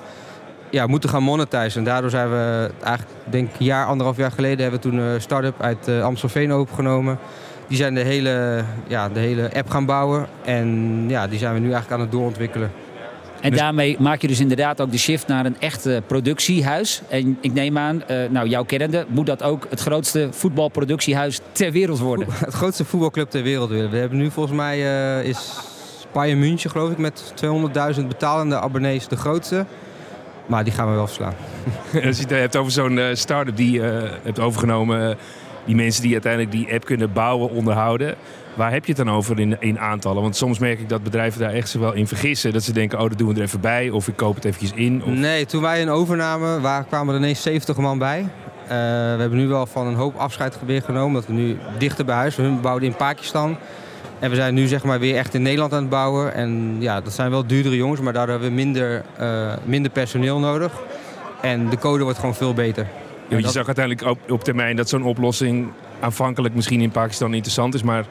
ja, 0.69 0.87
moeten 0.87 1.09
gaan 1.09 1.23
monetizen. 1.23 1.79
En 1.79 1.85
daardoor 1.85 2.09
zijn 2.09 2.29
we 2.29 2.71
eigenlijk, 2.83 3.17
denk 3.29 3.49
een 3.57 3.65
jaar, 3.65 3.85
anderhalf 3.85 4.17
jaar 4.17 4.31
geleden, 4.31 4.61
hebben 4.61 4.81
we 4.81 4.89
toen 4.89 4.99
een 4.99 5.21
start-up 5.21 5.61
uit 5.61 5.87
uh, 5.87 6.03
Amstelveen 6.03 6.53
opgenomen. 6.53 7.19
Die 7.67 7.77
zijn 7.77 7.93
de 7.93 8.01
hele, 8.01 8.63
ja, 8.87 9.09
de 9.09 9.19
hele 9.19 9.49
app 9.53 9.69
gaan 9.69 9.85
bouwen. 9.85 10.27
En 10.43 11.03
ja, 11.07 11.27
die 11.27 11.39
zijn 11.39 11.53
we 11.53 11.59
nu 11.59 11.65
eigenlijk 11.65 11.93
aan 11.93 11.99
het 11.99 12.11
doorontwikkelen. 12.11 12.71
En 13.41 13.49
dus- 13.49 13.59
daarmee 13.59 13.95
maak 13.99 14.21
je 14.21 14.27
dus 14.27 14.39
inderdaad 14.39 14.81
ook 14.81 14.91
de 14.91 14.97
shift 14.97 15.27
naar 15.27 15.45
een 15.45 15.59
echt 15.59 15.87
productiehuis. 16.07 17.01
En 17.09 17.37
ik 17.41 17.53
neem 17.53 17.77
aan, 17.77 18.03
uh, 18.11 18.29
nou 18.29 18.47
jouw 18.47 18.63
kennende, 18.63 19.05
moet 19.09 19.25
dat 19.25 19.43
ook 19.43 19.67
het 19.69 19.79
grootste 19.79 20.27
voetbalproductiehuis 20.31 21.39
ter 21.51 21.71
wereld 21.71 21.99
worden? 21.99 22.27
Het 22.29 22.53
grootste 22.53 22.85
voetbalclub 22.85 23.29
ter 23.29 23.43
wereld 23.43 23.69
willen. 23.69 23.91
We 23.91 23.97
hebben 23.97 24.17
nu 24.17 24.31
volgens 24.31 24.55
mij, 24.55 24.79
uh, 25.19 25.29
is 25.29 25.53
Bayern 26.11 26.39
München 26.39 26.69
geloof 26.69 26.91
ik, 26.91 26.97
met 26.97 27.33
200.000 27.35 28.07
betalende 28.07 28.59
abonnees 28.59 29.07
de 29.07 29.15
grootste. 29.15 29.65
Maar 30.45 30.63
die 30.63 30.73
gaan 30.73 30.89
we 30.89 30.95
wel 30.95 31.07
verslaan. 31.07 31.33
Als 32.05 32.17
je 32.19 32.21
het 32.21 32.29
hebt 32.29 32.55
over 32.55 32.71
zo'n 32.71 32.97
uh, 32.97 33.05
start-up 33.13 33.55
die 33.55 33.71
je 33.71 34.01
uh, 34.03 34.09
hebt 34.23 34.39
overgenomen, 34.39 35.17
die 35.65 35.75
mensen 35.75 36.01
die 36.01 36.13
uiteindelijk 36.13 36.51
die 36.51 36.73
app 36.73 36.85
kunnen 36.85 37.13
bouwen, 37.13 37.49
onderhouden. 37.49 38.15
Waar 38.55 38.71
heb 38.71 38.85
je 38.85 38.93
het 38.93 39.05
dan 39.05 39.15
over 39.15 39.39
in, 39.39 39.57
in 39.59 39.79
aantallen? 39.79 40.21
Want 40.21 40.35
soms 40.35 40.59
merk 40.59 40.79
ik 40.79 40.89
dat 40.89 41.03
bedrijven 41.03 41.39
daar 41.39 41.53
echt 41.53 41.73
wel 41.73 41.93
in 41.93 42.07
vergissen. 42.07 42.53
Dat 42.53 42.63
ze 42.63 42.73
denken, 42.73 42.99
oh, 42.99 43.09
dat 43.09 43.17
doen 43.17 43.27
we 43.27 43.35
er 43.35 43.41
even 43.41 43.59
bij. 43.59 43.89
Of 43.89 44.07
ik 44.07 44.15
koop 44.15 44.35
het 44.35 44.45
eventjes 44.45 44.71
in. 44.71 45.03
Of... 45.03 45.09
Nee, 45.09 45.45
toen 45.45 45.61
wij 45.61 45.81
een 45.81 45.89
overname, 45.89 46.61
waar 46.61 46.83
kwamen 46.83 47.13
er 47.13 47.19
ineens 47.19 47.41
70 47.41 47.77
man 47.77 47.97
bij. 47.97 48.19
Uh, 48.21 48.69
we 48.69 49.17
hebben 49.19 49.37
nu 49.37 49.47
wel 49.47 49.65
van 49.65 49.87
een 49.87 49.95
hoop 49.95 50.15
afscheid 50.15 50.57
weer 50.65 50.81
genomen. 50.81 51.13
Dat 51.13 51.25
we 51.25 51.33
nu 51.33 51.57
dichter 51.77 52.05
bij 52.05 52.15
huis. 52.15 52.35
We 52.35 52.57
bouwden 52.61 52.89
in 52.89 52.95
Pakistan. 52.95 53.57
En 54.19 54.29
we 54.29 54.35
zijn 54.35 54.53
nu 54.53 54.67
zeg 54.67 54.83
maar 54.83 54.99
weer 54.99 55.15
echt 55.15 55.33
in 55.33 55.41
Nederland 55.41 55.73
aan 55.73 55.79
het 55.79 55.89
bouwen. 55.89 56.33
En 56.33 56.75
ja, 56.79 57.01
dat 57.01 57.13
zijn 57.13 57.31
wel 57.31 57.47
duurdere 57.47 57.75
jongens, 57.75 58.01
maar 58.01 58.13
daardoor 58.13 58.33
hebben 58.33 58.49
we 58.49 58.63
minder, 58.63 59.03
uh, 59.19 59.53
minder 59.63 59.91
personeel 59.91 60.39
nodig. 60.39 60.73
En 61.41 61.69
de 61.69 61.77
code 61.77 62.03
wordt 62.03 62.19
gewoon 62.19 62.35
veel 62.35 62.53
beter. 62.53 62.87
Ja, 63.27 63.37
je 63.37 63.43
dat... 63.43 63.51
zag 63.51 63.65
uiteindelijk 63.65 64.07
op, 64.07 64.31
op 64.31 64.43
termijn 64.43 64.75
dat 64.75 64.89
zo'n 64.89 65.03
oplossing 65.03 65.67
aanvankelijk 65.99 66.55
misschien 66.55 66.81
in 66.81 66.91
Pakistan 66.91 67.33
interessant 67.33 67.73
is, 67.73 67.83
maar 67.83 68.05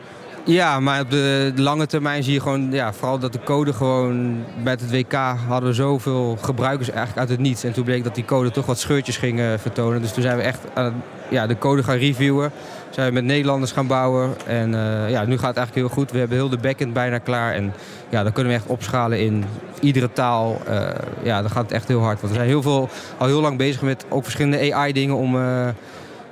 ja, 0.45 0.81
maar 0.81 1.01
op 1.01 1.11
de, 1.11 1.53
lange 1.57 1.87
termijn 1.87 2.23
zie 2.23 2.33
je 2.33 2.41
gewoon, 2.41 2.71
ja, 2.71 2.93
vooral 2.93 3.19
dat 3.19 3.33
de 3.33 3.43
code 3.45 3.73
gewoon... 3.73 4.45
Bij 4.63 4.73
het 4.73 4.91
WK 4.91 5.13
hadden 5.47 5.69
we 5.69 5.75
zoveel 5.75 6.39
gebruikers 6.41 6.89
eigenlijk 6.89 7.19
uit 7.19 7.29
het 7.29 7.39
niets. 7.39 7.65
En 7.65 7.73
toen 7.73 7.85
bleek 7.85 8.05
dat 8.05 8.15
die 8.15 8.25
code 8.25 8.51
toch 8.51 8.67
wat 8.67 8.79
scheurtjes 8.79 9.17
ging 9.17 9.41
vertonen. 9.57 10.01
Dus 10.01 10.13
toen 10.13 10.23
zijn 10.23 10.37
we 10.37 10.43
echt 10.43 10.61
aan 10.75 11.03
ja, 11.31 11.47
de 11.47 11.59
code 11.59 11.83
gaan 11.83 11.97
reviewen. 11.97 12.51
Zijn 12.91 13.09
we 13.09 13.13
met 13.13 13.25
Nederlanders 13.25 13.73
gaan 13.73 13.87
bouwen. 13.87 14.35
En 14.47 14.73
uh, 14.73 15.11
ja, 15.11 15.25
nu 15.25 15.39
gaat 15.39 15.49
het 15.49 15.57
eigenlijk 15.57 15.75
heel 15.75 15.89
goed. 15.89 16.11
We 16.11 16.19
hebben 16.19 16.37
heel 16.37 16.49
de 16.49 16.59
backend 16.59 16.93
bijna 16.93 17.19
klaar. 17.19 17.53
En 17.53 17.73
ja, 18.09 18.23
dan 18.23 18.33
kunnen 18.33 18.53
we 18.53 18.59
echt 18.59 18.69
opschalen 18.69 19.21
in 19.21 19.45
iedere 19.81 20.13
taal. 20.13 20.61
Uh, 20.69 20.81
ja, 21.23 21.41
dan 21.41 21.51
gaat 21.51 21.63
het 21.63 21.73
echt 21.73 21.89
heel 21.89 22.01
hard. 22.01 22.21
Want 22.21 22.33
we 22.33 22.39
zijn 22.39 22.51
heel 22.51 22.63
veel, 22.63 22.89
al 23.19 23.27
heel 23.27 23.41
lang 23.41 23.59
bezig 23.59 23.83
met 23.83 24.05
ook 24.09 24.23
verschillende 24.23 24.75
AI-dingen 24.75 25.17
om 25.17 25.37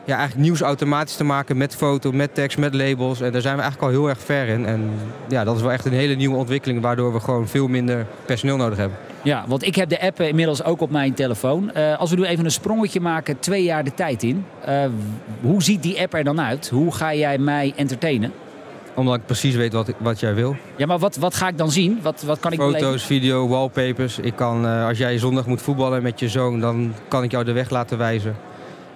ja, 0.05 0.17
eigenlijk 0.17 0.47
nieuws 0.47 0.61
automatisch 0.61 1.17
te 1.17 1.25
maken 1.25 1.57
met 1.57 1.77
foto, 1.77 2.12
met 2.12 2.35
tekst, 2.35 2.59
met 2.59 2.75
labels. 2.75 3.21
En 3.21 3.33
daar 3.33 3.41
zijn 3.41 3.57
we 3.57 3.62
eigenlijk 3.62 3.93
al 3.93 3.99
heel 3.99 4.09
erg 4.09 4.19
ver 4.19 4.49
in. 4.49 4.67
En 4.67 4.91
ja, 5.29 5.45
dat 5.45 5.57
is 5.57 5.62
wel 5.62 5.73
echt 5.73 5.85
een 5.85 5.93
hele 5.93 6.15
nieuwe 6.15 6.37
ontwikkeling, 6.37 6.81
waardoor 6.81 7.12
we 7.12 7.21
gewoon 7.21 7.49
veel 7.49 7.69
minder 7.69 8.07
personeel 8.27 8.57
nodig 8.57 8.79
hebben. 8.79 8.99
Ja, 9.23 9.45
want 9.47 9.67
ik 9.67 9.75
heb 9.75 9.88
de 9.88 10.01
app 10.01 10.21
inmiddels 10.21 10.65
ook 10.65 10.81
op 10.81 10.91
mijn 10.91 11.15
telefoon. 11.15 11.71
Uh, 11.77 11.99
als 11.99 12.11
we 12.11 12.17
nu 12.17 12.25
even 12.25 12.45
een 12.45 12.51
sprongetje 12.51 13.01
maken, 13.01 13.38
twee 13.38 13.62
jaar 13.62 13.85
de 13.85 13.95
tijd 13.95 14.23
in. 14.23 14.45
Uh, 14.69 14.85
hoe 15.41 15.62
ziet 15.62 15.83
die 15.83 16.01
app 16.01 16.15
er 16.15 16.25
dan 16.25 16.41
uit? 16.41 16.69
Hoe 16.69 16.95
ga 16.95 17.15
jij 17.15 17.38
mij 17.38 17.73
entertainen? 17.77 18.33
Omdat 18.95 19.15
ik 19.15 19.27
precies 19.27 19.55
weet 19.55 19.73
wat, 19.73 19.93
wat 19.99 20.21
jij 20.21 20.35
wil. 20.35 20.57
Ja, 20.77 20.87
maar 20.87 20.99
wat, 20.99 21.17
wat 21.17 21.35
ga 21.35 21.49
ik 21.49 21.59
dan 21.59 21.71
zien? 21.71 21.99
Wat, 22.03 22.23
wat 22.23 22.41
kan 22.41 22.53
ik 22.53 22.59
Foto's, 22.59 22.81
beleven? 22.81 23.01
video, 23.01 23.49
wallpapers. 23.49 24.19
Ik 24.19 24.37
kan, 24.37 24.67
eh, 24.67 24.87
als 24.87 24.99
jij 24.99 25.19
zondag 25.19 25.47
moet 25.47 25.62
voetballen 25.62 26.03
met 26.03 26.21
je 26.21 26.29
zoon, 26.29 26.61
dan 26.61 26.95
kan 27.09 27.23
ik 27.23 27.31
jou 27.31 27.45
de 27.45 27.53
weg 27.53 27.71
laten 27.71 27.99
wijzen. 27.99 28.37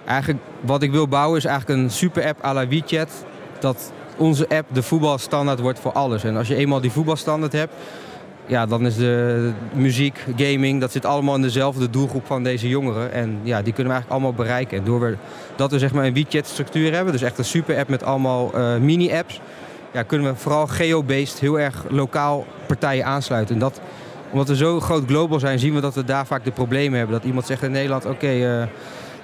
Eigenlijk 0.07 0.43
wat 0.61 0.81
ik 0.81 0.91
wil 0.91 1.07
bouwen 1.07 1.37
is 1.37 1.45
eigenlijk 1.45 1.79
een 1.79 1.91
super 1.91 2.25
app 2.25 2.43
à 2.43 2.53
la 2.53 2.67
WeChat. 2.67 3.09
Dat 3.59 3.91
onze 4.17 4.49
app 4.49 4.67
de 4.73 4.83
voetbalstandaard 4.83 5.59
wordt 5.59 5.79
voor 5.79 5.91
alles. 5.91 6.23
En 6.23 6.37
als 6.37 6.47
je 6.47 6.55
eenmaal 6.55 6.81
die 6.81 6.91
voetbalstandaard 6.91 7.51
hebt, 7.51 7.73
ja, 8.45 8.65
dan 8.65 8.85
is 8.85 8.95
de 8.95 9.51
muziek, 9.73 10.25
gaming, 10.35 10.81
dat 10.81 10.91
zit 10.91 11.05
allemaal 11.05 11.35
in 11.35 11.41
dezelfde 11.41 11.89
doelgroep 11.89 12.25
van 12.25 12.43
deze 12.43 12.67
jongeren. 12.67 13.11
En 13.11 13.39
ja, 13.43 13.61
die 13.61 13.73
kunnen 13.73 13.93
we 13.93 13.99
eigenlijk 13.99 14.11
allemaal 14.11 14.33
bereiken. 14.33 14.77
En 14.77 14.83
door 14.83 14.99
we, 14.99 15.15
dat 15.55 15.71
we 15.71 15.79
zeg 15.79 15.93
maar 15.93 16.05
een 16.05 16.13
WeChat-structuur 16.13 16.93
hebben, 16.93 17.13
dus 17.13 17.21
echt 17.21 17.37
een 17.37 17.45
super 17.45 17.77
app 17.77 17.89
met 17.89 18.03
allemaal 18.03 18.53
eh, 18.53 18.77
mini-apps, 18.77 19.41
ja, 19.93 20.03
kunnen 20.03 20.31
we 20.31 20.39
vooral 20.39 20.67
geo-based 20.67 21.39
heel 21.39 21.59
erg 21.59 21.85
lokaal 21.89 22.45
partijen 22.67 23.05
aansluiten. 23.05 23.55
En 23.55 23.61
dat, 23.61 23.81
omdat 24.31 24.47
we 24.47 24.55
zo 24.55 24.79
groot 24.79 25.03
global 25.07 25.39
zijn, 25.39 25.59
zien 25.59 25.73
we 25.73 25.81
dat 25.81 25.95
we 25.95 26.03
daar 26.03 26.25
vaak 26.25 26.43
de 26.43 26.51
problemen 26.51 26.97
hebben. 26.97 27.15
Dat 27.15 27.25
iemand 27.25 27.45
zegt 27.45 27.63
in 27.63 27.71
Nederland, 27.71 28.05
oké, 28.05 28.27
eh, 28.27 28.63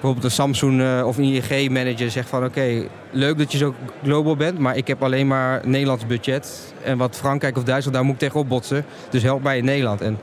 bijvoorbeeld 0.04 0.32
een 0.32 0.44
Samsung 0.44 0.80
uh, 0.80 1.06
of 1.06 1.18
een 1.18 1.24
ING-manager 1.24 2.10
zegt 2.10 2.28
van 2.28 2.44
oké, 2.44 2.86
leuk 3.10 3.38
dat 3.38 3.52
je 3.52 3.58
zo 3.58 3.74
global 4.02 4.36
bent, 4.36 4.58
maar 4.58 4.76
ik 4.76 4.86
heb 4.86 5.02
alleen 5.02 5.26
maar 5.26 5.60
Nederlands 5.64 6.06
budget. 6.06 6.74
En 6.82 6.98
wat 6.98 7.16
Frankrijk 7.16 7.56
of 7.56 7.62
Duitsland, 7.62 7.96
daar 7.96 8.04
moet 8.04 8.14
ik 8.14 8.20
tegenop 8.20 8.48
botsen. 8.48 8.84
Dus 9.10 9.22
help 9.22 9.42
mij 9.42 9.58
in 9.58 9.64
Nederland. 9.64 10.00
En 10.00 10.18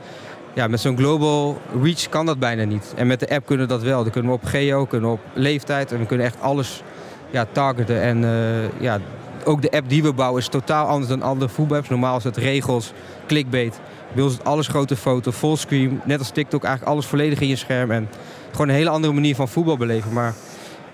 ja, 0.54 0.66
met 0.66 0.80
zo'n 0.80 0.96
global 0.96 1.60
reach 1.82 2.08
kan 2.08 2.26
dat 2.26 2.38
bijna 2.38 2.64
niet. 2.64 2.92
En 2.96 3.06
met 3.06 3.20
de 3.20 3.28
app 3.28 3.46
kunnen 3.46 3.66
we 3.66 3.72
dat 3.72 3.82
wel. 3.82 4.02
Dan 4.02 4.12
kunnen 4.12 4.30
we 4.30 4.36
op 4.36 4.44
geo, 4.44 4.84
kunnen 4.84 5.08
we 5.08 5.14
op 5.14 5.22
leeftijd 5.32 5.92
en 5.92 5.98
we 5.98 6.06
kunnen 6.06 6.26
echt 6.26 6.40
alles 6.40 6.82
ja, 7.30 7.46
targeten. 7.52 8.02
En 8.02 8.22
uh, 8.22 8.80
ja, 8.80 8.98
ook 9.44 9.62
de 9.62 9.70
app 9.70 9.88
die 9.88 10.02
we 10.02 10.12
bouwen 10.12 10.40
is 10.40 10.48
totaal 10.48 10.86
anders 10.86 11.08
dan 11.08 11.22
andere 11.22 11.50
voetbalapps. 11.50 11.88
Normaal 11.88 12.16
is 12.16 12.24
het 12.24 12.36
regels, 12.36 12.92
clickbait. 13.26 13.80
Bij 14.12 14.24
ons 14.24 14.42
alles 14.42 14.68
grote 14.68 14.96
foto, 14.96 15.30
fullscreen. 15.30 16.00
Net 16.04 16.18
als 16.18 16.30
TikTok, 16.30 16.64
eigenlijk 16.64 16.94
alles 16.94 17.06
volledig 17.06 17.40
in 17.40 17.48
je 17.48 17.56
scherm. 17.56 17.90
En 17.90 18.08
gewoon 18.52 18.68
een 18.68 18.74
hele 18.74 18.90
andere 18.90 19.12
manier 19.12 19.34
van 19.34 19.48
voetbal 19.48 19.76
beleven. 19.76 20.12
Maar 20.12 20.34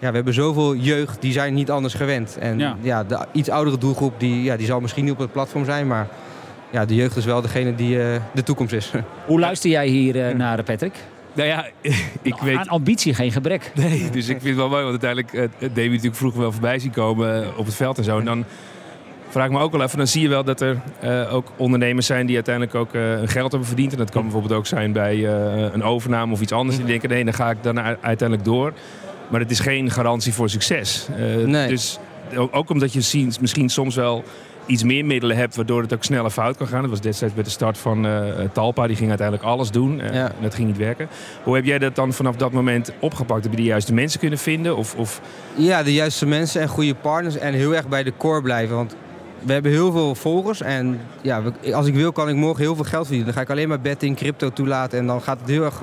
ja, 0.01 0.09
we 0.09 0.15
hebben 0.15 0.35
zoveel 0.35 0.77
jeugd, 0.77 1.21
die 1.21 1.33
zijn 1.33 1.55
niet 1.55 1.71
anders 1.71 1.95
gewend. 1.95 2.39
En 2.39 2.59
ja, 2.59 2.77
ja 2.81 3.05
de 3.05 3.27
iets 3.33 3.51
oudere 3.51 3.79
doelgroep, 3.79 4.21
die, 4.21 4.43
ja, 4.43 4.57
die 4.57 4.67
zal 4.67 4.81
misschien 4.81 5.05
niet 5.05 5.13
op 5.13 5.19
het 5.19 5.33
platform 5.33 5.65
zijn. 5.65 5.87
Maar 5.87 6.09
ja, 6.71 6.85
de 6.85 6.95
jeugd 6.95 7.17
is 7.17 7.25
wel 7.25 7.41
degene 7.41 7.75
die 7.75 7.97
uh, 7.97 8.17
de 8.35 8.43
toekomst 8.43 8.73
is. 8.73 8.93
Hoe 9.27 9.41
luister 9.41 9.71
jij 9.71 9.87
hier 9.87 10.17
uh, 10.17 10.35
naar, 10.35 10.63
Patrick? 10.63 10.95
Nou 11.33 11.49
ja, 11.49 11.67
ik 12.23 12.35
nou, 12.35 12.45
weet... 12.45 12.57
Aan 12.57 12.69
ambitie 12.69 13.15
geen 13.15 13.33
gebrek. 13.33 13.73
Nee, 13.75 14.11
dus 14.11 14.29
ik 14.29 14.41
vind 14.41 14.45
het 14.45 14.57
wel 14.57 14.69
mooi. 14.69 14.85
Want 14.85 15.05
uiteindelijk, 15.05 15.53
uh, 15.61 15.69
Davy 15.75 15.89
natuurlijk 15.89 16.17
vroeger 16.17 16.41
wel 16.41 16.53
voorbij 16.53 16.79
zien 16.79 16.91
komen 16.91 17.57
op 17.57 17.67
het 17.67 17.75
veld 17.75 17.99
en 17.99 18.05
zo. 18.05 18.19
En 18.19 18.25
dan 18.25 18.45
vraag 19.29 19.51
me 19.51 19.59
ook 19.59 19.73
wel 19.73 19.83
even, 19.83 19.99
dan 19.99 20.07
zie 20.07 20.23
je 20.23 20.29
wel 20.29 20.45
dat 20.45 20.61
er 20.61 20.81
uh, 21.05 21.35
ook 21.35 21.53
ondernemers 21.57 22.07
zijn 22.07 22.27
die 22.27 22.35
uiteindelijk 22.35 22.75
ook 22.75 22.95
uh, 22.95 23.03
geld 23.25 23.51
hebben 23.51 23.69
verdiend. 23.69 23.93
En 23.93 23.99
dat 23.99 24.11
kan 24.11 24.23
bijvoorbeeld 24.23 24.53
ook 24.53 24.67
zijn 24.67 24.93
bij 24.93 25.17
uh, 25.17 25.73
een 25.73 25.83
overname 25.83 26.33
of 26.33 26.41
iets 26.41 26.53
anders. 26.53 26.77
Die 26.77 26.87
denken, 26.87 27.09
nee, 27.09 27.25
dan 27.25 27.35
ga 27.35 27.51
ik 27.51 27.63
dan 27.63 27.81
uiteindelijk 27.81 28.45
door. 28.45 28.73
Maar 29.29 29.41
het 29.41 29.51
is 29.51 29.61
geen 29.61 29.91
garantie 29.91 30.35
voor 30.35 30.51
succes. 30.51 31.09
nee. 31.47 31.69
Dus 31.69 31.99
ook 32.51 32.71
omdat 32.71 32.93
je 32.93 33.01
ziet, 33.01 33.41
misschien 33.41 33.69
soms 33.69 33.95
wel 33.95 34.25
iets 34.67 34.83
meer 34.83 35.05
middelen 35.05 35.37
hebt, 35.37 35.57
waardoor 35.57 35.83
het 35.83 35.95
ook 35.95 36.05
sneller 36.05 36.31
fout 36.31 36.57
kan 36.57 36.67
gaan. 36.67 36.81
Dat 36.81 36.91
was 36.91 37.01
destijds 37.01 37.35
bij 37.35 37.45
de 37.45 37.51
start 37.51 37.79
van 37.79 38.07
Talpa. 38.53 38.87
Die 38.87 38.97
ging 38.97 39.09
uiteindelijk 39.09 39.49
alles 39.49 39.71
doen. 39.71 39.97
Ja. 39.97 40.13
En 40.13 40.35
dat 40.41 40.55
ging 40.55 40.69
niet 40.69 40.77
werken. 40.77 41.09
Hoe 41.43 41.55
heb 41.55 41.65
jij 41.65 41.79
dat 41.79 41.95
dan 41.95 42.13
vanaf 42.13 42.37
dat 42.37 42.53
moment 42.53 42.93
opgepakt? 42.99 43.43
Heb 43.43 43.53
je 43.53 43.59
de 43.59 43.65
juiste 43.65 43.95
mensen 43.95 44.21
kunnen 44.21 44.39
vinden? 44.39 44.77
Of, 44.77 44.95
of... 44.95 45.21
Ja, 45.55 45.83
de 45.83 45.93
juiste 45.93 46.27
mensen 46.27 46.61
en 46.61 46.69
goede 46.69 46.95
partners. 46.95 47.37
En 47.37 47.55
heel 47.55 47.75
erg 47.75 47.89
bij 47.89 48.03
de 48.03 48.13
core 48.17 48.43
blijven. 48.43 48.77
Want 48.77 48.97
we 49.43 49.53
hebben 49.53 49.73
heel 49.73 49.93
veel 49.93 50.15
volgers 50.15 50.61
en 50.61 51.01
ja, 51.23 51.43
als 51.73 51.87
ik 51.87 51.95
wil 51.95 52.13
kan 52.13 52.29
ik 52.29 52.35
morgen 52.35 52.63
heel 52.63 52.75
veel 52.75 52.85
geld 52.85 53.07
verdienen. 53.07 53.27
Dan 53.27 53.35
ga 53.35 53.41
ik 53.41 53.51
alleen 53.51 53.69
maar 53.69 53.81
betting, 53.81 54.17
crypto 54.17 54.53
toelaten 54.53 54.99
en 54.99 55.07
dan 55.07 55.23
gaat 55.23 55.41
het 55.41 55.49
heel 55.49 55.65
erg, 55.65 55.83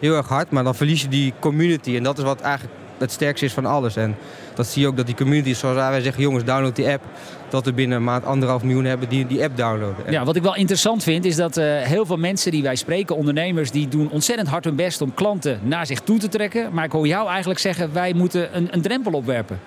heel 0.00 0.16
erg 0.16 0.28
hard. 0.28 0.50
Maar 0.50 0.64
dan 0.64 0.74
verlies 0.74 1.02
je 1.02 1.08
die 1.08 1.32
community 1.38 1.96
en 1.96 2.02
dat 2.02 2.18
is 2.18 2.24
wat 2.24 2.40
eigenlijk 2.40 2.74
het 2.98 3.12
sterkste 3.12 3.44
is 3.44 3.52
van 3.52 3.66
alles. 3.66 3.96
En 3.96 4.16
dat 4.54 4.66
zie 4.66 4.82
je 4.82 4.88
ook 4.88 4.96
dat 4.96 5.06
die 5.06 5.14
community, 5.14 5.54
zoals 5.54 5.76
wij 5.76 6.00
zeggen, 6.00 6.22
jongens 6.22 6.44
download 6.44 6.74
die 6.74 6.88
app. 6.88 7.04
Dat 7.48 7.64
we 7.64 7.72
binnen 7.72 7.96
een 7.96 8.04
maand 8.04 8.24
anderhalf 8.24 8.62
miljoen 8.62 8.84
hebben 8.84 9.08
die 9.08 9.26
die 9.26 9.42
app 9.42 9.56
downloaden. 9.56 10.12
Ja, 10.12 10.24
wat 10.24 10.36
ik 10.36 10.42
wel 10.42 10.56
interessant 10.56 11.02
vind 11.02 11.24
is 11.24 11.36
dat 11.36 11.56
uh, 11.56 11.64
heel 11.64 12.06
veel 12.06 12.16
mensen 12.16 12.50
die 12.50 12.62
wij 12.62 12.76
spreken, 12.76 13.16
ondernemers, 13.16 13.70
die 13.70 13.88
doen 13.88 14.10
ontzettend 14.10 14.48
hard 14.48 14.64
hun 14.64 14.76
best 14.76 15.00
om 15.00 15.14
klanten 15.14 15.60
naar 15.62 15.86
zich 15.86 16.00
toe 16.00 16.18
te 16.18 16.28
trekken. 16.28 16.72
Maar 16.72 16.84
ik 16.84 16.92
hoor 16.92 17.06
jou 17.06 17.28
eigenlijk 17.28 17.60
zeggen, 17.60 17.92
wij 17.92 18.12
moeten 18.12 18.56
een, 18.56 18.68
een 18.70 18.80
drempel 18.80 19.12
opwerpen. 19.12 19.60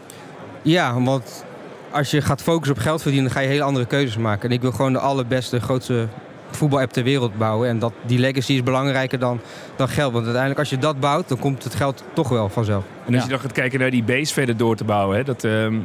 Ja, 0.61 1.01
want 1.01 1.43
als 1.91 2.11
je 2.11 2.21
gaat 2.21 2.41
focussen 2.41 2.75
op 2.75 2.81
geld 2.81 3.01
verdienen, 3.01 3.29
dan 3.29 3.37
ga 3.37 3.43
je 3.43 3.51
hele 3.51 3.63
andere 3.63 3.85
keuzes 3.85 4.17
maken. 4.17 4.49
En 4.49 4.55
ik 4.55 4.61
wil 4.61 4.71
gewoon 4.71 4.93
de 4.93 4.99
allerbeste, 4.99 5.59
grootste 5.59 6.07
voetbalapp 6.51 6.91
ter 6.91 7.03
wereld 7.03 7.37
bouwen. 7.37 7.69
En 7.69 7.79
dat, 7.79 7.93
die 8.05 8.19
legacy 8.19 8.53
is 8.53 8.63
belangrijker 8.63 9.19
dan, 9.19 9.39
dan 9.75 9.87
geld. 9.89 10.11
Want 10.11 10.23
uiteindelijk 10.23 10.59
als 10.59 10.69
je 10.69 10.77
dat 10.77 10.99
bouwt, 10.99 11.27
dan 11.27 11.39
komt 11.39 11.63
het 11.63 11.75
geld 11.75 12.03
toch 12.13 12.29
wel 12.29 12.49
vanzelf. 12.49 12.83
En 13.05 13.13
als 13.13 13.23
je 13.23 13.29
dan 13.29 13.39
gaat 13.39 13.51
kijken 13.51 13.79
naar 13.79 13.91
die 13.91 14.03
base 14.03 14.33
verder 14.33 14.57
door 14.57 14.75
te 14.75 14.83
bouwen. 14.83 15.17
Hè, 15.17 15.23
dat, 15.23 15.43
uh, 15.43 15.63
uh, 15.63 15.79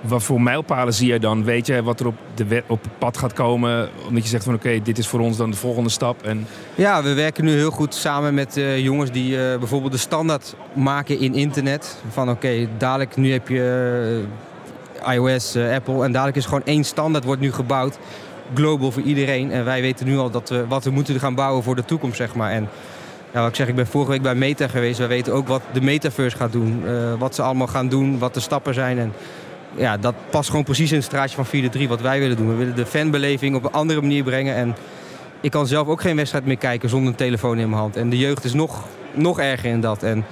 wat 0.00 0.22
voor 0.22 0.40
mijlpalen 0.40 0.94
zie 0.94 1.12
je 1.12 1.18
dan? 1.18 1.44
Weet 1.44 1.66
je 1.66 1.82
wat 1.82 2.00
er 2.00 2.06
op, 2.06 2.14
de 2.34 2.62
op 2.66 2.82
het 2.82 2.98
pad 2.98 3.16
gaat 3.16 3.32
komen? 3.32 3.88
Omdat 4.08 4.22
je 4.22 4.28
zegt 4.28 4.44
van 4.44 4.54
oké, 4.54 4.66
okay, 4.66 4.82
dit 4.82 4.98
is 4.98 5.06
voor 5.06 5.20
ons 5.20 5.36
dan 5.36 5.50
de 5.50 5.56
volgende 5.56 5.90
stap. 5.90 6.22
En... 6.22 6.46
Ja, 6.74 7.02
we 7.02 7.14
werken 7.14 7.44
nu 7.44 7.52
heel 7.52 7.70
goed 7.70 7.94
samen 7.94 8.34
met 8.34 8.56
uh, 8.56 8.78
jongens 8.78 9.10
die 9.10 9.30
uh, 9.30 9.58
bijvoorbeeld 9.58 9.92
de 9.92 9.98
standaard 9.98 10.54
maken 10.72 11.20
in 11.20 11.34
internet. 11.34 11.96
Van 12.10 12.28
oké, 12.28 12.46
okay, 12.46 12.68
dadelijk 12.78 13.16
nu 13.16 13.32
heb 13.32 13.48
je 13.48 14.24
iOS, 15.12 15.56
uh, 15.56 15.74
Apple. 15.74 16.04
En 16.04 16.12
dadelijk 16.12 16.36
is 16.36 16.44
gewoon 16.44 16.64
één 16.64 16.84
standaard 16.84 17.24
wordt 17.24 17.40
nu 17.40 17.52
gebouwd. 17.52 17.98
Global 18.54 18.90
voor 18.90 19.02
iedereen. 19.02 19.52
En 19.52 19.64
wij 19.64 19.80
weten 19.80 20.06
nu 20.06 20.18
al 20.18 20.30
dat 20.30 20.48
we, 20.48 20.66
wat 20.66 20.84
we 20.84 20.90
moeten 20.90 21.20
gaan 21.20 21.34
bouwen 21.34 21.62
voor 21.62 21.76
de 21.76 21.84
toekomst, 21.84 22.16
zeg 22.16 22.34
maar. 22.34 22.50
En 22.50 22.68
ja, 23.32 23.40
wat 23.40 23.48
ik 23.48 23.56
zeg, 23.56 23.68
ik 23.68 23.74
ben 23.74 23.86
vorige 23.86 24.10
week 24.10 24.22
bij 24.22 24.34
Meta 24.34 24.68
geweest. 24.68 24.98
Wij 24.98 25.08
weten 25.08 25.32
ook 25.32 25.48
wat 25.48 25.62
de 25.72 25.80
Metaverse 25.80 26.36
gaat 26.36 26.52
doen. 26.52 26.82
Uh, 26.84 27.14
wat 27.18 27.34
ze 27.34 27.42
allemaal 27.42 27.66
gaan 27.66 27.88
doen, 27.88 28.18
wat 28.18 28.34
de 28.34 28.40
stappen 28.40 28.74
zijn. 28.74 28.98
En 28.98 29.12
ja, 29.76 29.96
dat 29.96 30.14
past 30.30 30.48
gewoon 30.48 30.64
precies 30.64 30.90
in 30.90 30.96
het 30.96 31.06
straatje 31.06 31.44
van 31.44 31.70
4-3 31.86 31.88
wat 31.88 32.00
wij 32.00 32.18
willen 32.18 32.36
doen. 32.36 32.48
We 32.48 32.54
willen 32.54 32.76
de 32.76 32.86
fanbeleving 32.86 33.56
op 33.56 33.64
een 33.64 33.72
andere 33.72 34.00
manier 34.00 34.24
brengen. 34.24 34.54
En 34.54 34.76
ik 35.40 35.50
kan 35.50 35.66
zelf 35.66 35.88
ook 35.88 36.00
geen 36.00 36.16
wedstrijd 36.16 36.46
meer 36.46 36.56
kijken 36.56 36.88
zonder 36.88 37.08
een 37.08 37.16
telefoon 37.16 37.58
in 37.58 37.68
mijn 37.68 37.80
hand. 37.80 37.96
En 37.96 38.10
de 38.10 38.18
jeugd 38.18 38.44
is 38.44 38.52
nog, 38.52 38.84
nog 39.12 39.40
erger 39.40 39.70
in 39.70 39.80
dat. 39.80 40.02
En 40.02 40.24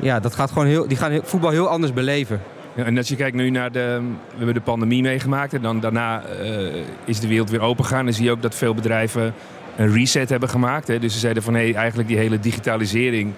ja, 0.00 0.20
dat 0.20 0.34
gaat 0.34 0.50
gewoon 0.50 0.66
heel, 0.66 0.88
die 0.88 0.96
gaan 0.96 1.20
voetbal 1.22 1.50
heel 1.50 1.68
anders 1.68 1.92
beleven. 1.92 2.40
En 2.84 2.96
als 2.96 3.08
je 3.08 3.16
kijkt 3.16 3.36
nu 3.36 3.50
naar 3.50 3.72
de... 3.72 4.00
We 4.30 4.36
hebben 4.36 4.54
de 4.54 4.60
pandemie 4.60 5.02
meegemaakt. 5.02 5.54
En 5.54 5.62
dan 5.62 5.80
daarna 5.80 6.22
uh, 6.42 6.74
is 7.04 7.20
de 7.20 7.28
wereld 7.28 7.50
weer 7.50 7.60
open 7.60 7.84
gegaan. 7.84 8.06
En 8.06 8.14
zie 8.14 8.24
je 8.24 8.30
ook 8.30 8.42
dat 8.42 8.54
veel 8.54 8.74
bedrijven 8.74 9.34
een 9.76 9.92
reset 9.92 10.28
hebben 10.28 10.48
gemaakt. 10.48 10.88
Hè. 10.88 10.98
Dus 10.98 11.12
ze 11.12 11.18
zeiden 11.18 11.42
van... 11.42 11.54
Hé, 11.54 11.60
hey, 11.60 11.74
eigenlijk 11.74 12.08
die 12.08 12.18
hele 12.18 12.38
digitalisering... 12.40 13.32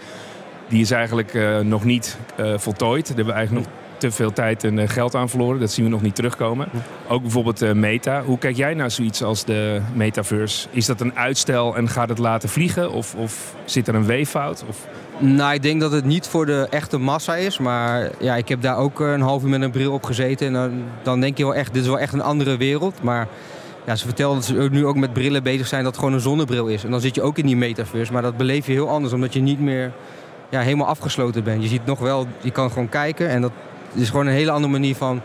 Die 0.69 0.81
is 0.81 0.91
eigenlijk 0.91 1.35
uh, 1.35 1.59
nog 1.59 1.85
niet 1.85 2.19
uh, 2.41 2.59
voltooid. 2.59 3.07
Daar 3.07 3.17
hebben 3.17 3.35
we 3.35 3.39
eigenlijk 3.41 3.67
nog 3.67 3.77
te 3.97 4.11
veel 4.11 4.33
tijd 4.33 4.65
en 4.65 4.89
geld 4.89 5.15
aan 5.15 5.29
verloren. 5.29 5.61
Dat 5.61 5.73
zien 5.73 5.85
we 5.85 5.91
nog 5.91 6.03
niet 6.03 6.15
terugkomen. 6.15 6.69
Ook 7.09 7.23
bijvoorbeeld 7.23 7.75
Meta. 7.75 8.23
Hoe 8.23 8.39
kijk 8.39 8.57
jij 8.57 8.75
naar 8.75 8.91
zoiets 8.91 9.23
als 9.23 9.45
de 9.45 9.81
metaverse? 9.95 10.69
Is 10.71 10.87
dat 10.87 11.01
een 11.01 11.17
uitstel 11.17 11.77
en 11.77 11.89
gaat 11.89 12.09
het 12.09 12.19
laten 12.19 12.49
vliegen? 12.49 12.93
Of, 12.93 13.15
of 13.15 13.55
zit 13.65 13.89
er 13.89 13.95
een 13.95 14.07
weeffout? 14.07 14.65
Of... 14.69 14.87
Nou, 15.19 15.55
ik 15.55 15.63
denk 15.63 15.81
dat 15.81 15.93
het 15.93 16.05
niet 16.05 16.27
voor 16.27 16.47
de 16.47 16.67
echte 16.71 16.99
massa 16.99 17.37
is. 17.37 17.59
Maar 17.59 18.11
ja, 18.19 18.37
ik 18.37 18.49
heb 18.49 18.63
daar 18.63 18.77
ook 18.77 19.01
een 19.01 19.21
half 19.21 19.43
uur 19.43 19.49
met 19.49 19.63
een 19.63 19.71
bril 19.71 19.93
op 19.93 20.05
gezeten. 20.05 20.47
En 20.47 20.53
dan, 20.53 20.83
dan 21.03 21.21
denk 21.21 21.37
je 21.39 21.45
wel 21.45 21.55
echt, 21.55 21.73
dit 21.73 21.83
is 21.83 21.89
wel 21.89 21.99
echt 21.99 22.13
een 22.13 22.23
andere 22.23 22.57
wereld. 22.57 23.03
Maar 23.03 23.29
ja, 23.87 23.97
ze 23.97 24.05
vertellen 24.05 24.35
dat 24.35 24.45
ze 24.45 24.69
nu 24.71 24.87
ook 24.87 24.97
met 24.97 25.13
brillen 25.13 25.43
bezig 25.43 25.67
zijn 25.67 25.83
dat 25.83 25.93
het 25.93 26.01
gewoon 26.01 26.15
een 26.15 26.25
zonnebril 26.25 26.67
is. 26.67 26.85
En 26.85 26.91
dan 26.91 27.01
zit 27.01 27.15
je 27.15 27.23
ook 27.23 27.39
in 27.39 27.47
die 27.47 27.57
metaverse. 27.57 28.13
Maar 28.13 28.23
dat 28.23 28.37
beleef 28.37 28.67
je 28.67 28.73
heel 28.73 28.89
anders, 28.89 29.13
omdat 29.13 29.33
je 29.33 29.41
niet 29.41 29.61
meer 29.61 29.93
ja, 30.49 30.61
helemaal 30.61 30.87
afgesloten 30.87 31.45
bent. 31.45 31.63
Je 31.63 31.69
ziet 31.69 31.87
nog 31.87 31.99
wel, 31.99 32.27
je 32.41 32.51
kan 32.51 32.71
gewoon 32.71 32.89
kijken. 32.89 33.29
En 33.29 33.41
dat 33.41 33.53
is 33.93 34.11
gewoon 34.11 34.27
een 34.27 34.33
hele 34.33 34.51
andere 34.51 34.73
manier 34.73 34.97
van, 34.97 35.21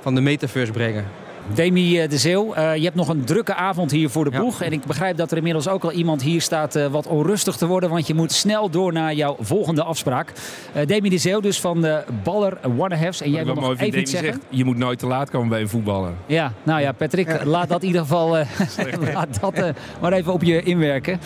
van 0.00 0.14
de 0.14 0.20
metaverse 0.20 0.72
brengen. 0.72 1.04
Demi 1.46 2.06
de 2.08 2.18
Zeeuw, 2.18 2.56
uh, 2.56 2.76
je 2.76 2.82
hebt 2.82 2.94
nog 2.94 3.08
een 3.08 3.24
drukke 3.24 3.54
avond 3.54 3.90
hier 3.90 4.10
voor 4.10 4.24
de 4.24 4.38
boeg. 4.38 4.58
Ja. 4.58 4.66
En 4.66 4.72
ik 4.72 4.84
begrijp 4.84 5.16
dat 5.16 5.30
er 5.30 5.36
inmiddels 5.36 5.68
ook 5.68 5.84
al 5.84 5.92
iemand 5.92 6.22
hier 6.22 6.40
staat 6.40 6.76
uh, 6.76 6.86
wat 6.86 7.06
onrustig 7.06 7.56
te 7.56 7.66
worden. 7.66 7.90
Want 7.90 8.06
je 8.06 8.14
moet 8.14 8.32
snel 8.32 8.70
door 8.70 8.92
naar 8.92 9.14
jouw 9.14 9.36
volgende 9.40 9.82
afspraak. 9.82 10.32
Uh, 10.76 10.86
Demi 10.86 11.08
de 11.08 11.18
Zeeuw 11.18 11.40
dus 11.40 11.60
van 11.60 11.80
de 11.80 12.04
Baller 12.22 12.58
Wannahefs. 12.76 13.20
En 13.20 13.30
jij 13.30 13.44
wil 13.44 13.54
nog 13.54 13.80
even 13.80 14.00
iets 14.00 14.10
zeggen? 14.10 14.32
Zegt, 14.32 14.44
je 14.48 14.64
moet 14.64 14.76
nooit 14.76 14.98
te 14.98 15.06
laat 15.06 15.30
komen 15.30 15.48
bij 15.48 15.60
een 15.60 15.68
voetballer. 15.68 16.12
Ja, 16.26 16.52
nou 16.62 16.80
ja, 16.80 16.92
Patrick, 16.92 17.28
ja. 17.28 17.44
laat 17.44 17.68
dat 17.68 17.80
in 17.80 17.86
ieder 17.86 18.02
geval 18.02 18.28
laat 19.14 19.40
dat, 19.40 19.72
maar 20.00 20.12
even 20.12 20.32
op 20.32 20.42
je 20.42 20.62
inwerken. 20.62 21.20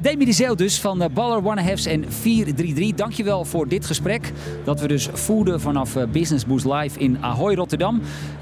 Demi 0.00 0.24
de 0.24 0.32
Zeeuw 0.32 0.54
dus 0.54 0.80
van 0.80 0.98
de 0.98 1.08
Baller 1.08 1.42
Wannahefs 1.42 1.86
en 1.86 2.04
433. 2.08 2.94
Dankjewel 2.94 3.44
voor 3.44 3.68
dit 3.68 3.86
gesprek. 3.86 4.32
Dat 4.64 4.80
we 4.80 4.88
dus 4.88 5.08
voerden 5.12 5.60
vanaf 5.60 5.96
Business 6.12 6.46
Boost 6.46 6.64
Live 6.64 6.98
in 6.98 7.18
Ahoy, 7.20 7.54
Rotterdam. 7.54 8.00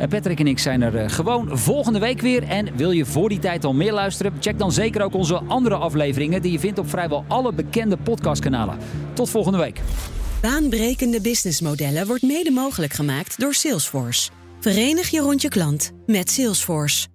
Patrick 0.08 0.40
en 0.40 0.46
ik 0.46 0.58
zijn 0.58 0.82
er 0.82 0.97
gewoon 1.06 1.58
volgende 1.58 1.98
week 1.98 2.20
weer. 2.20 2.42
En 2.42 2.76
wil 2.76 2.90
je 2.90 3.04
voor 3.04 3.28
die 3.28 3.38
tijd 3.38 3.64
al 3.64 3.74
meer 3.74 3.92
luisteren? 3.92 4.32
Check 4.40 4.58
dan 4.58 4.72
zeker 4.72 5.02
ook 5.02 5.14
onze 5.14 5.42
andere 5.46 5.74
afleveringen 5.74 6.42
die 6.42 6.52
je 6.52 6.58
vindt 6.58 6.78
op 6.78 6.90
vrijwel 6.90 7.24
alle 7.28 7.52
bekende 7.52 7.96
podcastkanalen. 7.96 8.78
Tot 9.12 9.30
volgende 9.30 9.58
week. 9.58 9.80
Baanbrekende 10.40 11.20
businessmodellen 11.20 12.06
wordt 12.06 12.22
mede 12.22 12.50
mogelijk 12.50 12.92
gemaakt 12.92 13.40
door 13.40 13.54
Salesforce. 13.54 14.30
Verenig 14.60 15.08
je 15.08 15.20
rond 15.20 15.42
je 15.42 15.48
klant 15.48 15.92
met 16.06 16.30
Salesforce. 16.30 17.06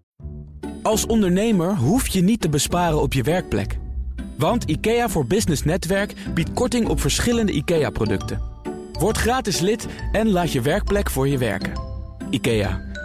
Als 0.81 1.05
ondernemer 1.05 1.75
hoef 1.75 2.07
je 2.07 2.21
niet 2.21 2.41
te 2.41 2.49
besparen 2.49 3.01
op 3.01 3.13
je 3.13 3.23
werkplek. 3.23 3.77
Want 4.37 4.63
IKEA 4.63 5.09
voor 5.09 5.25
Business 5.25 5.63
Netwerk 5.63 6.13
biedt 6.33 6.53
korting 6.53 6.87
op 6.87 7.01
verschillende 7.01 7.51
IKEA-producten. 7.51 8.41
Word 8.99 9.17
gratis 9.17 9.59
lid 9.59 9.87
en 10.11 10.29
laat 10.29 10.51
je 10.51 10.61
werkplek 10.61 11.09
voor 11.09 11.27
je 11.27 11.37
werken. 11.37 11.73
IKEA, 12.29 12.81